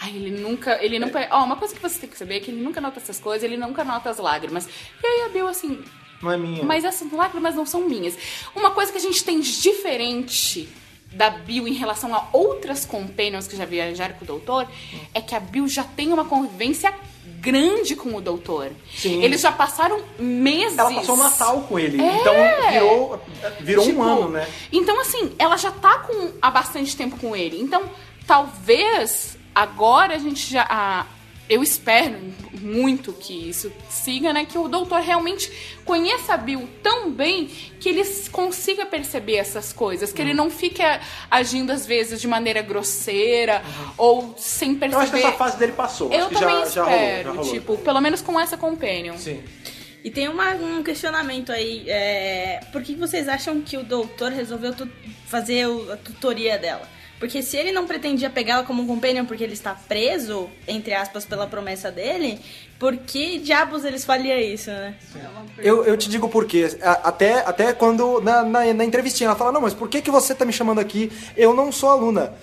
[0.03, 0.83] Ai, ele nunca.
[0.83, 1.25] Ele nunca.
[1.31, 3.41] Ó, uma coisa que você tem que saber é que ele nunca nota essas coisas,
[3.43, 4.67] ele nunca nota as lágrimas.
[5.01, 5.81] E aí a Bill, assim,
[6.21, 6.63] Não é minha.
[6.63, 8.17] mas essas lágrimas não são minhas.
[8.53, 10.67] Uma coisa que a gente tem de diferente
[11.13, 14.67] da Bill em relação a outras companions que já viajaram com o doutor
[15.13, 16.93] é que a Bill já tem uma convivência
[17.39, 18.71] grande com o doutor.
[18.95, 19.23] Sim.
[19.23, 20.77] Eles já passaram meses.
[20.77, 22.01] Ela passou o Natal com ele.
[22.01, 22.15] É.
[22.19, 22.33] Então
[22.71, 23.21] virou,
[23.61, 24.47] virou Tipo, um ano, né?
[24.71, 27.61] Então, assim, ela já tá com, há bastante tempo com ele.
[27.61, 27.83] Então,
[28.25, 30.65] talvez agora a gente já.
[30.69, 31.05] ah,
[31.49, 32.15] eu espero
[32.61, 34.45] muito que isso siga, né?
[34.45, 35.51] Que o doutor realmente
[35.83, 37.47] conheça a Bill tão bem
[37.79, 38.01] que ele
[38.31, 40.13] consiga perceber essas coisas.
[40.13, 40.27] Que Uhum.
[40.29, 43.61] ele não fique a- agindo, às vezes, de maneira grosseira
[43.97, 44.75] ou sem Uhum.
[44.75, 45.03] Eu perceber.
[45.03, 46.11] acho que essa fase dele passou.
[46.13, 47.51] Eu acho que também já, já rolou, espero, já rolou.
[47.53, 49.17] tipo, pelo menos com essa companion.
[49.17, 49.43] Sim.
[50.03, 51.83] E tem uma- um questionamento aí.
[51.87, 54.89] É, por que vocês acham que o doutor resolveu tu-
[55.27, 56.89] fazer o- a tutoria dela?
[57.23, 61.23] Porque se ele não pretendia pegá-la como um companion porque ele está preso, entre aspas,
[61.23, 62.37] pela promessa dele,
[62.77, 64.93] por que diabos eles fariam isso, né?
[65.57, 66.77] Eu, eu te digo por quê.
[66.81, 70.35] Até, até quando na, na, na entrevistinha ela fala, não, mas por que, que você
[70.35, 71.09] tá me chamando aqui?
[71.37, 72.33] Eu não sou aluna.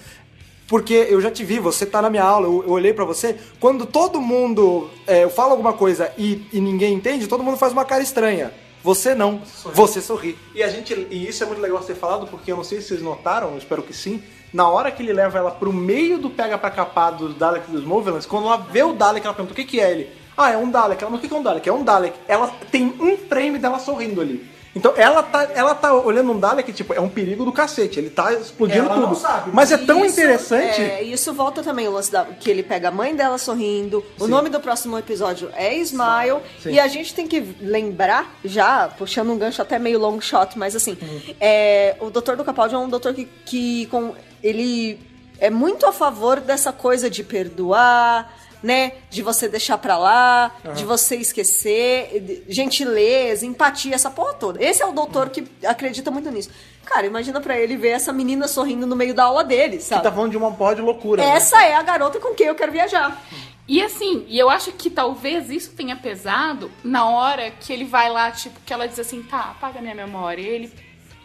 [0.67, 3.37] Porque eu já te vi, você tá na minha aula, eu, eu olhei pra você.
[3.61, 7.75] Quando todo mundo é, eu falo alguma coisa e, e ninguém entende, todo mundo faz
[7.75, 8.51] uma cara estranha.
[8.83, 9.43] Você não.
[9.75, 10.39] Você sorri.
[10.55, 10.95] E a gente.
[11.11, 13.59] E isso é muito legal ter falado, porque eu não sei se vocês notaram, eu
[13.59, 14.23] espero que sim.
[14.53, 17.73] Na hora que ele leva ela pro meio do pega pra capar dos Daleks e
[17.73, 20.11] dos Movements, quando ela vê o Dalek, ela pergunta o que, que é ele.
[20.37, 21.03] Ah, é um Dalek.
[21.03, 21.69] Ela, mas o que é um Dalek?
[21.69, 22.19] É um Dalek.
[22.27, 24.49] Ela tem um frame dela sorrindo ali.
[24.75, 27.99] Então ela tá, ela tá olhando um Dalek, tipo, é um perigo do cacete.
[27.99, 29.07] Ele tá explodindo Ela tudo.
[29.09, 29.51] não sabe.
[29.53, 30.81] Mas é tão Isso, interessante.
[30.81, 34.05] É, isso volta também o lance da, que ele pega a mãe dela sorrindo.
[34.19, 36.39] O nome do próximo episódio é Smile.
[36.63, 36.71] Sim.
[36.73, 40.77] E a gente tem que lembrar, já puxando um gancho até meio long shot, mas
[40.77, 40.97] assim,
[41.41, 45.01] é, o Doutor do Capaldi é um doutor que, que com, ele
[45.41, 48.40] é muito a favor dessa coisa de perdoar.
[48.63, 48.93] Né?
[49.09, 54.63] De você deixar pra lá, de você esquecer, gentileza, empatia, essa porra toda.
[54.63, 56.51] Esse é o doutor que acredita muito nisso.
[56.85, 60.03] Cara, imagina pra ele ver essa menina sorrindo no meio da aula dele, Que sabe?
[60.03, 61.23] tá falando de uma porra de loucura.
[61.25, 61.37] né?
[61.37, 63.23] Essa é a garota com quem eu quero viajar.
[63.69, 68.11] E assim, e eu acho que talvez isso tenha pesado na hora que ele vai
[68.11, 70.43] lá, tipo, que ela diz assim, tá, apaga minha memória.
[70.43, 70.73] E ele,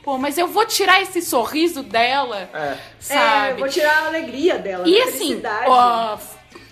[0.03, 2.77] pô, mas eu vou tirar esse sorriso dela, É.
[2.99, 3.47] sabe?
[3.49, 4.87] É, eu vou tirar a alegria dela.
[4.87, 5.65] E a assim, felicidade.
[5.67, 6.17] ó,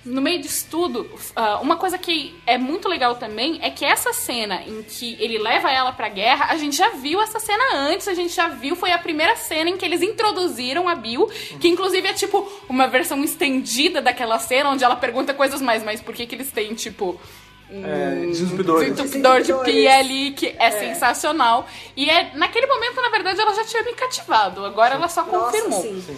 [0.05, 4.11] no meio disso tudo, ah, uma coisa que é muito legal também é que essa
[4.11, 8.07] cena em que ele leva ela pra guerra, a gente já viu essa cena antes,
[8.07, 11.29] a gente já viu, foi a primeira cena em que eles introduziram a Bill,
[11.59, 16.01] que inclusive é tipo uma versão estendida daquela cena, onde ela pergunta coisas mais, mas
[16.01, 17.19] por que que eles têm, tipo...
[17.71, 21.67] um É, desentupidor de pia ali, que é, sensacional.
[21.95, 25.45] E é, naquele momento, na verdade, ela já tinha me cativado, agora ela só Nossa,
[25.45, 25.81] confirmou.
[25.81, 26.17] sim.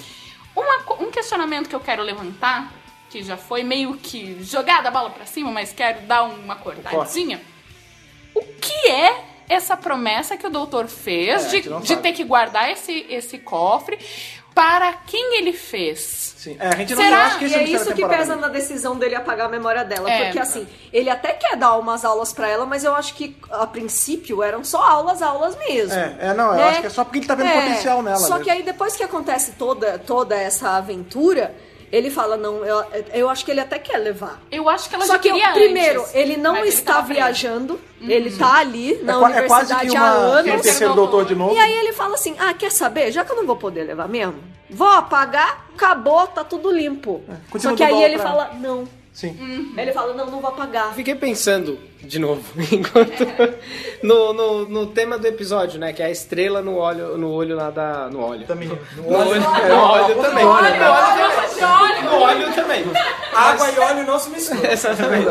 [0.55, 2.73] Uma um questionamento que eu quero levantar,
[3.15, 7.41] que já foi meio que jogada a bola pra cima, mas quero dar uma cortadinha.
[8.33, 12.01] O que é essa promessa que o doutor fez É, de, de sabe.
[12.01, 13.97] ter que guardar esse, esse cofre?
[14.53, 16.33] Para quem ele fez?
[16.37, 16.57] Sim.
[16.59, 17.15] É, a gente não Será?
[17.17, 19.85] eu acho que E é mistério isso que pesa na decisão dele apagar a memória
[19.85, 20.09] dela.
[20.11, 20.25] É.
[20.25, 23.65] Porque assim, ele até quer dar umas aulas pra ela, mas eu acho que a
[23.65, 25.93] princípio eram só aulas, aulas mesmo.
[25.93, 26.69] É, é, não, eu né?
[26.69, 28.17] acho que é só porque ele tá vendo É, potencial nela.
[28.17, 28.43] Só mesmo.
[28.43, 31.53] que aí depois que acontece toda, toda essa aventura,
[31.91, 32.83] ele fala, não, eu,
[33.13, 34.41] eu acho que ele até quer levar.
[34.51, 37.79] Eu acho que ela Só já que queria primeiro, antes, ele não ele está viajando,
[38.01, 40.53] ele tá ali na é, qua- é quase universidade que há uma, anos.
[40.53, 41.53] um terceiro doutor de novo.
[41.55, 43.11] E aí ele fala assim: ah, quer saber?
[43.11, 44.35] Já que eu não vou poder levar mesmo,
[44.69, 47.23] vou apagar, acabou, tá tudo limpo.
[47.49, 48.87] continua Só que aí ele pra- fala, não.
[49.15, 49.73] Sim.
[49.77, 50.93] Ele fala, não, não vou apagar.
[50.93, 53.25] Fiquei pensando, de novo, enquanto.
[54.03, 55.93] No, no, no tema do episódio, né?
[55.93, 58.09] Que é a estrela no olho, no olho lá da.
[58.09, 58.45] No óleo.
[58.45, 58.67] Também.
[58.67, 60.43] No olho, no óleo também.
[60.43, 62.03] No óleo, também.
[62.03, 62.83] No óleo também.
[63.33, 64.65] Água e óleo não se misturam.
[64.69, 65.27] Exatamente.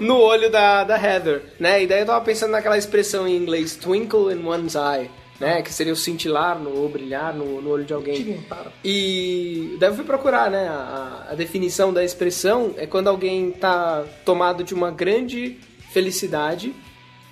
[0.00, 1.84] No olho da, da Heather, né?
[1.84, 5.08] E daí eu tava pensando naquela expressão em inglês, twinkle in one's eye,
[5.40, 5.62] né?
[5.62, 8.44] Que seria o cintilar no, ou brilhar no, no olho de alguém.
[8.84, 10.68] E daí eu fui procurar, né?
[10.68, 15.58] A, a definição da expressão é quando alguém tá tomado de uma grande
[15.90, 16.74] felicidade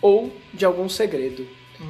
[0.00, 1.46] ou de algum segredo.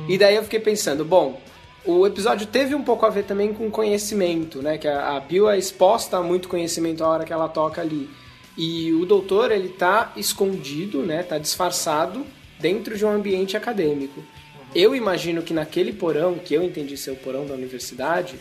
[0.08, 1.40] E daí eu fiquei pensando, bom,
[1.84, 4.76] o episódio teve um pouco a ver também com conhecimento, né?
[4.76, 8.10] Que a, a Bill é exposta a muito conhecimento a hora que ela toca ali.
[8.56, 11.22] E o doutor, ele tá escondido, né?
[11.22, 12.26] Tá disfarçado
[12.58, 14.22] dentro de um ambiente acadêmico.
[14.74, 18.36] Eu imagino que naquele porão, que eu entendi ser o porão da universidade,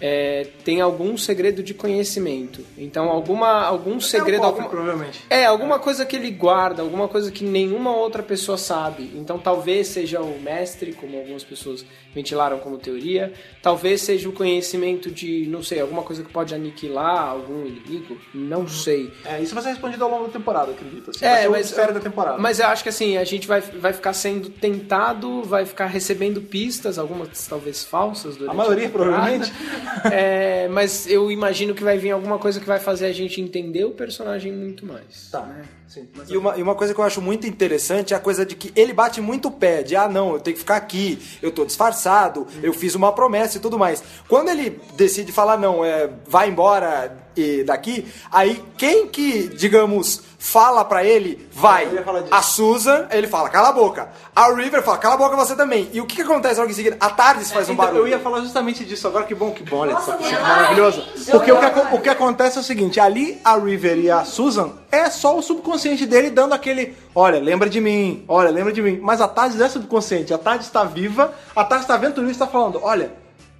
[0.00, 2.60] é, tem algum segredo de conhecimento.
[2.76, 4.42] Então, alguma, algum segredo.
[4.42, 5.22] cofre, alguma, provavelmente.
[5.30, 9.10] É, alguma coisa que ele guarda, alguma coisa que nenhuma outra pessoa sabe.
[9.14, 11.84] Então, talvez seja o mestre, como algumas pessoas
[12.14, 13.32] ventilaram como teoria.
[13.62, 18.18] Talvez seja o conhecimento de, não sei, alguma coisa que pode aniquilar algum inimigo.
[18.34, 19.12] Não sei.
[19.24, 21.10] É, isso vai ser respondido ao longo da temporada, acredito.
[21.10, 21.20] Assim.
[21.20, 22.38] vai É, mas, da temporada.
[22.38, 26.40] mas eu acho que assim, a gente vai, vai ficar sendo tentado, vai ficar recebendo
[26.40, 29.10] pistas, algumas talvez falsas A maioria, temporada.
[29.12, 29.52] provavelmente.
[30.10, 33.84] É, mas eu imagino que vai vir alguma coisa que vai fazer a gente entender
[33.84, 35.28] o personagem muito mais.
[35.30, 35.48] Tá,
[35.88, 36.08] sim.
[36.14, 38.54] Mas E uma, e uma coisa que eu acho muito interessante é a coisa de
[38.54, 41.50] que ele bate muito o pé, de ah não, eu tenho que ficar aqui, eu
[41.50, 44.02] tô disfarçado, eu fiz uma promessa e tudo mais.
[44.28, 50.84] Quando ele decide falar, não, é, vai embora e daqui, aí quem que, digamos, fala
[50.84, 51.88] pra ele, vai.
[52.30, 54.08] A Susan, ele fala, cala a boca.
[54.34, 55.90] A River fala, cala a boca você também.
[55.92, 56.96] E o que, que acontece logo em seguida?
[57.00, 58.02] A Tardes faz um Então, barulho.
[58.04, 61.04] eu ia falar justamente disso agora, que bom, que bom, olha só, que maravilhoso.
[61.30, 64.70] Porque o que, o que acontece é o seguinte, ali a River e a Susan
[64.90, 69.00] é só o subconsciente dele dando aquele, olha, lembra de mim, olha, lembra de mim.
[69.02, 72.40] Mas a Tardes é subconsciente, a Tardes está viva, a Tardes está vendo tudo isso
[72.40, 73.12] e está falando, olha,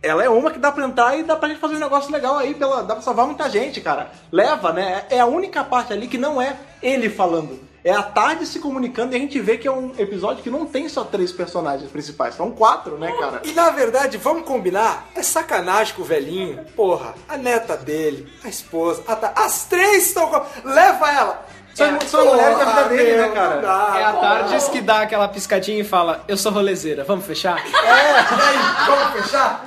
[0.06, 2.36] ela é uma que dá pra entrar e dá pra gente fazer um negócio legal
[2.38, 4.10] aí, pela, dá pra salvar muita gente, cara.
[4.32, 5.04] Leva, né?
[5.10, 7.66] É a única parte ali que não é ele falando.
[7.84, 10.66] É a tarde se comunicando e a gente vê que é um episódio que não
[10.66, 13.42] tem só três personagens principais, são quatro, né, cara?
[13.44, 16.64] E na verdade, vamos combinar, é sacanagem com o velhinho.
[16.74, 20.28] Porra, a neta dele, a esposa, a Ta- as três estão.
[20.64, 21.46] Leva ela!
[21.76, 23.56] São, são mulheres da vida Porra, dele, né, cara?
[23.60, 24.12] dá, É a.
[24.14, 27.58] Tardes que dá aquela piscadinha e fala, eu sou rolezeira, vamos fechar?
[27.58, 29.64] É, e aí, vamos fechar?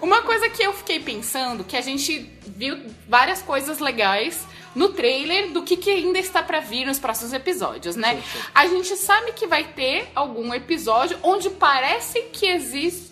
[0.00, 5.50] Uma coisa que eu fiquei pensando, que a gente viu várias coisas legais no trailer
[5.50, 8.22] do que, que ainda está pra vir nos próximos episódios, né?
[8.54, 13.09] A gente sabe que vai ter algum episódio onde parece que existe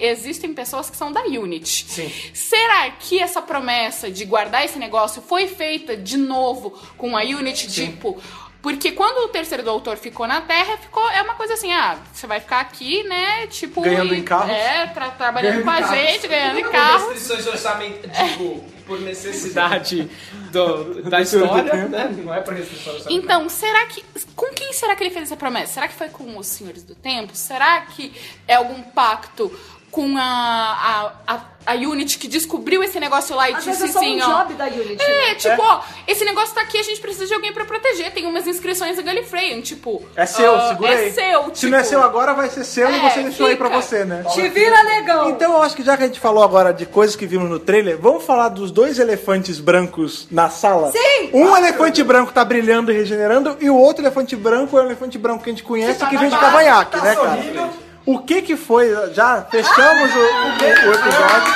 [0.00, 1.86] existem pessoas que são da Unity.
[1.88, 2.12] Sim.
[2.34, 7.70] Será que essa promessa de guardar esse negócio foi feita de novo com a Unity,
[7.70, 8.20] tipo,
[8.62, 12.26] porque quando o terceiro doutor ficou na Terra, ficou é uma coisa assim, ah, você
[12.26, 14.50] vai ficar aqui, né, tipo, Ganhando e- em carros.
[14.50, 17.08] É, tra- trabalhando Ganhando com a gente, ganhando em carros.
[17.12, 20.10] restrições orçamentárias, digo, por necessidade
[20.50, 22.12] do- da história, né?
[22.24, 23.06] Não é por orçamentárias.
[23.08, 24.02] Então, será que.
[24.34, 25.74] Com quem será que ele fez essa promessa?
[25.74, 27.36] Será que foi com os senhores do tempo?
[27.36, 28.12] Será que
[28.48, 29.50] é algum pacto
[29.90, 33.90] com a, a, a, a Unity que descobriu esse negócio lá e Às disse vezes
[33.90, 34.38] é só assim, um ó.
[34.38, 35.02] job da Unity.
[35.02, 35.34] É, né?
[35.34, 38.12] tipo, ó, esse negócio tá aqui, a gente precisa de alguém pra proteger.
[38.12, 40.02] Tem umas inscrições da Gallifreyan, tipo.
[40.14, 41.12] É seu, ah, segura é aí.
[41.12, 43.56] seu, Se tipo, não é seu agora, vai ser seu e É, você deixou aí
[43.56, 44.24] pra você, né?
[44.32, 45.30] Te vira, negão!
[45.30, 47.58] Então eu acho que já que a gente falou agora de coisas que vimos no
[47.58, 50.92] trailer, vamos falar dos dois elefantes brancos na sala?
[50.92, 51.30] Sim!
[51.32, 55.18] Um elefante branco tá brilhando e regenerando, e o outro elefante branco é o elefante
[55.18, 57.70] branco que a gente conhece que vem de cavanhaque, né, cara?
[58.12, 58.88] O que que foi?
[59.14, 61.54] Já fechamos o, o- o episódio.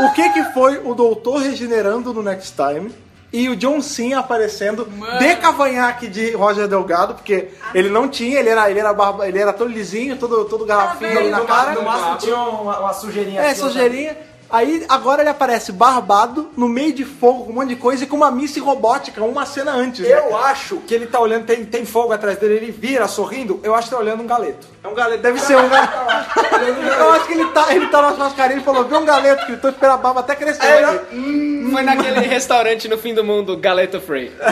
[0.00, 2.94] O que que foi o doutor regenerando no Next Time?
[3.32, 4.86] E o John Cena aparecendo
[5.18, 9.38] de cavanhaque de Roger Delgado, porque ele não tinha, ele era, ele era, barba, ele
[9.38, 11.72] era todo lisinho, todo, todo garrafinho ali na cara.
[11.72, 13.64] No máximo tinha uma, uma sujeirinha É, aqui, ó.
[13.66, 14.16] sujeirinha.
[14.50, 18.06] Aí agora ele aparece barbado, no meio de fogo, com um monte de coisa e
[18.06, 20.00] com uma missa robótica, uma cena antes.
[20.08, 23.60] né, Eu acho que ele tá olhando, tem, tem fogo atrás dele, ele vira sorrindo,
[23.62, 24.66] eu acho que tá olhando um galeto.
[24.82, 25.92] É um galeto, deve ser um galeto.
[26.98, 29.52] Eu acho que ele tá, ele tá na churrascaria e falou: vê um galeto, que
[29.52, 30.62] eu tô esperando a barba até crescer.
[30.62, 34.32] Aí hoje." ele- Foi naquele restaurante no fim do mundo, Galeta Free.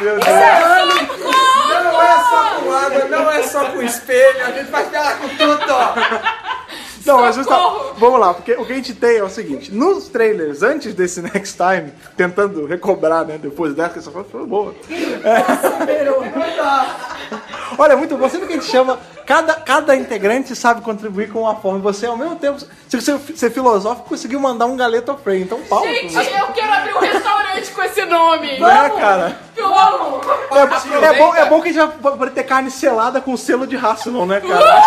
[0.00, 0.26] Meu Deus.
[0.26, 1.03] É
[2.74, 5.94] água, não é só com espelho, a gente vai ferrar com tudo, ó.
[7.04, 7.54] Não, mas justa...
[7.98, 11.20] vamos lá, porque o que a gente tem é o seguinte: nos trailers, antes desse
[11.22, 14.74] Next Time, tentando recobrar, né, depois dessa, que essa foi foi boa.
[17.76, 18.28] Olha, é muito bom.
[18.28, 21.78] Sempre que a gente chama, cada, cada integrante sabe contribuir com uma forma.
[21.78, 25.42] E você, ao mesmo tempo, se você ser filosófico, conseguiu mandar um Galeta Frey.
[25.42, 25.82] Então, pau.
[25.84, 28.58] Gente, eu quero abrir um restaurante com esse nome.
[28.58, 29.38] Né, cara?
[29.56, 30.26] Vamos!
[30.50, 33.66] É, é bom, é bom que a gente vai poder ter carne selada com selo
[33.66, 34.82] de raça, não, né, cara?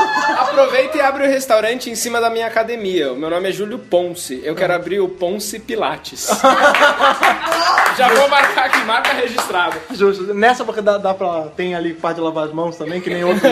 [0.40, 3.12] Aproveita e abre o restaurante em cima da minha academia.
[3.12, 4.40] O meu nome é Júlio Ponce.
[4.44, 6.28] Eu quero abrir o Ponce Pilates.
[7.96, 9.76] Já vou marcar aqui, marca registrada.
[9.90, 10.32] Justo.
[10.32, 11.48] Nessa porque dá, dá pra.
[11.56, 13.40] Tem ali parte de lavar as mãos também, que nem outro.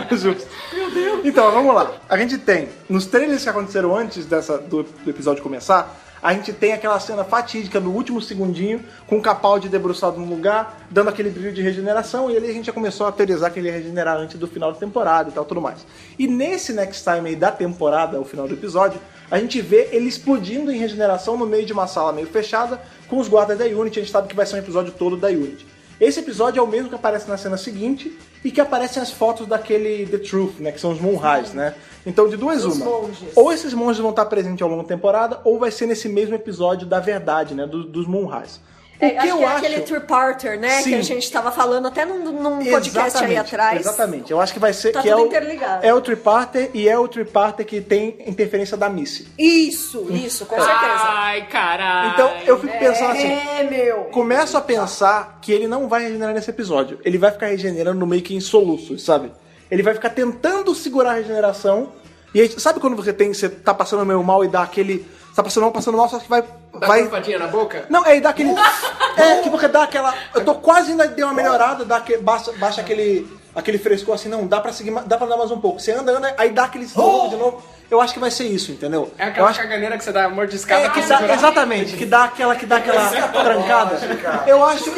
[0.00, 0.46] outro Justo.
[0.72, 1.20] Meu Deus.
[1.24, 1.92] Então, vamos lá.
[2.08, 6.54] A gente tem, nos trailers que aconteceram antes dessa, do, do episódio começar, a gente
[6.54, 11.28] tem aquela cena fatídica no último segundinho, com o Capaldi debruçado no lugar, dando aquele
[11.28, 14.16] brilho de regeneração, e ali a gente já começou a teorizar que ele ia regenerar
[14.16, 15.84] antes do final da temporada e tal, tudo mais.
[16.18, 18.98] E nesse next time aí da temporada, o final do episódio,
[19.30, 23.18] a gente vê ele explodindo em regeneração no meio de uma sala meio fechada, com
[23.18, 25.73] os guardas da Unity, a gente sabe que vai ser um episódio todo da Unity.
[26.00, 29.46] Esse episódio é o mesmo que aparece na cena seguinte e que aparecem as fotos
[29.46, 30.72] daquele The Truth, né?
[30.72, 31.74] Que são os Moonrise, né?
[32.04, 32.84] Então, de duas Os uma.
[32.86, 33.28] monges.
[33.36, 36.34] Ou esses monges vão estar presentes ao longo da temporada, ou vai ser nesse mesmo
[36.34, 37.66] episódio da verdade, né?
[37.66, 38.58] do- dos Moonrise.
[39.00, 39.56] O É, que acho eu que é acho...
[39.56, 40.68] aquele three-parter, né?
[40.82, 40.90] Sim.
[40.90, 43.80] Que a gente tava falando até num, num podcast aí Exatamente, atrás.
[43.80, 44.30] Exatamente.
[44.30, 45.84] Eu acho que vai ser Tá que tudo é o, interligado.
[45.86, 49.26] é o triparter e é o triparter que tem interferência da Missy.
[49.36, 50.78] Isso, isso, com certeza.
[50.78, 52.12] Ai, caralho.
[52.12, 54.04] Então eu fico pensando assim, É, meu.
[54.04, 56.98] começo a pensar que ele não vai regenerar nesse episódio.
[57.04, 59.32] Ele vai ficar regenerando no meio que em soluços, sabe?
[59.70, 61.88] Ele vai ficar tentando segurar a regeneração.
[62.34, 65.06] E aí, sabe quando você tem, você tá passando meio mal e dá aquele.
[65.36, 66.42] Tá passando mal, passando mal, só que vai.
[66.42, 67.86] Dá vai corpadinha na boca?
[67.88, 68.50] Não, é, e dá aquele.
[69.16, 70.12] é, que porque dá aquela.
[70.34, 73.26] Eu tô quase ainda deu uma melhorada, dá que, baixa, baixa aquele.
[73.54, 75.80] Aquele frescor assim, não, dá pra seguir, dá pra dar mais um pouco.
[75.80, 77.62] Você anda, anda, aí dá aquele estômago de novo.
[77.90, 79.12] Eu acho que vai ser isso, entendeu?
[79.18, 82.06] É eu aquela acho caganeira que você dá mordiscada é, pra que dá- exatamente, que
[82.06, 83.98] dá aquela, que dá aquela trancada.
[84.46, 84.90] Eu acho,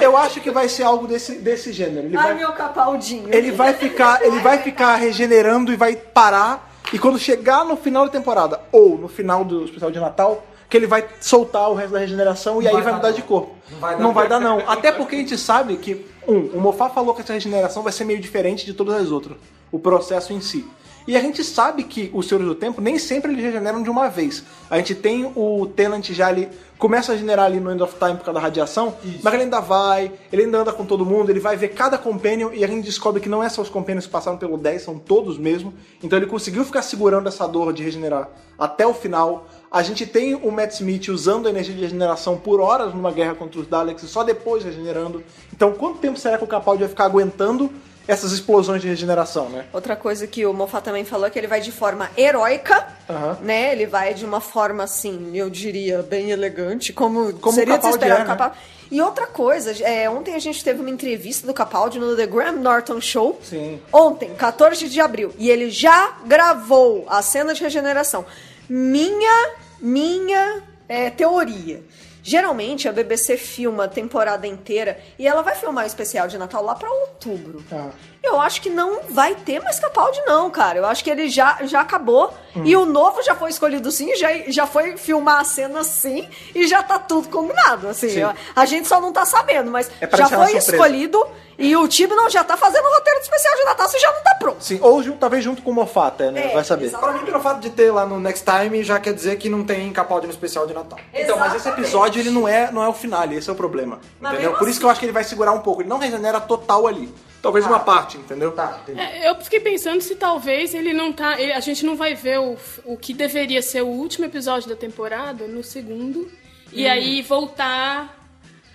[0.00, 2.06] eu acho que vai ser algo desse, desse gênero.
[2.06, 3.28] Ele Ai, vai, meu capaldinho.
[3.34, 6.70] ele vai ficar, ele vai ficar regenerando e vai parar.
[6.92, 10.76] E quando chegar no final da temporada ou no final do especial de Natal, que
[10.78, 13.54] ele vai soltar o resto da regeneração e aí vai mudar de corpo.
[13.98, 14.58] Não vai dar não.
[14.66, 18.04] Até porque a gente sabe que um, o Moffat falou que essa regeneração vai ser
[18.04, 19.36] meio diferente de todas as outras,
[19.70, 20.64] o processo em si.
[21.06, 24.08] E a gente sabe que os Senhores do Tempo nem sempre eles regeneram de uma
[24.08, 24.44] vez.
[24.70, 28.16] A gente tem o Tenant já ali, começa a regenerar ali no End of Time
[28.16, 31.40] por causa da radiação, mas ele ainda vai, ele ainda anda com todo mundo, ele
[31.40, 34.12] vai ver cada Companion e a gente descobre que não é só os Companions que
[34.12, 35.74] passaram pelo 10, são todos mesmo.
[36.02, 39.46] Então ele conseguiu ficar segurando essa dor de regenerar até o final.
[39.72, 43.34] A gente tem o Matt Smith usando a energia de regeneração por horas numa guerra
[43.34, 45.24] contra os Daleks e só depois regenerando.
[45.50, 47.72] Então quanto tempo será que o Capaldi vai ficar aguentando
[48.06, 49.64] essas explosões de regeneração, né?
[49.72, 53.38] Outra coisa que o Moffat também falou é que ele vai de forma heróica, Aham.
[53.40, 53.72] né?
[53.72, 57.98] Ele vai de uma forma, assim, eu diria, bem elegante, como, Como seria o Capaldi
[57.98, 58.36] de se esperar é, do né?
[58.36, 58.56] Capaldi.
[58.90, 62.56] E outra coisa, é, ontem a gente teve uma entrevista do Capaldi no The Graham
[62.56, 63.38] Norton Show.
[63.42, 63.80] Sim.
[63.90, 65.32] Ontem, 14 de abril.
[65.38, 68.26] E ele já gravou a cena de regeneração.
[68.68, 69.50] Minha,
[69.82, 71.82] minha é, teoria.
[72.22, 76.62] Geralmente a BBC filma a temporada inteira e ela vai filmar o especial de Natal
[76.62, 77.64] lá pra outubro.
[77.72, 77.90] Ah.
[78.22, 80.78] Eu acho que não vai ter mais Capaldi, não, cara.
[80.78, 82.32] Eu acho que ele já, já acabou.
[82.54, 82.62] Hum.
[82.64, 86.66] E o novo já foi escolhido sim, já, já foi filmar a cena sim, e
[86.66, 87.88] já tá tudo combinado.
[87.88, 88.22] Assim, Sim.
[88.54, 91.26] a, gente só não tá sabendo, mas É já foi escolhido
[91.58, 94.22] e o Tibnon já tá fazendo o roteiro do especial de Natal, se já não
[94.22, 94.62] tá pronto.
[94.62, 96.50] Sim, ou talvez junto com o Moffat, né?
[96.50, 96.86] É, vai saber.
[96.86, 97.12] exatamente.
[97.14, 99.64] Pra mim, pelo fato de ter lá no Next Time, já quer dizer que não
[99.64, 100.98] tem Capaldi no especial de Natal.
[101.12, 103.98] Então, mas esse episódio ele não é, não é o finale, esse é o problema.
[104.20, 104.54] Mas entendeu?
[104.54, 105.82] Por isso que eu acho que ele vai segurar um pouco.
[105.82, 107.12] Ele não regenera total ali.
[107.42, 108.52] Talvez uma parte, entendeu?
[108.52, 108.80] Tá.
[108.96, 111.40] É, eu fiquei pensando se talvez ele não tá.
[111.40, 114.76] ele- a gente não vai ver o, o que deveria ser o último episódio da
[114.76, 116.30] temporada no segundo.
[116.72, 118.20] E aí voltar.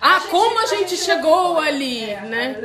[0.00, 2.56] Ah, como a gente chegou ali, né?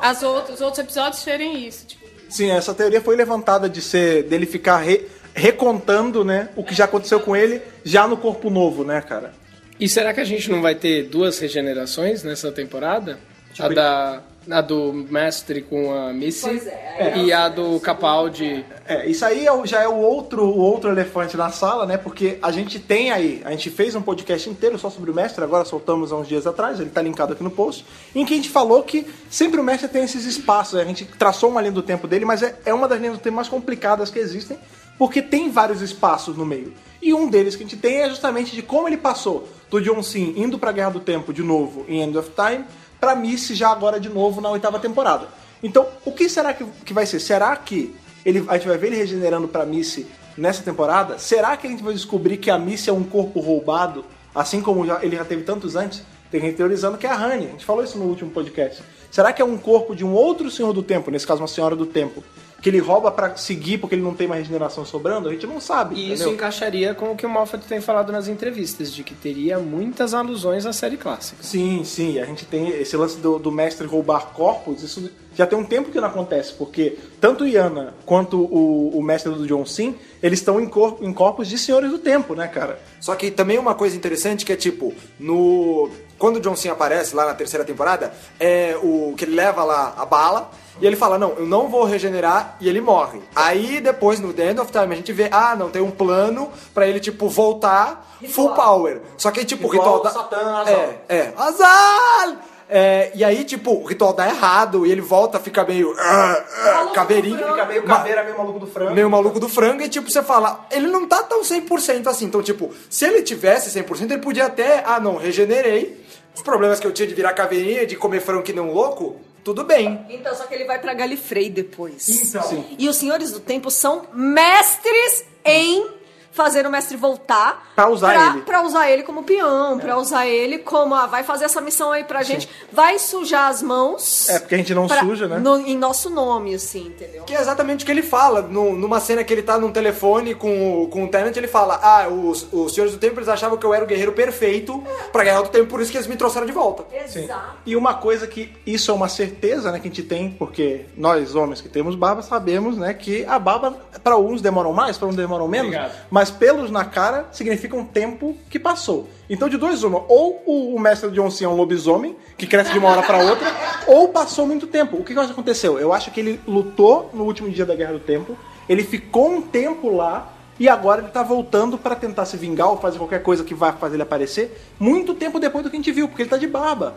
[0.00, 1.86] As outros, os outros episódios serem isso.
[1.86, 6.74] Tipo, Sim, essa teoria foi levantada de ser dele ficar re- recontando, né, o que
[6.74, 9.32] já aconteceu com ele já no corpo novo, né, cara?
[9.80, 13.18] E será que a gente não vai ter duas regenerações nessa temporada?
[13.54, 18.64] Tipo, a da a do Mestre com a Missy Pois é, e a do Capaldi.
[18.86, 21.96] É, isso aí é já é o outro, o outro elefante na sala, né?
[21.96, 25.44] Porque a gente tem aí, a gente fez um podcast inteiro só sobre o mestre,
[25.44, 27.84] agora soltamos há uns dias atrás, ele tá linkado aqui no post,
[28.14, 30.82] em que a gente falou que sempre o mestre tem esses espaços, né?
[30.82, 33.20] a gente traçou uma linha do tempo dele, mas é, é uma das linhas do
[33.20, 34.58] tempo mais complicadas que existem,
[34.98, 36.72] porque tem vários espaços no meio.
[37.00, 40.02] E um deles que a gente tem é justamente de como ele passou do John
[40.02, 42.64] Sim indo pra Guerra do Tempo de novo em End of Time,
[43.00, 45.28] pra Missy já agora de novo na oitava temporada.
[45.62, 47.20] Então, o que será que, que vai ser?
[47.20, 47.94] Será que
[48.24, 50.06] ele, a gente vai ver ele regenerando pra Missy
[50.36, 51.18] nessa temporada?
[51.18, 54.04] Será que a gente vai descobrir que a Missy é um corpo roubado,
[54.34, 56.02] assim como já- ele já teve tantos antes?
[56.30, 57.46] Tem gente teorizando que é a Honey.
[57.46, 58.82] A gente falou isso no último podcast.
[59.10, 61.74] Será que é um corpo de um outro Senhor do Tempo, nesse caso uma Senhora
[61.74, 62.22] do Tempo,
[62.60, 65.28] que ele rouba pra seguir porque ele não tem mais regeneração sobrando?
[65.28, 65.94] A gente não sabe.
[65.94, 66.32] E isso entendeu?
[66.34, 70.66] encaixaria com o que o Moffat tem falado nas entrevistas, de que teria muitas alusões
[70.66, 71.42] à série clássica.
[71.42, 75.56] Sim, sim, a gente tem esse lance do, do mestre roubar corpos, isso já tem
[75.56, 79.94] um tempo que não acontece, porque tanto Yana quanto o, o mestre do John Sim,
[80.20, 82.80] eles estão em, cor- em corpos de senhores do tempo, né, cara?
[83.00, 85.88] Só que também uma coisa interessante que é tipo, no.
[86.18, 89.94] Quando o John Cena aparece lá na terceira temporada, é o que ele leva lá
[89.96, 90.50] a bala.
[90.80, 93.20] E ele fala, não, eu não vou regenerar, e ele morre.
[93.34, 96.52] Aí depois, no The End of Time, a gente vê, ah, não, tem um plano
[96.72, 99.00] pra ele, tipo, voltar full power.
[99.16, 100.10] Só que, tipo, o Igual ritual da...
[100.10, 100.74] Satã, Azal.
[100.74, 101.32] É, é.
[101.36, 102.36] Azal!
[102.70, 105.94] É, e aí, tipo, o ritual dá errado e ele volta, fica meio.
[105.98, 107.38] ah, ah, caveirinho.
[107.38, 108.94] Fica meio caveira, meio maluco do frango.
[108.94, 112.26] meio maluco do frango e tipo, você fala, ele não tá tão 100% assim.
[112.26, 116.06] Então, tipo, se ele tivesse 100%, ele podia até, ah, não, regenerei.
[116.34, 119.64] Os problemas que eu tinha de virar caveirinha, de comer frango que não louco, tudo
[119.64, 120.04] bem.
[120.10, 122.06] Então, só que ele vai pra Galifrey depois.
[122.08, 125.97] Então, E os senhores do tempo são mestres em
[126.38, 128.40] fazer o mestre voltar Pra usar pra, ele.
[128.42, 132.04] pra usar ele como peão, pra usar ele como ah, vai fazer essa missão aí
[132.04, 134.28] pra gente, vai sujar as mãos.
[134.28, 135.38] É, porque a gente não pra- suja, né?
[135.38, 137.24] no- em nosso nome, assim, entendeu?
[137.24, 138.40] que é exatamente o que ele fala.
[138.42, 141.78] No- numa cena que ele tá num telefone com, o- com o Tenant, ele fala,
[141.82, 144.82] ah, os, os senhores do tempo, eles achavam que eu era o guerreiro perfeito
[145.12, 146.84] pra ganhar outro tempo, por isso que eles me trouxeram de volta.
[146.96, 147.56] Exato.
[147.66, 151.34] E uma coisa que isso é uma certeza, né, que a gente tem, porque nós
[151.34, 155.16] homens que temos barba sabemos, né, que a barba para uns demoram mais, para uns
[155.16, 155.92] demoram menos, Obrigado.
[156.10, 159.08] mas pelos na cara significa um tempo que passou.
[159.28, 162.78] Então de dois uma, ou o, mestre John Cena é um lobisomem que cresce de
[162.78, 163.46] uma hora para outra,
[163.86, 164.96] ou passou muito tempo.
[164.96, 165.78] O que que aconteceu?
[165.78, 168.36] Eu acho que ele lutou no último dia da Guerra do Tempo,
[168.68, 172.78] ele ficou um tempo lá e agora ele tá voltando para tentar se vingar ou
[172.78, 175.92] fazer qualquer coisa que vá fazer ele aparecer muito tempo depois do que a gente
[175.92, 176.94] viu, porque ele tá de barba.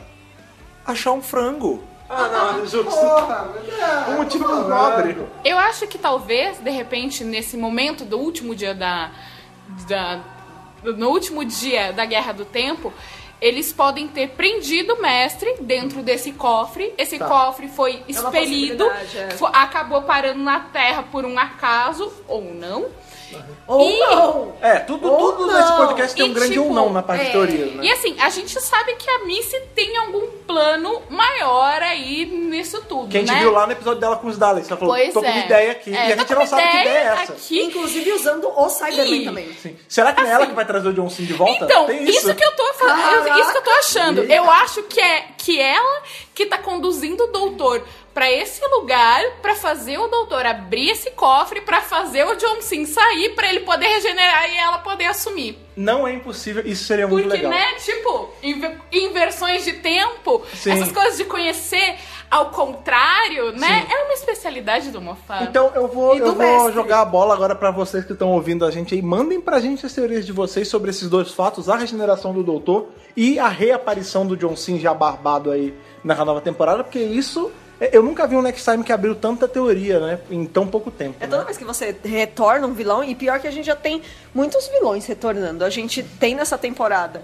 [0.86, 1.84] Achar um frango.
[2.12, 2.90] Ah, não, justo.
[4.10, 5.18] Um motivo nobre.
[5.46, 9.10] Eu acho que talvez, de repente, nesse momento do último dia da.
[9.88, 10.20] da
[10.84, 12.92] no último dia da Guerra do Tempo,
[13.40, 16.94] eles podem ter prendido o mestre dentro desse cofre.
[16.98, 17.28] Esse Tá.
[17.28, 18.86] cofre foi uma expelido,
[19.16, 19.32] é.
[19.32, 22.88] fo- acabou parando na Terra por um acaso, ou não.
[23.68, 24.54] Ou E- não!
[24.62, 25.54] É, tudo, Ou tudo não.
[25.60, 27.84] nesse podcast tem um E, grande tipo, ou não na parte de é, teoria, né?
[27.86, 33.08] E assim, a gente sabe que a Missy tem algum plano maior aí nisso tudo,
[33.10, 33.40] Que a gente né?
[33.40, 34.70] viu lá no episódio dela com os Daleks.
[34.70, 35.46] Ela falou, Pois tô com uma é.
[35.46, 35.96] ideia aqui.
[35.96, 37.34] É, e a gente não sabe que ideia é essa.
[37.34, 37.62] Aqui.
[37.64, 39.26] Inclusive usando o Cyberman Ih.
[39.26, 39.54] também.
[39.54, 39.78] Sim.
[39.88, 40.50] Será que não é ela Assim.
[40.50, 41.66] que vai trazer o John Cena de volta?
[41.66, 42.34] Então, Tem isso.
[42.36, 44.22] que eu tô falando, isso que eu tô achando.
[44.24, 46.02] Eu acho que é que ela
[46.34, 47.84] que tá conduzindo o doutor
[48.14, 52.86] pra esse lugar pra fazer o doutor abrir esse cofre pra fazer o John Sim
[52.86, 55.58] sair pra ele poder regenerar e ela poder assumir.
[55.76, 57.52] Não é impossível, isso seria muito Porque, legal.
[57.52, 60.72] né, tipo, inve- inversões de tempo, Sim.
[60.72, 61.96] essas coisas de conhecer
[62.30, 63.88] ao contrário, né?
[63.90, 65.44] É uma especialidade do Mofá.
[65.44, 66.74] Então eu vou, eu vou mestre.
[66.74, 69.02] jogar a bola agora pra vocês que estão ouvindo a gente aí.
[69.02, 72.90] Mandem pra gente as teorias de vocês sobre esses dois fatos, a regeneração do doutor
[73.16, 75.74] e a reaparição do John Cena já barbado aí
[76.04, 77.50] na nova temporada, porque isso...
[77.92, 80.20] Eu nunca vi um Next Time que abriu tanta teoria, né?
[80.30, 81.16] Em tão pouco tempo.
[81.20, 81.32] É né?
[81.32, 84.04] toda vez que você retorna um vilão, e pior que a gente já tem
[84.34, 85.66] muitos vilões retornando.
[85.66, 87.24] A gente tem nessa temporada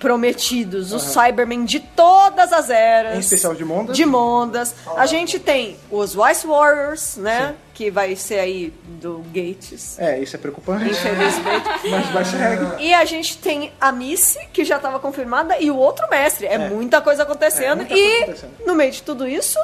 [0.00, 3.16] prometidos os Cybermen de todas as eras.
[3.16, 3.94] Em especial de Mondas.
[3.94, 4.74] De Mondas.
[4.96, 7.54] A gente tem os Vice Warriors, né?
[7.74, 9.98] Que vai ser aí do Gates.
[9.98, 10.90] É, isso é preocupante.
[10.90, 11.68] Infelizmente.
[11.90, 12.82] Mas, mas segue.
[12.82, 16.46] E a gente tem a Missy, que já estava confirmada, e o outro mestre.
[16.46, 17.82] É, muita coisa acontecendo.
[17.82, 18.66] É, muita coisa e acontecendo.
[18.66, 19.58] no meio de tudo isso,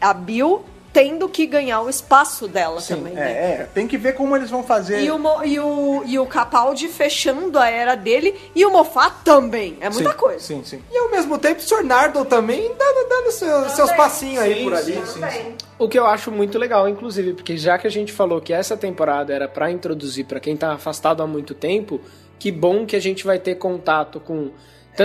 [0.00, 3.30] a Bill tendo que ganhar o espaço dela Sim, também, né?
[3.30, 5.00] é, é, tem que ver como eles vão fazer.
[5.04, 9.14] E o, Mo- e, o, e o Capaldi fechando a era dele e o Moffat
[9.24, 9.76] também.
[9.80, 10.40] É muita Sim, coisa.
[10.40, 10.82] Sim, sim.
[10.90, 11.84] E ao mesmo tempo, o Sr.
[11.84, 14.92] Nardon também dando, dando seu- seus passinhos aí Sim, por ali.
[14.94, 15.54] sim, sim.
[15.78, 18.76] O que eu acho muito legal, inclusive, porque já que a gente falou que essa
[18.76, 22.00] temporada era pra introduzir pra quem tá afastado há muito tempo,
[22.36, 24.50] que bom que a gente vai ter contato com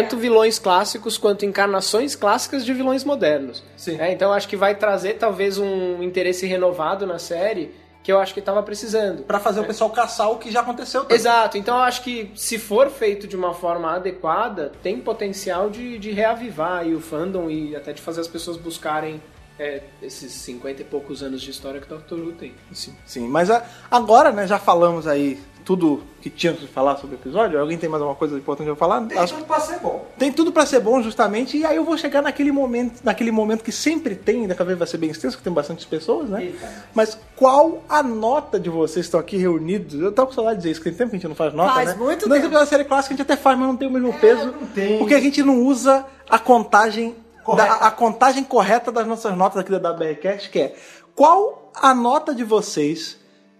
[0.01, 3.63] tanto vilões clássicos quanto encarnações clássicas de vilões modernos.
[3.77, 3.99] Sim.
[3.99, 7.73] É, então acho que vai trazer talvez um interesse renovado na série
[8.03, 9.23] que eu acho que tava precisando.
[9.23, 11.01] Pra fazer o pessoal caçar o que já aconteceu.
[11.01, 11.15] também.
[11.17, 15.97] Exato, então eu acho que se for feito de uma forma adequada, tem potencial de,
[15.97, 19.19] de reavivar aí o fandom e até de fazer as pessoas buscarem
[19.57, 22.53] é, esses 50 e poucos anos de história que o Doctor Who tem.
[22.71, 23.27] Sim, sim.
[23.27, 27.59] Mas a- agora, né, já falamos aí tudo que tínhamos que falar sobre o episódio.
[27.59, 29.01] Alguém tem mais alguma coisa importante pra falar?
[29.07, 30.05] Tem Acho- tudo pra ser bom.
[30.17, 33.63] Tem tudo pra ser bom, justamente, e aí eu vou chegar naquele momento, naquele momento
[33.63, 36.53] que sempre tem, daqui a vez vai ser bem extenso, que tem bastante pessoas, né?
[36.93, 39.99] Mas qual a nota de vocês que estão aqui reunidos?
[39.99, 41.51] Eu tava com saudade de dizer isso, que tem tempo que a gente não faz
[41.53, 41.95] nota, Faz né?
[41.95, 42.53] muito Nas tempo.
[42.53, 44.53] da série clássica a gente até faz, mas não tem o mesmo peso.
[44.75, 44.99] tem.
[44.99, 47.67] Porque a gente não usa a contagem, Correta.
[47.69, 50.75] da- a contagem correta das nossas notas aqui da WRCast, que é
[51.15, 53.17] qual a nota de vocês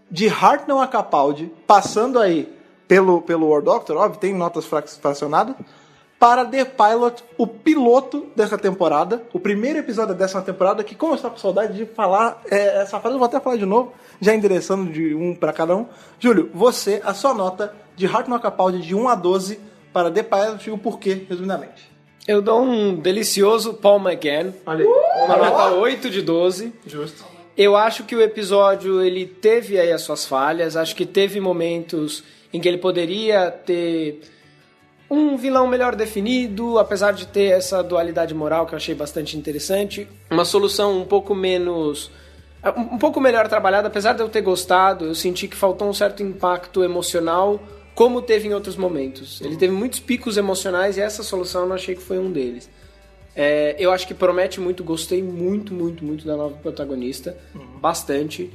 [0.09, 2.53] de Hartnell a Capaldi, passando aí
[2.87, 5.55] pelo, pelo War Doctor, óbvio, tem notas frac- fracionadas,
[6.19, 11.11] para The Pilot, o piloto dessa temporada, o primeiro episódio da décima temporada, que como
[11.11, 13.91] eu estava com saudade de falar é, essa frase, eu vou até falar de novo,
[14.21, 15.85] já endereçando de um para cada um.
[16.19, 19.59] Júlio, você, a sua nota de Hartnell a Capaldi de 1 a 12
[19.91, 21.91] para The Pilot e o porquê, resumidamente.
[22.27, 25.25] Eu dou um delicioso Paul McGann, Olha aí.
[25.25, 26.73] uma nota 8 de 12.
[26.87, 27.25] Justo.
[27.57, 32.23] Eu acho que o episódio ele teve aí as suas falhas, acho que teve momentos
[32.53, 34.21] em que ele poderia ter
[35.09, 40.07] Um vilão melhor definido, apesar de ter essa dualidade moral que eu achei bastante interessante.
[40.31, 42.09] Uma solução um pouco menos.
[42.75, 46.23] um pouco melhor trabalhada, apesar de eu ter gostado, eu senti que faltou um certo
[46.23, 47.61] impacto emocional,
[47.93, 49.39] como teve em outros momentos.
[49.41, 52.67] Ele teve muitos picos emocionais e essa solução eu não achei que foi um deles.
[53.35, 57.35] É, eu acho que promete muito, gostei muito, muito, muito da nova protagonista.
[57.81, 58.49] Bastante.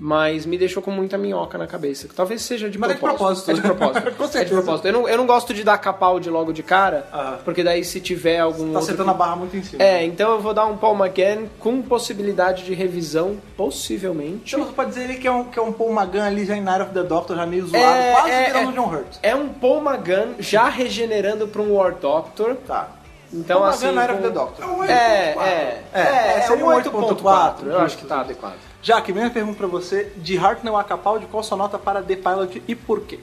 [0.00, 2.06] Mas me deixou com muita minhoca na cabeça.
[2.14, 3.46] Talvez seja de Mas é de propósito.
[3.46, 3.50] propósito.
[3.50, 4.38] É de propósito.
[4.38, 4.86] É de propósito.
[4.86, 7.38] Eu não, eu não gosto de dar Capaldi logo de cara, Ah.
[7.44, 8.66] porque daí se tiver algum.
[8.72, 9.82] Tá outro sentando a que- barra muito em cima.
[9.82, 14.54] É, então eu vou dar um Paul McGann com possibilidade de revisão, possivelmente.
[14.54, 16.56] Então você pode dizer ele que é um, que é um Paul Magan ali já
[16.56, 18.72] em Night of the Doctor, já meio zoado, É, quase é, virando é.
[18.74, 19.16] John Hurt.
[19.20, 22.54] É um Paul McGann já regenerando para um War Doctor.
[22.66, 22.88] Tá.
[23.32, 23.86] Então, Paul assim.
[23.86, 24.90] McGann, Night of the Doctor.
[24.90, 26.00] É, é, é,
[26.38, 27.62] é, seria um um 8.4.
[27.62, 28.56] Eu justo, acho que tá adequado.
[28.82, 30.12] Jaque, mesma pergunta pra você.
[30.16, 33.18] De Hartnell a Capaldi, qual sua nota para The Pilot e por quê?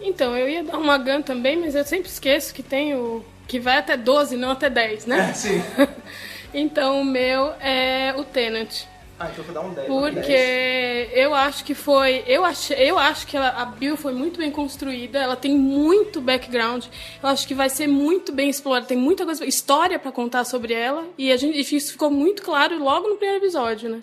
[0.00, 3.24] Então, eu ia dar uma GAN também, mas eu sempre esqueço que tem o.
[3.48, 5.32] que vai até 12, não até 10, né?
[5.34, 5.62] sim.
[6.52, 8.84] então o meu é o Tenant.
[9.18, 9.86] Ah, então vou dar um 10.
[9.86, 12.24] Porque eu acho que foi.
[12.26, 16.20] Eu, achei, eu acho que ela- a Bill foi muito bem construída, ela tem muito
[16.20, 16.84] background.
[17.22, 18.86] Eu acho que vai ser muito bem explorada.
[18.86, 21.04] Tem muita coisa, história pra contar sobre ela.
[21.16, 24.02] E a gente, isso ficou muito claro logo no primeiro episódio, né?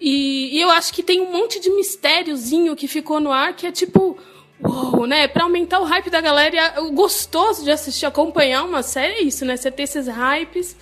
[0.00, 3.66] E, e eu acho que tem um monte de mistériozinho que ficou no ar que
[3.66, 4.16] é tipo.
[4.62, 5.26] Uou, né?
[5.26, 6.80] Pra aumentar o hype da galera.
[6.82, 9.56] O gostoso de assistir, acompanhar uma série é isso, né?
[9.56, 10.76] Você ter esses hypes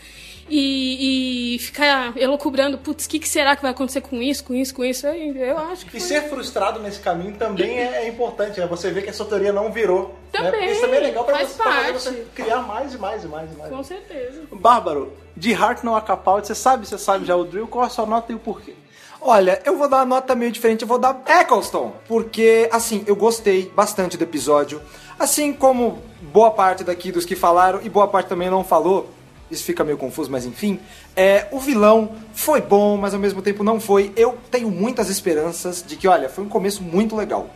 [0.54, 4.54] e, e ficar elocubrando, putz, o que, que será que vai acontecer com isso, com
[4.54, 5.06] isso, com isso?
[5.06, 6.08] Eu, eu acho que E foi...
[6.08, 8.66] ser frustrado nesse caminho também é, é importante, né?
[8.66, 10.08] Você vê que essa teoria não virou.
[10.08, 10.14] né?
[10.30, 13.28] Também, Porque isso também é legal pra faz você, você criar mais e mais e
[13.28, 13.70] mais e mais.
[13.72, 14.42] Com certeza.
[14.52, 18.04] Bárbaro, de Hartnell a Capaldi, você sabe, você sabe já o drill, qual a sua
[18.04, 18.74] nota e o porquê?
[19.22, 23.16] Olha, eu vou dar uma nota meio diferente, eu vou dar Eccleston, porque, assim, eu
[23.16, 24.82] gostei bastante do episódio.
[25.18, 29.08] Assim como boa parte daqui dos que falaram e boa parte também não falou,
[29.52, 30.80] isso fica meio confuso, mas enfim.
[31.14, 34.12] É, o vilão foi bom, mas ao mesmo tempo não foi.
[34.16, 37.48] Eu tenho muitas esperanças de que, olha, foi um começo muito legal.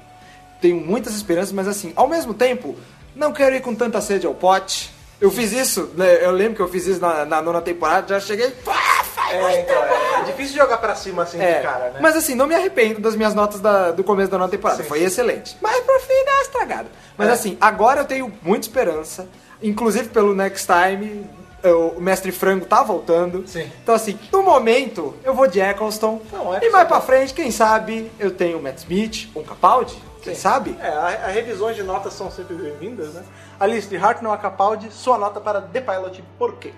[0.61, 2.77] Tenho muitas esperanças, mas assim, ao mesmo tempo,
[3.15, 4.95] não quero ir com tanta sede ao pote.
[5.21, 6.23] Eu fiz isso, né?
[6.25, 8.53] Eu lembro que eu fiz isso na, na nona temporada, já cheguei.
[9.33, 11.99] É, então, é, é difícil jogar pra cima assim É, de cara, né?
[12.03, 14.83] Mas assim, não me arrependo das minhas notas da- do começo da nova temporada.
[14.83, 14.89] Sim.
[14.89, 15.57] Foi excelente.
[15.61, 16.87] Mas por fim deu uma estragada.
[17.17, 17.33] Mas É.
[17.33, 19.27] assim, agora eu tenho muita esperança.
[19.63, 21.25] Inclusive pelo Next Time.
[21.63, 23.47] Eu- O Mestre Frango tá voltando.
[23.47, 23.71] Sim.
[23.83, 26.21] Então, assim, no momento, eu vou de Eccleston.
[26.33, 27.07] Não, e mais é pra bom.
[27.07, 30.77] frente, quem sabe, eu tenho o Matt Smith, um Capaldi, quem sabe?
[30.81, 33.23] É, a, a revisões de notas são sempre bem-vindas, né?
[33.59, 36.73] Alice, de Hartnell a Capaldi, sua nota para The Pilot, por quê?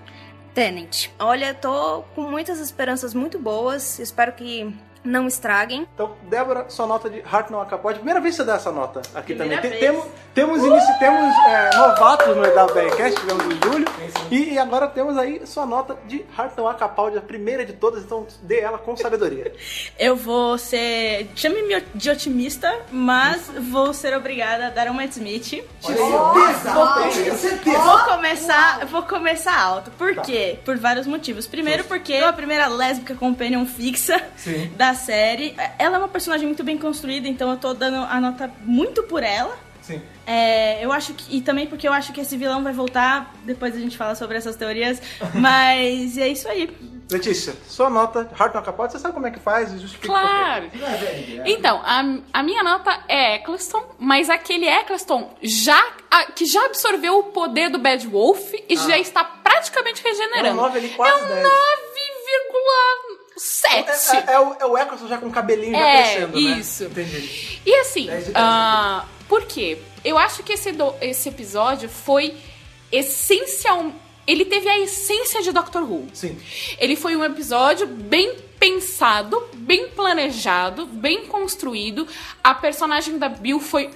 [0.54, 1.08] Tenant.
[1.18, 3.98] Olha, tô com muitas esperanças muito boas.
[3.98, 5.86] Espero que não estraguem.
[5.94, 7.98] Então, Débora, sua nota de Hartnell a Capaldi.
[7.98, 9.78] Primeira vez que você dá essa nota aqui Primeira também.
[9.78, 9.80] Tem- vez.
[9.80, 10.04] Temos,
[10.34, 13.86] temos, inici- temos é, novatos no EWBcast, tivemos em julho.
[14.30, 18.02] E, e agora temos aí sua nota de Hartnell a Capaldi, a primeira de todas,
[18.04, 19.52] então dê ela com sabedoria.
[19.98, 21.28] Eu vou ser.
[21.34, 25.64] Chame-me de otimista, mas vou ser obrigada a dar um Matt Smith.
[27.64, 29.90] Vou começar, vou começar alto.
[29.92, 30.58] Por quê?
[30.64, 31.46] Por vários motivos.
[31.46, 34.20] Primeiro, porque é a primeira lésbica companion fixa
[34.76, 35.54] da série.
[35.78, 39.22] Ela é uma personagem muito bem construída, então eu tô dando a nota muito por
[39.22, 39.56] ela.
[39.82, 40.02] Sim.
[40.26, 41.36] É, eu acho que.
[41.38, 43.32] E também porque eu acho que esse vilão vai voltar.
[43.44, 45.00] Depois a gente fala sobre essas teorias.
[45.34, 46.68] Mas é isso aí.
[47.10, 50.68] Letícia, sua nota, Hartnell a Capaldi, você sabe como é que faz e justifica Claro.
[50.70, 51.42] quê.
[51.46, 52.02] Então, a,
[52.34, 57.70] a minha nota é Eccleston, mas aquele Eccleston já, a- que já absorveu o poder
[57.70, 60.48] do Bad Wolf e já está praticamente regenerando.
[60.48, 61.42] É um nove ali, quase é um 10.
[63.38, 64.28] 9,7.
[64.28, 66.58] É, é, é o, é o Eccleston já com o cabelinho já É, crescendo, né?
[66.58, 66.84] isso.
[66.84, 67.60] Entendi.
[67.64, 69.78] E assim, ah, por quê?
[70.04, 72.36] Eu acho que esse, do- esse episódio foi
[72.90, 73.92] essencial.
[74.26, 76.08] Ele teve a essência de Doctor Who.
[76.12, 76.38] Sim.
[76.78, 82.06] Ele foi um episódio bem pensado, bem planejado, bem construído.
[82.44, 83.90] A personagem da Bill foi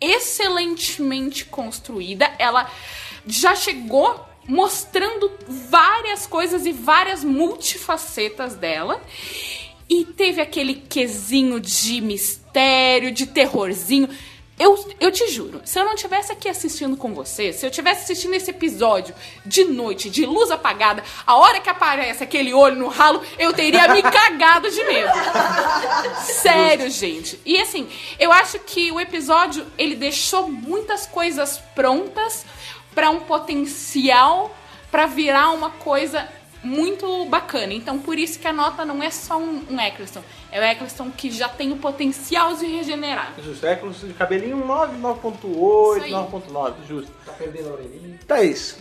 [0.00, 2.30] excelentemente construída.
[2.38, 2.70] Ela
[3.26, 9.00] já chegou mostrando várias coisas e várias multifacetas dela.
[9.88, 14.08] E teve aquele quesinho de mistério, de terrorzinho.
[14.56, 18.04] Eu, eu te juro, se eu não tivesse aqui assistindo com você, se eu tivesse
[18.04, 19.12] assistindo esse episódio
[19.44, 23.88] de noite, de luz apagada, a hora que aparece aquele olho no ralo, eu teria
[23.88, 25.10] me cagado de medo.
[26.22, 27.40] Sério, gente.
[27.44, 32.44] E assim, eu acho que o episódio ele deixou muitas coisas prontas
[32.94, 34.54] pra um potencial
[34.90, 36.28] pra virar uma coisa
[36.62, 37.74] muito bacana.
[37.74, 40.22] Então, por isso que a nota não é só um, um Eccleston.
[40.50, 43.34] É o Eccleston que já tem o potencial de regenerar.
[43.42, 46.12] Justo, é de cabelinho 9, 9.8, Isso aí.
[46.12, 47.12] 9.9, justo.
[47.26, 48.18] Tá perdendo a orelhinha.
[48.26, 48.78] Thaís,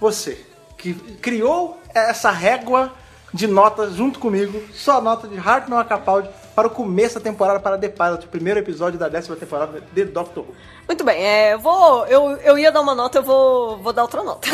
[0.00, 0.44] você,
[0.76, 2.92] que criou essa régua
[3.32, 7.78] de notas junto comigo, sua nota de Hartnell Capaldi para o começo da temporada, para
[7.78, 10.54] The Pilot, o primeiro episódio da décima temporada de Doctor Who.
[10.86, 12.06] Muito bem, é, eu vou.
[12.06, 14.48] Eu, eu ia dar uma nota, eu vou, vou dar outra nota.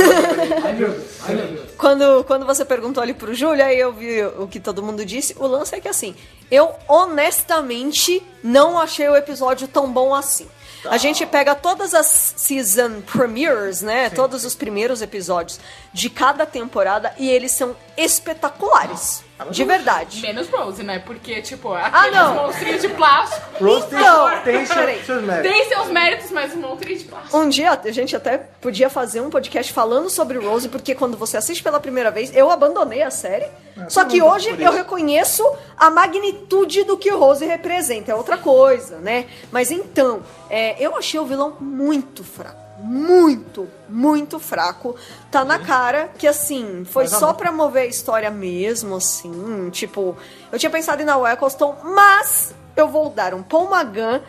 [1.77, 5.35] quando, quando você perguntou ali pro Júlio, aí eu vi o que todo mundo disse.
[5.39, 6.15] O lance é que assim,
[6.51, 10.47] eu honestamente não achei o episódio tão bom assim.
[10.85, 12.07] A gente pega todas as
[12.37, 14.11] season premieres, né?
[14.11, 15.59] Todos os primeiros episódios
[15.93, 19.25] de cada temporada e eles são espetaculares.
[19.51, 20.20] De verdade.
[20.20, 20.98] Menos Rose, né?
[20.98, 22.35] Porque, tipo, Ah, aqueles não.
[22.35, 23.47] monstrinhos de plástico.
[23.65, 25.52] Rose tem, Então, tem seus méritos.
[25.52, 27.39] Tem seus méritos, mas um monstrinho de plástico.
[27.39, 31.36] Um dia a gente até podia fazer um podcast falando sobre Rose, porque quando você
[31.36, 33.47] assiste pela primeira vez, eu abandonei a série.
[33.89, 35.44] só que hoje eu reconheço
[35.77, 38.12] a magnitude do que Rose representa.
[38.12, 39.27] É outra coisa, né?
[39.52, 42.68] Mas então, é, eu achei o vilão muito fraco.
[42.81, 44.95] Muito, muito fraco.
[45.31, 49.69] Tá na cara que, assim, foi Mas, só pra mover a história mesmo, assim.
[49.71, 50.17] Tipo,
[50.53, 54.23] eu tinha pensado em na Eccleston, mas eu vou dar um Paul Magan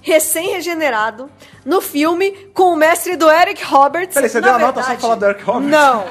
[0.00, 1.28] recém-regenerado
[1.64, 4.14] no filme com o mestre do Eric Roberts.
[4.14, 5.70] Peraí, você Na deu a nota só verdade, pra falar do Eric Roberts?
[5.70, 6.04] Não.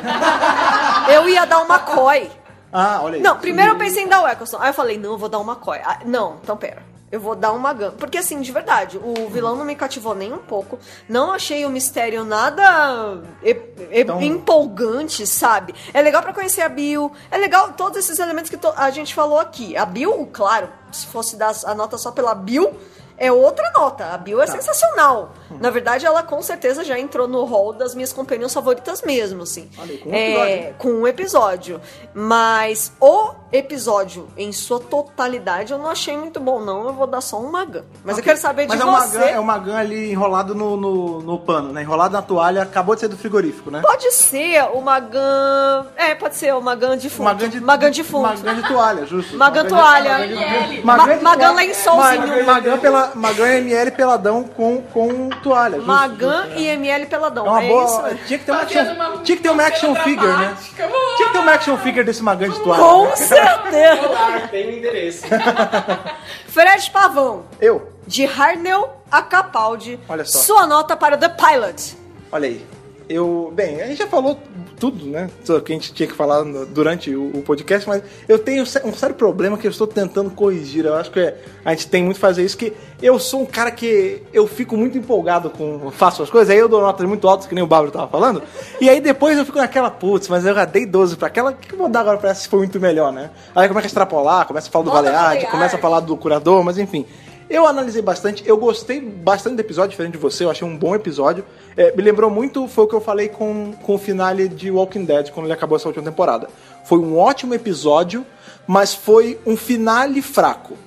[1.13, 2.29] Eu ia dar uma McCoy.
[2.73, 3.21] Ah, olha aí.
[3.21, 4.57] Não, primeiro eu pensei em dar o Eccleston.
[4.59, 5.79] Aí eu falei, não, eu vou dar uma McCoy.
[5.81, 6.83] Ah, não, então pera.
[7.11, 7.91] Eu vou dar uma Magan.
[7.91, 10.77] Porque assim, de verdade, o vilão não me cativou nem um pouco.
[11.07, 15.73] Não achei o mistério nada e- e- Então- empolgante, sabe?
[15.93, 17.11] É legal pra conhecer a Bill.
[17.29, 19.77] É legal todos esses elementos que a gente falou aqui.
[19.77, 22.73] A Bill, claro, se fosse dar a nota só pela Bill,
[23.17, 24.05] é outra nota.
[24.13, 25.31] A Bill é sensacional.
[25.59, 29.69] Na verdade, ela com certeza já entrou no hall das minhas companhias favoritas mesmo, assim.
[29.79, 30.75] Olha com um É, episódio.
[30.77, 31.81] com um episódio.
[32.13, 36.87] Mas o episódio em sua totalidade eu não achei muito bom, não.
[36.87, 37.83] Eu vou dar só um Magan.
[38.03, 39.17] Mas eu quero saber Mas de é você.
[39.17, 41.81] Magan, é uma Magan ali enrolado no, no, no pano, né?
[41.81, 43.81] Enrolado na toalha, acabou de sair do frigorífico, né?
[43.81, 45.87] Pode ser o Magan.
[45.95, 47.25] É, pode ser o Magan de fundo.
[47.25, 48.23] Magan de, Magan de fundo.
[48.23, 49.37] Magan de toalha, justo.
[49.37, 50.11] Magan de- toalha.
[50.17, 50.35] Magan de-.
[50.35, 50.95] Magan de Ma-
[51.29, 51.51] Magan toalha.
[51.67, 52.27] lençolzinho.
[52.27, 55.75] Magan, Magan, pela, Magan ML peladão com, com toalha.
[55.75, 57.45] justo, Magan justo, e ML peladão.
[57.45, 57.85] É uma é boa.
[58.11, 58.25] isso?
[58.25, 60.57] Tinha que ter uma Fazendo action, uma- tinha que ter uma action figure, né?
[60.77, 62.81] vamos Tinha que ter uma action figure desse Magan de toalha.
[62.83, 64.47] Com certeza.
[64.51, 65.25] Tem um endereço.
[66.47, 67.91] Fred Pavão, Eu?
[68.07, 69.99] de Harnell a Capaldi.
[70.07, 70.37] Olha só.
[70.39, 71.97] Sua nota para The Pilot.
[72.31, 72.65] Olha aí.
[73.07, 74.39] Eu, bem, a gente já falou
[74.79, 75.29] tudo, né?
[75.43, 78.65] Só que a gente tinha que falar durante o, o podcast, mas eu tenho um
[78.65, 80.85] sé- sério problema que eu estou tentando corrigir.
[80.85, 83.45] Eu acho que é- a gente tem muito que fazer isso, que eu sou um
[83.45, 87.27] cara que eu fico muito empolgado com faço as coisas, aí eu dou notas muito
[87.27, 88.41] altas, que nem o Bárbaro tava falando,
[88.81, 91.55] e aí depois eu fico naquela, putz, mas eu já dei 12 pra aquela, o
[91.55, 93.29] que eu vou dar agora pra essa se foi muito melhor, né?
[93.55, 95.45] Aí começa a extrapolar, começa a falar do Baleade.
[95.51, 97.05] começa a falar do curador, mas enfim.
[97.47, 100.95] Eu analisei bastante, eu gostei bastante do episódio, diferente de você, eu achei um bom
[100.95, 101.45] episódio.
[101.77, 105.03] É, me lembrou muito, foi o que eu falei com, com o finale de Walking
[105.03, 106.47] Dead, quando ele acabou essa última temporada.
[106.85, 108.25] Foi um ótimo episódio,
[108.65, 110.77] mas foi um finale fraco.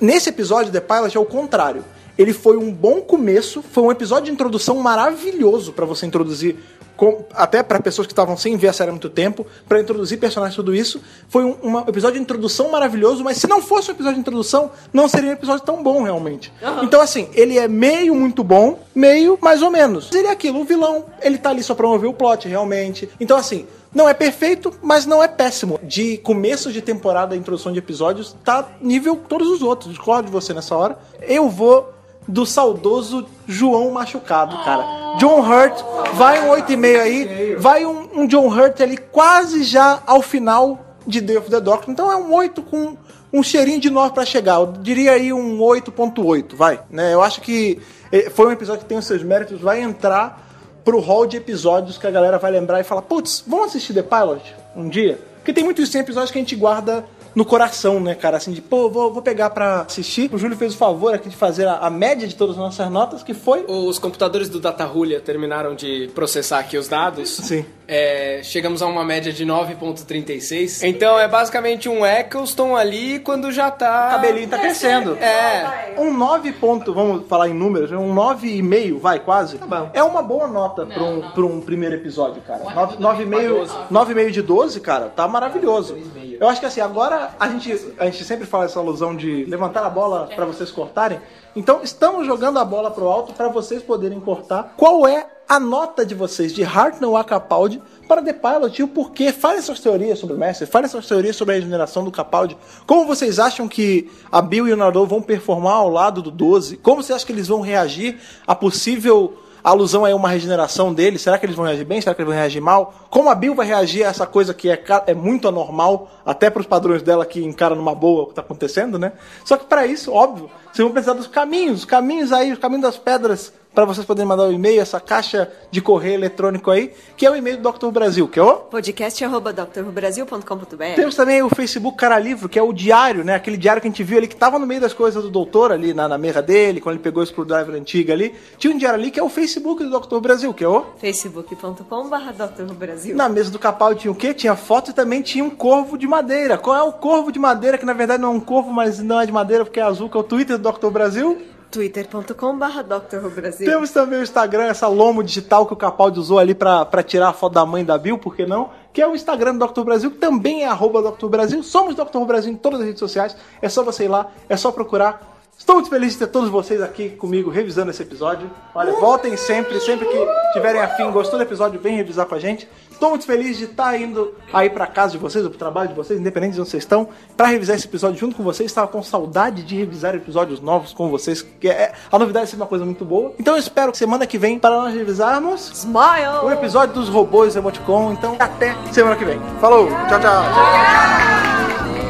[0.00, 1.84] Nesse episódio, The Pilot é o contrário.
[2.18, 6.56] Ele foi um bom começo, foi um episódio de introdução maravilhoso pra você introduzir,
[6.96, 10.18] com- até pra pessoas que estavam sem ver a série há muito tempo, pra introduzir
[10.18, 11.00] personagens tudo isso.
[11.28, 14.70] Foi um, um episódio de introdução maravilhoso, mas se não fosse um episódio de introdução,
[14.92, 16.52] não seria um episódio tão bom realmente.
[16.82, 20.12] Então, assim, ele é meio muito bom, meio mais ou menos.
[20.12, 23.08] Ele é aquilo, o vilão, ele tá ali só pra mover o plot, realmente.
[23.18, 25.80] Então, assim, não é perfeito, mas não é péssimo.
[25.82, 29.90] De começo de temporada, introdução de episódios, tá nível todos os outros.
[29.90, 30.98] Discordo de você nessa hora.
[31.22, 31.90] Eu vou
[32.26, 35.16] do saudoso João machucado, cara.
[35.18, 35.82] John Hurt,
[36.14, 41.20] vai um 8,5 aí, vai um, um John Hurt ali quase já ao final de
[41.20, 41.90] Day of the Doctor.
[41.90, 42.96] Então é um 8 com
[43.32, 44.60] um cheirinho de 9 pra chegar.
[44.60, 46.80] Eu diria aí um 8.8, vai.
[46.90, 47.14] Né?
[47.14, 47.80] Eu acho que
[48.10, 50.48] eh, foi um episódio que tem os seus méritos, vai entrar
[50.84, 54.02] pro hall de episódios que a galera vai lembrar e falar, putz, vamos assistir The
[54.02, 55.18] Pilot um dia?
[55.36, 57.04] Porque tem muito isso, tem episódios que a gente guarda
[57.34, 58.36] no coração, né, cara?
[58.36, 60.30] Assim, de, pô, vou, vou pegar pra assistir.
[60.32, 62.90] O Júlio fez o favor aqui de fazer a, a média de todas as nossas
[62.90, 63.64] notas, que foi...
[63.68, 67.30] Os computadores do Datahulia terminaram de processar aqui os dados.
[67.30, 67.64] Sim.
[67.86, 70.82] É, chegamos a uma média de 9.36.
[70.82, 74.08] Então é basicamente um Eccleston ali quando já tá...
[74.08, 75.16] O cabelinho tá crescendo.
[75.16, 75.94] É.
[75.98, 79.58] Um 9 ponto, vamos falar em números, um 9,5, vai, quase.
[79.58, 79.90] bom.
[79.92, 82.64] É uma boa nota pra, um, pra um primeiro episódio, cara.
[82.64, 85.96] 9,5 9,5 de 12, cara, tá maravilhoso.
[86.40, 89.84] Eu acho que assim, agora a gente, a gente sempre fala essa alusão de levantar
[89.84, 91.20] a bola pra vocês cortarem.
[91.54, 94.74] Então, estamos jogando a bola pro alto pra vocês poderem cortar.
[94.76, 98.88] Qual é a nota de vocês de Hartnell a Capaldi para The Pilot e o
[98.88, 99.32] porquê?
[99.32, 102.56] Fale suas teorias sobre o Messi, fale suas teorias sobre a regeneração do Capaldi.
[102.86, 106.78] Como vocês acham que a Bill e o Naruto vão performar ao lado do 12?
[106.78, 111.18] Como você acha que eles vão reagir a possível alusão aí a uma regeneração dele?
[111.18, 112.00] Será que eles vão reagir bem?
[112.00, 112.94] Será que eles vão reagir mal?
[113.10, 116.60] Como a Bill vai reagir a essa coisa que é, é muito anormal, até para
[116.60, 119.12] os padrões dela que encara numa boa o que está acontecendo, né?
[119.44, 122.82] Só que para isso, óbvio, vocês vão precisar dos caminhos, os caminhos aí, os caminhos
[122.82, 127.24] das pedras, para vocês poderem mandar o e-mail, essa caixa de correio eletrônico aí, que
[127.24, 127.88] é o e-mail do Dr.
[127.88, 130.94] Brasil, que é o Podcast arroba drbrasil.com.br.
[130.94, 133.34] temos também o Facebook Cara Livro, que é o diário, né?
[133.34, 135.72] Aquele diário que a gente viu ali, que tava no meio das coisas do doutor
[135.72, 138.34] ali na, na mesa dele, quando ele pegou o screwdriver antiga ali.
[138.58, 140.18] Tinha um diário ali que é o Facebook do Dr.
[140.18, 140.84] Brasil, que é o.
[140.98, 143.16] facebook.com.br drbrasil.
[143.16, 144.34] Na mesa do Capaldi tinha o quê?
[144.34, 146.58] Tinha foto e também tinha um corvo de madeira.
[146.58, 149.20] Qual é o corvo de madeira, que na verdade não é um corvo, mas não
[149.20, 150.90] é de madeira porque é azul, que é o Twitter do Dr.
[150.90, 151.40] Brasil?
[151.72, 153.66] twitter.com.br drbrasil.
[153.66, 157.30] Temos também o Instagram, essa lomo digital que o Capaldi usou ali pra, pra tirar
[157.30, 158.70] a foto da mãe da Bill, por que não?
[158.92, 159.80] Que é o Instagram do Dr.
[159.82, 161.26] Brasil, que também é arroba Dr.
[161.28, 161.62] Brasil.
[161.62, 162.18] Somos Dr.
[162.26, 163.34] Brasil em todas as redes sociais.
[163.62, 165.32] É só você ir lá, é só procurar.
[165.58, 168.50] Estou muito feliz de ter todos vocês aqui comigo revisando esse episódio.
[168.74, 172.68] Olha, voltem sempre, sempre que tiverem afim, gostou do episódio, vem revisar com a gente.
[173.02, 175.94] Estou muito feliz de estar indo aí pra casa de vocês, ou pro trabalho de
[175.96, 178.70] vocês, independente de onde vocês estão, pra revisar esse episódio junto com vocês.
[178.70, 182.68] Estava com saudade de revisar episódios novos com vocês, que é a novidade é uma
[182.68, 183.34] coisa muito boa.
[183.40, 186.44] Então eu espero que semana que vem, para nós revisarmos Smile!
[186.44, 188.12] o episódio dos robôs emoticon.
[188.12, 189.40] Então até semana que vem.
[189.60, 192.01] Falou, tchau, tchau.